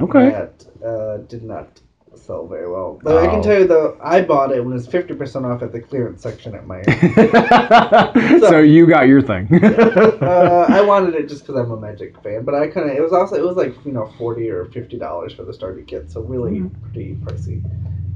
Okay. 0.00 0.30
That 0.30 0.66
uh, 0.86 1.16
did 1.28 1.42
not 1.42 1.80
sell 2.14 2.46
very 2.46 2.68
well. 2.70 2.98
But 3.02 3.16
I 3.16 3.26
Oh. 3.26 3.30
can 3.30 3.42
tell 3.42 3.58
you 3.58 3.66
though, 3.66 3.96
I 4.02 4.20
bought 4.20 4.50
it 4.52 4.60
when 4.62 4.72
it 4.72 4.74
was 4.74 4.86
fifty 4.86 5.14
percent 5.14 5.46
off 5.46 5.62
at 5.62 5.72
the 5.72 5.80
clearance 5.80 6.22
section 6.22 6.54
at 6.54 6.66
my. 6.66 6.82
so 8.40 8.58
you 8.60 8.86
got 8.86 9.06
your 9.08 9.22
thing. 9.22 9.48
uh, 9.64 10.66
I 10.68 10.80
wanted 10.82 11.14
it 11.14 11.28
just 11.28 11.42
because 11.46 11.56
I'm 11.56 11.70
a 11.70 11.76
Magic 11.76 12.20
fan, 12.22 12.44
but 12.44 12.54
I 12.54 12.66
kind 12.68 12.90
of 12.90 12.96
it 12.96 13.00
was 13.02 13.12
also 13.12 13.36
it 13.36 13.44
was 13.44 13.56
like 13.56 13.74
you 13.84 13.92
know 13.92 14.12
forty 14.18 14.50
or 14.50 14.66
fifty 14.66 14.98
dollars 14.98 15.32
for 15.32 15.44
the 15.44 15.52
starter 15.54 15.82
kit, 15.82 16.10
so 16.10 16.20
really 16.20 16.62
pretty 16.82 17.14
pricey. 17.16 17.62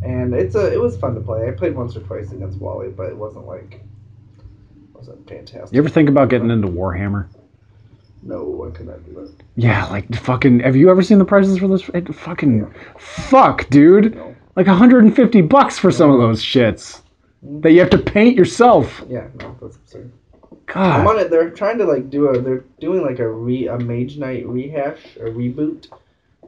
And 0.03 0.35
it's 0.35 0.55
a 0.55 0.73
it 0.73 0.81
was 0.81 0.97
fun 0.97 1.15
to 1.15 1.21
play. 1.21 1.49
I 1.49 1.53
played 1.53 1.75
once 1.75 1.97
or 1.97 2.01
twice 2.01 2.33
against 2.33 2.59
Wally, 2.59 2.89
but 2.89 3.07
it 3.09 3.17
wasn't 3.17 3.47
like 3.47 3.81
wasn't 5.07 5.29
fantastic. 5.29 5.75
you 5.75 5.81
ever 5.81 5.89
think 5.89 6.09
about 6.09 6.29
getting 6.29 6.51
into 6.51 6.69
Warhammer? 6.69 7.29
No, 8.23 8.67
I 8.67 8.77
could 8.77 8.87
not 8.87 9.05
do 9.05 9.13
that. 9.15 9.35
Yeah, 9.57 9.87
like 9.87 10.13
fucking. 10.15 10.61
Have 10.61 10.77
you 10.77 10.91
ever 10.91 11.03
seen 11.03 11.19
the 11.19 11.25
prices 11.25 11.59
for 11.59 11.69
this? 11.69 11.89
It, 11.91 12.15
fucking, 12.15 12.73
fuck, 12.99 13.69
dude. 13.69 14.15
No. 14.15 14.35
Like 14.57 14.67
150 14.67 15.43
bucks 15.43 15.79
for 15.79 15.91
some 15.91 16.11
of 16.11 16.19
those 16.19 16.43
shits 16.43 17.03
that 17.43 17.73
you 17.73 17.81
have 17.81 17.91
to 17.91 17.99
paint 17.99 18.37
yourself. 18.37 19.03
Yeah, 19.09 19.27
no, 19.41 19.57
that's 19.61 19.77
absurd. 19.77 20.13
God, 20.67 21.01
I'm 21.01 21.07
on 21.07 21.19
it. 21.19 21.31
They're 21.31 21.51
trying 21.51 21.77
to 21.79 21.85
like 21.85 22.09
do 22.09 22.29
a. 22.29 22.41
They're 22.41 22.65
doing 22.81 23.03
like 23.03 23.19
a 23.19 23.29
re 23.29 23.67
a 23.69 23.79
Mage 23.79 24.17
Knight 24.17 24.47
rehash 24.47 25.17
or 25.21 25.27
reboot. 25.27 25.89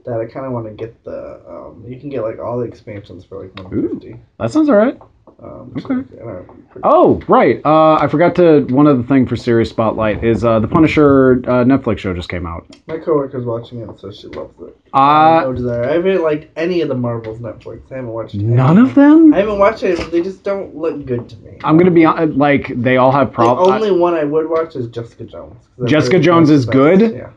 That 0.07 0.21
I 0.21 0.27
kind 0.27 0.47
of 0.47 0.53
want 0.53 0.67
to 0.67 0.73
get 0.73 1.05
the. 1.05 1.43
Um, 1.47 1.85
you 1.87 1.99
can 2.01 2.09
get 2.09 2.23
like 2.23 2.39
all 2.39 2.59
the 2.59 2.65
expansions 2.65 3.25
for 3.25 3.43
like 3.43 3.55
150. 3.57 4.19
That 4.39 4.51
sounds 4.51 4.71
alright. 4.71 4.99
Um, 5.43 5.73
Okay. 5.77 5.85
so, 5.85 5.93
I 5.93 5.97
don't 6.25 6.27
know, 6.49 6.55
Oh, 6.83 7.21
right. 7.29 7.61
Uh, 7.65 7.95
I 7.97 8.07
forgot 8.09 8.35
to. 8.37 8.61
One 8.71 8.87
other 8.87 9.03
thing 9.03 9.27
for 9.27 9.37
Serious 9.37 9.69
Spotlight 9.69 10.25
is 10.25 10.45
uh, 10.45 10.61
the 10.61 10.69
Punisher 10.69 11.33
uh, 11.47 11.65
Netflix 11.65 11.99
show 11.99 12.15
just 12.15 12.29
came 12.31 12.47
out. 12.47 12.67
My 12.87 12.97
coworker's 12.99 13.45
watching 13.45 13.81
it, 13.81 14.01
so 14.01 14.11
she 14.11 14.29
loves 14.29 14.55
it. 14.61 14.77
I 14.95 14.99
Uh, 14.99 15.35
have 15.41 15.49
no 15.49 15.53
desire. 15.55 15.85
I 15.85 15.93
haven't 15.95 16.23
liked 16.23 16.49
any 16.57 16.81
of 16.81 16.89
the 16.89 16.95
Marvels 16.95 17.39
Netflix. 17.39 17.81
I 17.93 17.97
haven't 17.97 18.11
watched. 18.13 18.35
none 18.35 18.79
any. 18.79 18.89
of 18.89 18.95
them. 18.95 19.35
I 19.35 19.39
haven't 19.39 19.59
watched 19.59 19.83
it. 19.83 20.11
They 20.11 20.23
just 20.23 20.43
don't 20.43 20.75
look 20.75 21.05
good 21.05 21.29
to 21.29 21.37
me. 21.39 21.59
I'm 21.65 21.77
gonna 21.77 21.91
be 21.91 22.07
like 22.07 22.73
they 22.75 22.97
all 22.97 23.13
have 23.13 23.33
problems. 23.33 23.69
The 23.69 23.75
only 23.89 24.01
one 24.01 24.15
I 24.15 24.25
would 24.25 24.49
watch 24.49 24.75
is 24.77 24.87
Jessica 24.89 25.25
Jones. 25.25 25.63
Jessica 25.87 26.19
Jones 26.19 26.49
is 26.51 26.65
good? 26.65 27.15
Yeah. 27.15 27.31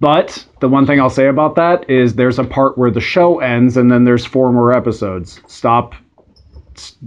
But 0.00 0.46
the 0.60 0.68
one 0.68 0.86
thing 0.86 0.98
I'll 1.00 1.10
say 1.10 1.26
about 1.26 1.56
that 1.56 1.88
is 1.90 2.14
there's 2.14 2.38
a 2.38 2.44
part 2.44 2.78
where 2.78 2.90
the 2.90 3.00
show 3.02 3.40
ends 3.40 3.76
and 3.76 3.90
then 3.90 4.04
there's 4.04 4.24
four 4.24 4.50
more 4.52 4.72
episodes. 4.72 5.40
Stop. 5.46 5.94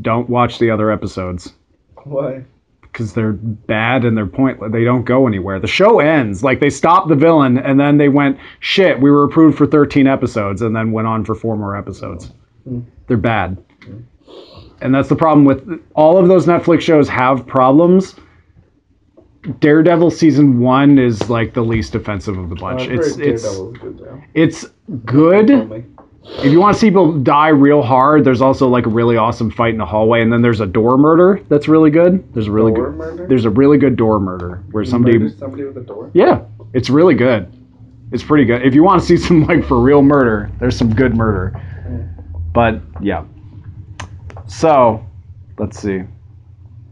Don't 0.02 0.30
watch 0.30 0.60
the 0.60 0.70
other 0.70 0.92
episodes 0.92 1.54
Why? 2.04 2.44
because 2.82 3.14
they're 3.14 3.34
bad 3.34 4.06
and 4.06 4.16
they're 4.16 4.28
pointless. 4.28 4.72
They 4.72 4.84
don't 4.84 5.04
go 5.04 5.28
anywhere. 5.28 5.60
The 5.60 5.68
show 5.68 6.00
ends 6.00 6.44
like 6.44 6.60
they 6.60 6.70
stopped 6.70 7.10
the 7.10 7.16
villain 7.16 7.58
and 7.58 7.80
then 7.80 7.98
they 7.98 8.10
went 8.10 8.38
shit. 8.60 9.00
We 9.00 9.10
were 9.10 9.24
approved 9.24 9.58
for 9.58 9.66
13 9.66 10.06
episodes 10.08 10.62
and 10.62 10.76
then 10.76 10.92
went 10.92 11.08
on 11.08 11.26
for 11.26 11.34
four 11.34 11.58
more 11.58 11.76
episodes. 11.76 12.32
Hmm. 12.64 12.82
They're 13.08 13.18
bad. 13.18 13.58
And 14.82 14.94
that's 14.94 15.10
the 15.10 15.16
problem 15.16 15.46
with 15.46 15.82
all 15.96 16.18
of 16.18 16.28
those 16.28 16.46
Netflix 16.46 16.82
shows 16.82 17.10
have 17.10 17.48
problems. 17.48 18.16
Daredevil 19.60 20.12
season 20.12 20.60
one 20.60 21.00
is 21.00 21.30
like 21.30 21.54
the 21.54 21.64
least 21.64 21.96
offensive 21.96 22.38
of 22.38 22.50
the 22.50 22.56
bunch. 22.56 22.84
It's 22.84 23.18
it's 23.18 23.44
good 23.44 24.24
it's 24.34 24.66
good. 25.06 25.86
If 26.26 26.52
you 26.52 26.60
want 26.60 26.74
to 26.76 26.80
see 26.80 26.88
people 26.88 27.12
die 27.20 27.50
real 27.50 27.82
hard, 27.82 28.24
there's 28.24 28.42
also 28.42 28.68
like 28.70 28.86
a 28.86 28.90
really 28.90 29.18
awesome 29.18 29.52
fight 29.52 29.74
in 29.74 29.78
the 29.78 29.86
hallway, 29.86 30.22
and 30.22 30.32
then 30.32 30.42
there's 30.42 30.62
a 30.62 30.66
door 30.66 30.98
murder 30.98 31.42
that's 31.50 31.68
really 31.68 31.90
good. 31.92 32.24
There's 32.34 32.48
a 32.48 32.52
really 32.52 32.74
Door 32.74 32.92
good. 32.92 32.98
murder? 32.98 33.28
There's 33.28 33.46
a 33.46 33.50
really 33.50 33.78
good 33.78 33.96
door 33.98 34.20
murder 34.20 34.64
where 34.72 34.86
somebody. 34.86 35.30
Somebody 35.30 35.64
with 35.66 35.78
a 35.78 35.82
door. 35.82 36.10
Yeah, 36.14 36.42
it's 36.74 36.90
really 36.90 37.14
good. 37.16 37.52
It's 38.12 38.24
pretty 38.24 38.46
good. 38.46 38.66
If 38.66 38.74
you 38.74 38.84
want 38.84 39.02
to 39.02 39.06
see 39.08 39.18
some 39.28 39.46
like 39.46 39.66
for 39.66 39.80
real 39.82 40.02
murder, 40.02 40.50
there's 40.60 40.78
some 40.78 40.94
good 40.94 41.16
murder. 41.16 41.50
Hmm. 41.86 42.04
But 42.54 42.80
yeah. 43.02 43.26
So, 44.48 45.06
let's 45.60 45.80
see. 45.80 46.02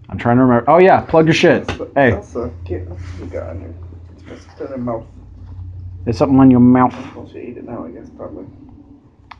I'm 0.10 0.18
trying 0.18 0.38
to 0.38 0.44
remember. 0.44 0.70
Oh 0.70 0.78
yeah, 0.80 1.02
plug 1.02 1.26
your 1.26 1.34
shit. 1.34 1.70
Hey, 1.96 2.12
Also, 2.14 2.54
get 2.66 2.88
what 2.90 3.00
you 3.20 3.26
got 3.28 3.50
on 3.50 3.62
your. 3.62 4.36
Just 4.36 4.48
put 4.58 4.70
it 4.72 4.74
in 4.74 4.84
mouth. 4.84 5.06
there's 6.04 6.18
something 6.18 6.40
on 6.40 6.52
your 6.52 6.60
mouth. 6.60 6.94
Well, 7.16 7.30
she 7.32 7.38
ate 7.40 7.58
it 7.58 7.64
now, 7.66 7.86
I 7.86 7.92
guess 7.92 8.10
probably. 8.18 8.46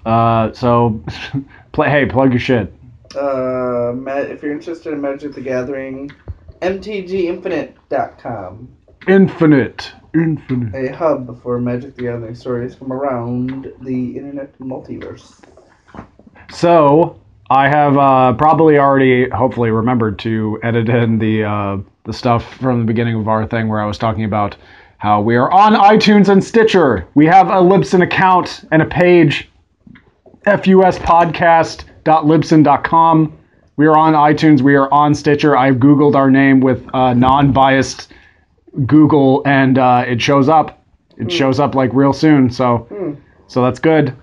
Uh, 0.06 0.52
so, 0.54 1.04
play. 1.72 1.90
Hey, 1.90 2.06
plug 2.06 2.32
your 2.32 2.40
shit. 2.40 2.74
Uh, 3.16 3.94
if 4.08 4.42
you're 4.42 4.54
interested 4.54 4.94
in 4.94 5.02
Magic 5.02 5.34
the 5.34 5.42
Gathering, 5.42 6.10
MTGInfinite.com, 6.62 8.70
Infinite. 9.08 9.92
Infinite. 10.14 10.76
a 10.76 10.96
hub 10.96 11.42
for 11.42 11.60
Magic 11.60 11.96
the 11.96 12.04
Gathering 12.04 12.36
stories 12.36 12.76
from 12.76 12.94
around 12.94 13.74
the 13.82 14.18
internet 14.18 14.58
multiverse. 14.60 15.42
So 16.52 17.20
I 17.50 17.68
have 17.68 17.98
uh, 17.98 18.34
probably 18.34 18.78
already, 18.78 19.28
hopefully, 19.30 19.72
remembered 19.72 20.20
to 20.20 20.60
edit 20.64 20.88
in 20.88 21.20
the 21.20 21.44
uh, 21.44 21.78
the 22.06 22.14
stuff 22.14 22.56
from 22.56 22.80
the 22.80 22.86
beginning 22.86 23.16
of 23.16 23.28
our 23.28 23.46
thing 23.46 23.68
where 23.68 23.82
I 23.82 23.86
was 23.86 23.98
talking 23.98 24.24
about 24.24 24.56
how 24.98 25.20
we 25.22 25.36
are 25.36 25.52
on 25.52 25.74
iTunes 25.74 26.30
and 26.30 26.42
Stitcher. 26.44 27.08
We 27.16 27.26
have 27.26 27.48
a 27.48 27.56
Libsyn 27.56 28.04
account 28.04 28.64
and 28.72 28.82
a 28.82 28.86
page, 28.86 29.50
fuspodcast.libsyn.com. 30.46 33.38
We 33.78 33.88
are 33.88 33.98
on 33.98 34.14
iTunes. 34.14 34.62
We 34.62 34.76
are 34.76 34.92
on 34.94 35.16
Stitcher. 35.16 35.56
I've 35.58 35.76
Googled 35.76 36.16
our 36.16 36.30
name 36.30 36.60
with 36.60 36.86
uh, 36.94 37.14
non-biased 37.14 38.12
Google, 38.86 39.42
and 39.46 39.78
uh, 39.78 40.04
it 40.08 40.22
shows 40.22 40.50
up. 40.50 40.84
It 41.18 41.32
shows 41.32 41.60
up 41.60 41.76
like 41.76 41.92
real 41.94 42.14
soon. 42.14 42.50
So, 42.50 42.88
Hmm. 42.90 43.14
so 43.48 43.62
that's 43.64 43.80
good. 43.80 44.16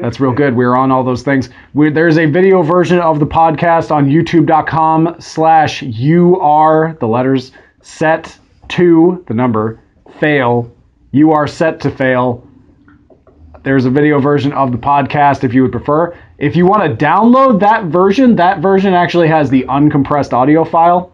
That's 0.00 0.20
real 0.20 0.32
good. 0.32 0.56
We're 0.56 0.74
on 0.76 0.90
all 0.90 1.04
those 1.04 1.22
things. 1.22 1.50
we 1.74 1.90
there's 1.90 2.16
a 2.16 2.24
video 2.26 2.62
version 2.62 2.98
of 2.98 3.20
the 3.20 3.26
podcast 3.26 3.90
on 3.90 4.06
youtube.com 4.06 5.16
slash 5.18 5.82
you 5.82 6.40
are 6.40 6.96
the 6.98 7.06
letters 7.06 7.52
set 7.82 8.38
to 8.68 9.22
the 9.28 9.34
number 9.34 9.80
fail. 10.18 10.74
You 11.10 11.32
are 11.32 11.46
set 11.46 11.78
to 11.80 11.90
fail. 11.90 12.46
There's 13.62 13.84
a 13.84 13.90
video 13.90 14.18
version 14.20 14.52
of 14.52 14.72
the 14.72 14.78
podcast 14.78 15.44
if 15.44 15.54
you 15.54 15.62
would 15.62 15.72
prefer. 15.72 16.16
If 16.38 16.56
you 16.56 16.66
want 16.66 16.82
to 16.82 17.04
download 17.04 17.60
that 17.60 17.84
version, 17.84 18.34
that 18.36 18.60
version 18.60 18.92
actually 18.92 19.28
has 19.28 19.50
the 19.50 19.62
uncompressed 19.64 20.32
audio 20.32 20.64
file. 20.64 21.12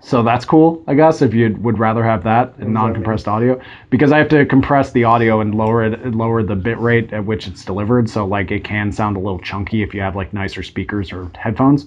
So 0.00 0.22
that's 0.22 0.44
cool, 0.44 0.82
I 0.88 0.94
guess, 0.94 1.22
if 1.22 1.32
you 1.32 1.56
would 1.60 1.78
rather 1.78 2.02
have 2.02 2.24
that 2.24 2.54
and 2.58 2.74
non-compressed 2.74 3.28
audio, 3.28 3.60
because 3.88 4.10
I 4.10 4.18
have 4.18 4.28
to 4.30 4.44
compress 4.44 4.90
the 4.90 5.04
audio 5.04 5.40
and 5.40 5.54
lower 5.54 5.84
it, 5.84 6.14
lower 6.14 6.42
the 6.42 6.56
bit 6.56 6.76
rate 6.80 7.12
at 7.12 7.24
which 7.24 7.46
it's 7.46 7.64
delivered. 7.64 8.10
So 8.10 8.26
like 8.26 8.50
it 8.50 8.64
can 8.64 8.90
sound 8.90 9.16
a 9.16 9.20
little 9.20 9.38
chunky 9.38 9.82
if 9.82 9.94
you 9.94 10.00
have 10.00 10.16
like 10.16 10.32
nicer 10.32 10.64
speakers 10.64 11.12
or 11.12 11.30
headphones. 11.38 11.86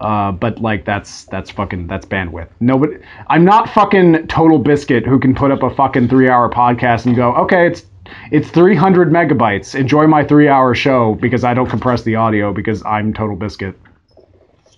Uh, 0.00 0.32
but 0.32 0.60
like 0.60 0.84
that's 0.84 1.24
that's 1.24 1.50
fucking 1.50 1.86
that's 1.86 2.06
bandwidth. 2.06 2.48
Nobody, 2.60 2.98
I'm 3.28 3.44
not 3.44 3.68
fucking 3.70 4.26
Total 4.26 4.58
Biscuit 4.58 5.06
who 5.06 5.18
can 5.18 5.34
put 5.34 5.50
up 5.50 5.62
a 5.62 5.70
fucking 5.70 6.08
three 6.08 6.28
hour 6.28 6.50
podcast 6.50 7.06
and 7.06 7.16
go, 7.16 7.34
okay, 7.34 7.68
it's 7.68 7.84
it's 8.30 8.48
300 8.50 9.10
megabytes. 9.10 9.74
Enjoy 9.78 10.06
my 10.06 10.24
three 10.24 10.48
hour 10.48 10.74
show 10.74 11.14
because 11.14 11.44
I 11.44 11.54
don't 11.54 11.68
compress 11.68 12.02
the 12.02 12.16
audio 12.16 12.52
because 12.52 12.84
I'm 12.84 13.12
Total 13.12 13.36
Biscuit. 13.36 13.78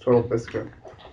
Total 0.05 0.23
biscuit. 0.23 0.67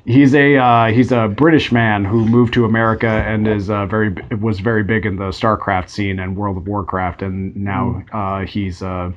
He's 0.05 0.33
a 0.33 0.55
uh, 0.55 0.87
he's 0.87 1.11
a 1.11 1.27
British 1.27 1.73
man 1.73 2.05
who 2.05 2.25
moved 2.25 2.53
to 2.53 2.63
America 2.63 3.07
and 3.09 3.45
is 3.45 3.69
uh, 3.69 3.85
very 3.85 4.15
was 4.39 4.61
very 4.61 4.83
big 4.83 5.05
in 5.05 5.17
the 5.17 5.25
StarCraft 5.25 5.89
scene 5.89 6.19
and 6.19 6.37
World 6.37 6.55
of 6.55 6.67
Warcraft, 6.67 7.21
and 7.21 7.53
now 7.57 8.05
uh, 8.13 8.45
he's 8.45 8.81
uh, 8.81 9.11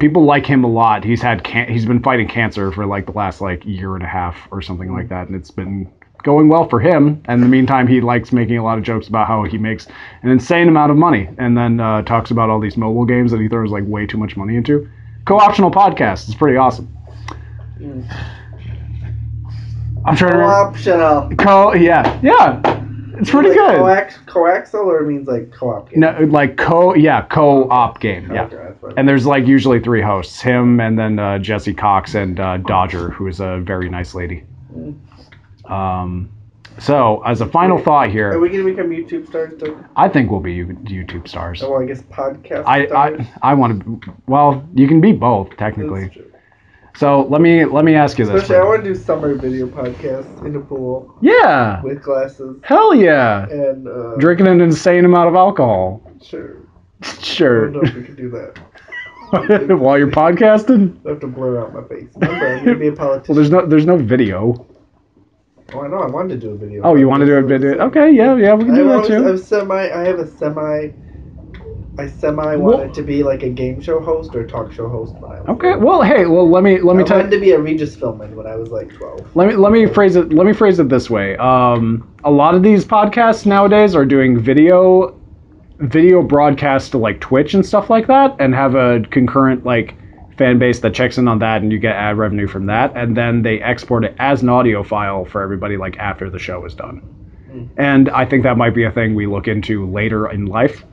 people 0.00 0.24
like 0.24 0.46
him 0.46 0.64
a 0.64 0.68
lot. 0.68 1.04
He's 1.04 1.20
had 1.20 1.44
can- 1.44 1.68
he's 1.68 1.84
been 1.84 2.02
fighting 2.02 2.26
cancer 2.26 2.72
for 2.72 2.86
like 2.86 3.04
the 3.04 3.12
last 3.12 3.42
like 3.42 3.62
year 3.66 3.94
and 3.94 4.02
a 4.02 4.08
half 4.08 4.48
or 4.50 4.62
something 4.62 4.90
like 4.90 5.10
that, 5.10 5.26
and 5.26 5.36
it's 5.36 5.50
been 5.50 5.92
going 6.24 6.48
well 6.48 6.68
for 6.68 6.80
him. 6.80 7.22
And 7.26 7.34
in 7.36 7.40
the 7.42 7.48
meantime, 7.48 7.86
he 7.86 8.00
likes 8.00 8.32
making 8.32 8.58
a 8.58 8.64
lot 8.64 8.76
of 8.78 8.84
jokes 8.84 9.06
about 9.06 9.28
how 9.28 9.44
he 9.44 9.58
makes 9.58 9.86
an 10.22 10.30
insane 10.30 10.66
amount 10.66 10.90
of 10.90 10.96
money, 10.96 11.28
and 11.38 11.56
then 11.56 11.78
uh, 11.78 12.02
talks 12.02 12.32
about 12.32 12.50
all 12.50 12.58
these 12.58 12.76
mobile 12.76 13.04
games 13.04 13.30
that 13.30 13.40
he 13.40 13.48
throws 13.48 13.70
like 13.70 13.84
way 13.86 14.06
too 14.06 14.18
much 14.18 14.36
money 14.36 14.56
into. 14.56 14.88
Co-optional 15.26 15.70
podcast. 15.70 16.26
It's 16.28 16.34
pretty 16.34 16.56
awesome. 16.56 16.88
I'm 20.06 20.16
trying 20.16 20.32
to 20.32 20.36
remember. 20.36 20.52
Optional. 20.52 21.30
Co 21.36 21.72
yeah 21.74 22.20
yeah, 22.22 22.60
it's 23.18 23.30
pretty 23.30 23.50
like 23.50 23.58
good. 23.58 23.76
Coax- 23.78 24.18
coaxial 24.26 24.84
or 24.84 25.00
it 25.02 25.06
means 25.06 25.26
like 25.26 25.50
co-op. 25.50 25.90
game? 25.90 26.00
No, 26.00 26.18
like 26.28 26.56
co 26.58 26.94
yeah 26.94 27.22
co-op 27.22 28.00
game 28.00 28.30
yeah. 28.32 28.44
Okay, 28.44 28.94
And 28.98 29.08
there's 29.08 29.24
like 29.24 29.46
usually 29.46 29.80
three 29.80 30.02
hosts, 30.02 30.42
him 30.42 30.78
and 30.80 30.98
then 30.98 31.18
uh, 31.18 31.38
Jesse 31.38 31.72
Cox 31.72 32.14
and 32.14 32.38
uh, 32.38 32.58
Dodger, 32.58 33.10
who 33.10 33.26
is 33.26 33.40
a 33.40 33.60
very 33.64 33.88
nice 33.88 34.14
lady. 34.14 34.44
Um, 35.68 36.30
so, 36.78 37.22
as 37.24 37.40
a 37.40 37.46
final 37.46 37.78
thought 37.78 38.10
here, 38.10 38.32
Are 38.32 38.40
we 38.40 38.48
gonna 38.48 38.64
become 38.64 38.90
YouTube 38.90 39.28
stars? 39.28 39.60
I 39.96 40.08
think 40.08 40.30
we'll 40.30 40.40
be 40.40 40.56
YouTube 40.64 41.28
stars. 41.28 41.62
Oh, 41.62 41.70
well, 41.70 41.82
I 41.82 41.86
guess 41.86 42.02
podcast 42.02 42.64
I, 42.66 42.86
stars. 42.86 43.20
I, 43.42 43.50
I 43.50 43.54
want 43.54 43.82
to. 43.84 44.14
Well, 44.26 44.68
you 44.74 44.88
can 44.88 45.00
be 45.00 45.12
both 45.12 45.56
technically. 45.56 46.10
So 46.96 47.22
let 47.22 47.40
me 47.40 47.64
let 47.64 47.84
me 47.84 47.94
ask 47.94 48.18
you 48.18 48.24
this. 48.24 48.34
Especially, 48.42 48.56
I 48.56 48.64
want 48.64 48.84
to 48.84 48.92
do 48.92 48.98
summer 48.98 49.34
video 49.34 49.66
podcasts 49.66 50.44
in 50.46 50.54
a 50.56 50.60
pool 50.60 51.16
Yeah. 51.20 51.82
with 51.82 52.02
glasses 52.02 52.56
Hell 52.62 52.94
yeah. 52.94 53.48
and 53.48 53.88
uh, 53.88 54.14
Drinking 54.18 54.46
an 54.48 54.60
insane 54.60 55.04
amount 55.04 55.28
of 55.28 55.34
alcohol. 55.34 56.02
Sure. 56.22 56.56
Sure. 57.20 57.68
I 57.68 57.72
don't 57.72 57.82
know 57.82 57.88
if 57.88 57.94
we 57.96 58.04
can 58.04 58.14
do 58.16 58.30
that. 58.30 58.58
While 59.78 59.98
you're 59.98 60.10
podcasting. 60.10 60.96
I 61.04 61.10
have 61.10 61.20
to 61.20 61.26
blur 61.26 61.60
out 61.60 61.74
my 61.74 61.82
face. 61.88 62.08
Remember, 62.16 62.46
I'm 62.56 62.64
gonna 62.64 62.78
be 62.78 62.88
a 62.88 62.92
politician. 62.92 63.26
Well, 63.28 63.36
there's 63.36 63.50
no 63.50 63.66
there's 63.66 63.86
no 63.86 63.96
video. 63.96 64.66
Oh, 65.72 65.80
I 65.80 65.88
know. 65.88 65.98
I 65.98 66.06
wanted 66.06 66.40
to 66.40 66.46
do 66.46 66.50
a 66.52 66.56
video. 66.56 66.82
Oh, 66.82 66.94
you 66.94 67.08
want 67.08 67.20
to 67.20 67.26
do 67.26 67.34
a 67.34 67.42
video? 67.42 67.78
Okay, 67.86 68.10
yeah, 68.10 68.36
yeah, 68.36 68.54
we 68.54 68.64
can 68.64 68.74
do 68.74 68.88
that 68.88 69.06
too. 69.06 69.28
I'm 69.28 69.38
semi. 69.38 69.90
I 69.90 70.04
have 70.04 70.18
a 70.18 70.26
semi. 70.36 70.90
I 71.96 72.08
semi 72.08 72.56
wanted 72.56 72.92
to 72.94 73.02
be 73.02 73.22
like 73.22 73.44
a 73.44 73.48
game 73.48 73.80
show 73.80 74.00
host 74.00 74.34
or 74.34 74.44
talk 74.46 74.72
show 74.72 74.88
host 74.88 75.14
when 75.14 75.30
I 75.30 75.40
was. 75.40 75.48
Okay. 75.50 75.76
Well, 75.76 76.02
hey, 76.02 76.26
well, 76.26 76.48
let 76.48 76.62
me 76.64 76.80
let 76.80 76.96
me 76.96 77.04
I 77.04 77.06
tell 77.06 77.18
wanted 77.18 77.30
to 77.30 77.40
be 77.40 77.52
a 77.52 77.58
Regis 77.60 77.96
Philbin 77.96 78.34
when 78.34 78.46
I 78.46 78.56
was 78.56 78.70
like 78.70 78.92
12. 78.92 79.36
let 79.36 79.48
me 79.48 79.54
let 79.54 79.72
me 79.72 79.86
phrase 79.86 80.16
it 80.16 80.32
let 80.32 80.46
me 80.46 80.52
phrase 80.52 80.80
it 80.80 80.88
this 80.88 81.08
way. 81.08 81.36
Um, 81.36 82.12
a 82.24 82.30
lot 82.30 82.54
of 82.54 82.62
these 82.62 82.84
podcasts 82.84 83.46
nowadays 83.46 83.94
are 83.94 84.04
doing 84.04 84.38
video 84.38 85.18
video 85.78 86.22
broadcasts 86.22 86.90
to 86.90 86.98
like 86.98 87.20
Twitch 87.20 87.54
and 87.54 87.64
stuff 87.64 87.90
like 87.90 88.06
that, 88.08 88.34
and 88.40 88.54
have 88.54 88.74
a 88.74 89.00
concurrent 89.10 89.64
like 89.64 89.94
fan 90.36 90.58
base 90.58 90.80
that 90.80 90.94
checks 90.94 91.18
in 91.18 91.28
on 91.28 91.38
that, 91.40 91.62
and 91.62 91.70
you 91.70 91.78
get 91.78 91.94
ad 91.96 92.18
revenue 92.18 92.46
from 92.46 92.66
that, 92.66 92.92
and 92.96 93.16
then 93.16 93.42
they 93.42 93.60
export 93.60 94.04
it 94.04 94.14
as 94.18 94.42
an 94.42 94.48
audio 94.48 94.82
file 94.82 95.24
for 95.24 95.42
everybody 95.42 95.76
like 95.76 95.96
after 95.98 96.30
the 96.30 96.38
show 96.38 96.64
is 96.64 96.74
done. 96.74 96.98
Hmm. 97.50 97.64
And 97.76 98.08
I 98.10 98.24
think 98.24 98.42
that 98.42 98.56
might 98.56 98.74
be 98.74 98.84
a 98.84 98.90
thing 98.90 99.14
we 99.14 99.26
look 99.26 99.48
into 99.48 99.86
later 99.90 100.30
in 100.30 100.46
life. 100.46 100.84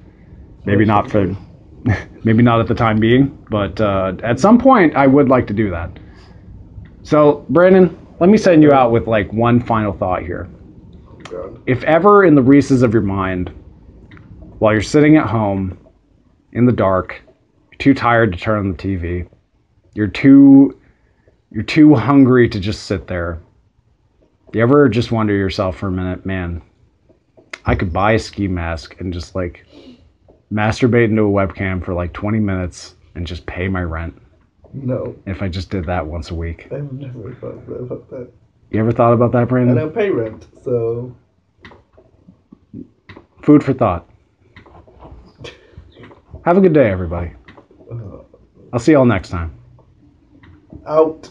Maybe 0.65 0.85
not 0.85 1.09
for, 1.09 1.35
maybe 2.23 2.43
not 2.43 2.59
at 2.59 2.67
the 2.67 2.75
time 2.75 2.99
being, 2.99 3.37
but 3.49 3.81
uh, 3.81 4.13
at 4.23 4.39
some 4.39 4.59
point 4.59 4.95
I 4.95 5.07
would 5.07 5.27
like 5.27 5.47
to 5.47 5.53
do 5.53 5.69
that. 5.71 5.97
So, 7.03 7.45
Brandon, 7.49 7.97
let 8.19 8.29
me 8.29 8.37
send 8.37 8.61
you 8.61 8.71
out 8.71 8.91
with 8.91 9.07
like 9.07 9.31
one 9.33 9.59
final 9.59 9.93
thought 9.93 10.21
here. 10.21 10.47
If 11.65 11.83
ever 11.83 12.25
in 12.25 12.35
the 12.35 12.41
recesses 12.43 12.83
of 12.83 12.93
your 12.93 13.01
mind, 13.01 13.51
while 14.59 14.73
you're 14.73 14.81
sitting 14.81 15.15
at 15.15 15.25
home 15.25 15.77
in 16.51 16.65
the 16.65 16.71
dark, 16.71 17.21
too 17.81 17.93
tired 17.95 18.31
to 18.31 18.37
turn 18.37 18.59
on 18.59 18.71
the 18.71 18.77
TV, 18.77 19.27
you're 19.95 20.07
too 20.07 20.79
you're 21.49 21.63
too 21.63 21.95
hungry 21.95 22.47
to 22.47 22.59
just 22.59 22.83
sit 22.83 23.07
there. 23.07 23.39
You 24.53 24.61
ever 24.61 24.87
just 24.87 25.11
wonder 25.11 25.33
yourself 25.33 25.77
for 25.77 25.87
a 25.87 25.91
minute, 25.91 26.25
man, 26.25 26.61
I 27.65 27.75
could 27.75 27.91
buy 27.91 28.13
a 28.13 28.19
ski 28.19 28.47
mask 28.47 28.99
and 28.99 29.11
just 29.11 29.33
like 29.33 29.65
masturbate 30.53 31.05
into 31.05 31.23
a 31.23 31.29
webcam 31.29 31.83
for 31.83 31.93
like 31.93 32.13
20 32.13 32.39
minutes 32.39 32.95
and 33.15 33.25
just 33.25 33.45
pay 33.47 33.67
my 33.67 33.81
rent 33.81 34.13
No, 34.73 35.15
if 35.25 35.41
I 35.41 35.47
just 35.47 35.69
did 35.71 35.85
that 35.85 36.05
once 36.05 36.29
a 36.29 36.35
week. 36.35 36.67
I've 36.71 36.91
never 36.93 37.33
thought 37.35 37.57
about 37.67 38.09
that. 38.11 38.29
You 38.69 38.79
ever 38.79 38.91
thought 38.91 39.13
about 39.13 39.31
that, 39.31 39.41
I 39.41 39.45
Brandon? 39.45 39.75
don't 39.75 39.95
pay 39.95 40.09
rent, 40.09 40.47
so 40.63 41.15
Food 43.41 43.63
for 43.63 43.73
thought. 43.73 44.07
Have 46.45 46.57
a 46.57 46.61
good 46.61 46.73
day, 46.73 46.89
everybody. 46.89 47.31
I'll 48.73 48.79
see 48.79 48.93
y'all 48.93 49.05
next 49.05 49.29
time. 49.29 49.53
out. 50.87 51.29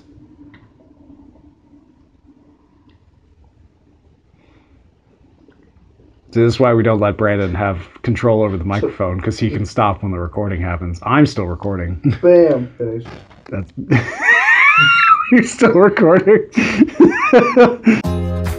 This 6.32 6.54
is 6.54 6.60
why 6.60 6.72
we 6.74 6.84
don't 6.84 7.00
let 7.00 7.16
Brandon 7.16 7.52
have 7.54 7.88
control 8.02 8.42
over 8.42 8.56
the 8.56 8.64
microphone 8.64 9.16
because 9.16 9.38
he 9.38 9.50
can 9.50 9.66
stop 9.66 10.04
when 10.04 10.12
the 10.12 10.18
recording 10.18 10.60
happens. 10.60 11.00
I'm 11.02 11.26
still 11.26 11.46
recording. 11.46 12.00
Bam, 12.22 12.72
finished. 12.78 13.08
That's 13.48 13.72
you're 15.32 15.42
still 15.42 15.72
recording. 15.72 16.48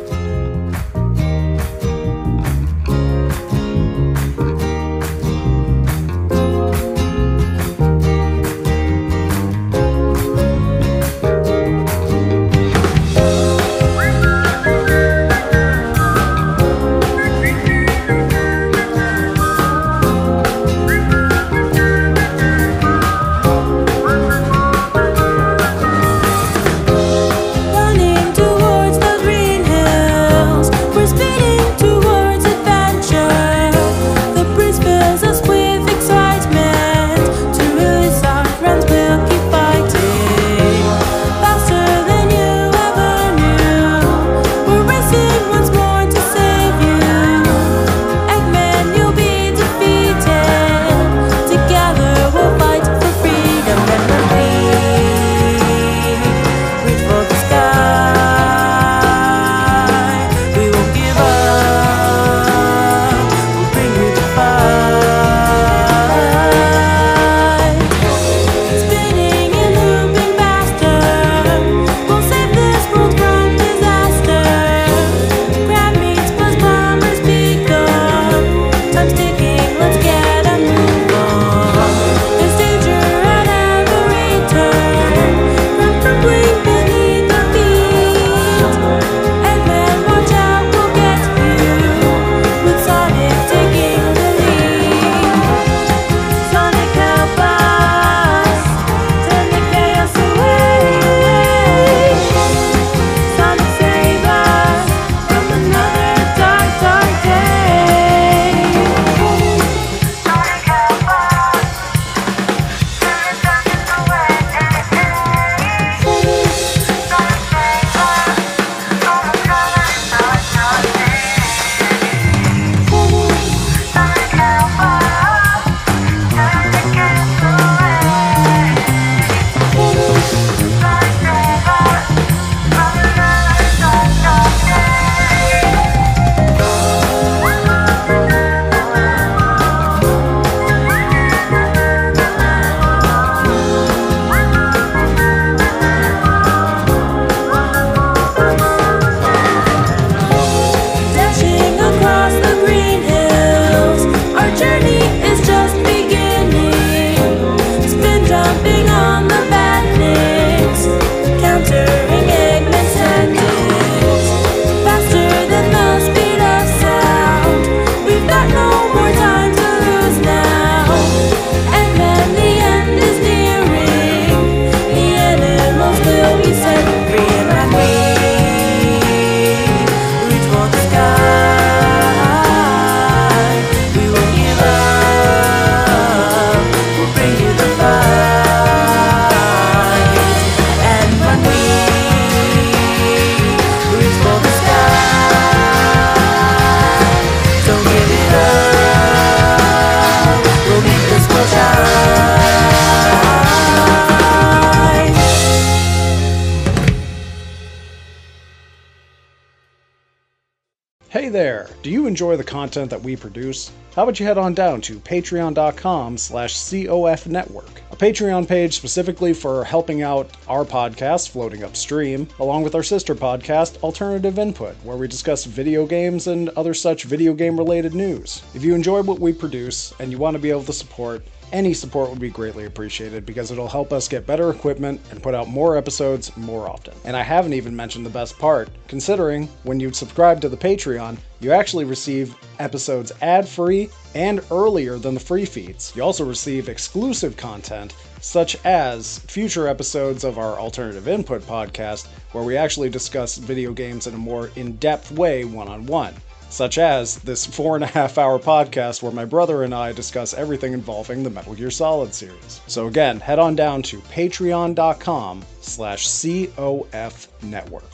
content 212.71 212.89
that 212.89 213.01
we 213.03 213.17
produce, 213.17 213.69
how 213.93 214.03
about 214.03 214.17
you 214.17 214.25
head 214.25 214.37
on 214.37 214.53
down 214.53 214.79
to 214.79 214.97
patreon.com 215.01 216.17
slash 216.17 216.53
COF 216.53 217.27
network, 217.27 217.81
a 217.91 217.97
Patreon 217.97 218.47
page 218.47 218.73
specifically 218.73 219.33
for 219.33 219.65
helping 219.65 220.03
out 220.03 220.29
our 220.51 220.65
podcast 220.65 221.29
floating 221.29 221.63
upstream, 221.63 222.27
along 222.39 222.61
with 222.61 222.75
our 222.75 222.83
sister 222.83 223.15
podcast, 223.15 223.81
Alternative 223.83 224.37
Input, 224.37 224.75
where 224.83 224.97
we 224.97 225.07
discuss 225.07 225.45
video 225.45 225.85
games 225.85 226.27
and 226.27 226.49
other 226.49 226.73
such 226.73 227.05
video 227.05 227.33
game 227.33 227.57
related 227.57 227.93
news. 227.93 228.43
If 228.53 228.61
you 228.61 228.75
enjoy 228.75 229.01
what 229.01 229.19
we 229.19 229.31
produce 229.31 229.93
and 230.01 230.11
you 230.11 230.17
want 230.17 230.35
to 230.35 230.41
be 230.41 230.49
able 230.49 230.65
to 230.65 230.73
support, 230.73 231.25
any 231.53 231.73
support 231.73 232.09
would 232.09 232.19
be 232.19 232.29
greatly 232.29 232.65
appreciated 232.65 233.25
because 233.25 233.51
it'll 233.51 233.69
help 233.69 233.93
us 233.93 234.09
get 234.09 234.27
better 234.27 234.49
equipment 234.49 234.99
and 235.09 235.23
put 235.23 235.33
out 235.33 235.47
more 235.47 235.77
episodes 235.77 236.35
more 236.35 236.69
often. 236.69 236.95
And 237.05 237.15
I 237.15 237.23
haven't 237.23 237.53
even 237.53 237.73
mentioned 237.73 238.05
the 238.05 238.09
best 238.09 238.37
part, 238.37 238.69
considering 238.89 239.47
when 239.63 239.79
you 239.79 239.93
subscribe 239.93 240.41
to 240.41 240.49
the 240.49 240.57
Patreon, 240.57 241.17
you 241.39 241.53
actually 241.53 241.85
receive 241.85 242.35
episodes 242.59 243.13
ad 243.21 243.47
free 243.47 243.89
and 244.15 244.41
earlier 244.51 244.97
than 244.97 245.13
the 245.13 245.19
free 245.21 245.45
feeds. 245.45 245.93
You 245.95 246.03
also 246.03 246.25
receive 246.25 246.67
exclusive 246.67 247.37
content, 247.37 247.93
such 248.21 248.55
as 248.65 249.19
future 249.19 249.67
episodes 249.67 250.23
of 250.23 250.37
our 250.37 250.57
Alternative 250.57 251.07
Input 251.07 251.41
podcast, 251.41 252.07
where 252.31 252.43
we 252.43 252.55
actually 252.55 252.89
discuss 252.89 253.37
video 253.37 253.73
games 253.73 254.07
in 254.07 254.13
a 254.13 254.17
more 254.17 254.51
in 254.55 254.77
depth 254.77 255.11
way 255.11 255.43
one 255.43 255.67
on 255.67 255.85
one 255.85 256.13
such 256.51 256.77
as 256.77 257.15
this 257.19 257.45
four 257.45 257.75
and 257.75 257.83
a 257.83 257.87
half 257.87 258.17
hour 258.17 258.37
podcast 258.37 259.01
where 259.01 259.11
my 259.11 259.25
brother 259.25 259.63
and 259.63 259.73
I 259.73 259.93
discuss 259.93 260.33
everything 260.33 260.73
involving 260.73 261.23
the 261.23 261.29
Metal 261.29 261.55
Gear 261.55 261.71
Solid 261.71 262.13
series. 262.13 262.61
So 262.67 262.87
again, 262.87 263.19
head 263.19 263.39
on 263.39 263.55
down 263.55 263.81
to 263.83 263.99
patreon.com 263.99 265.43
slash 265.61 266.07
COF 266.07 267.27
network. 267.41 267.91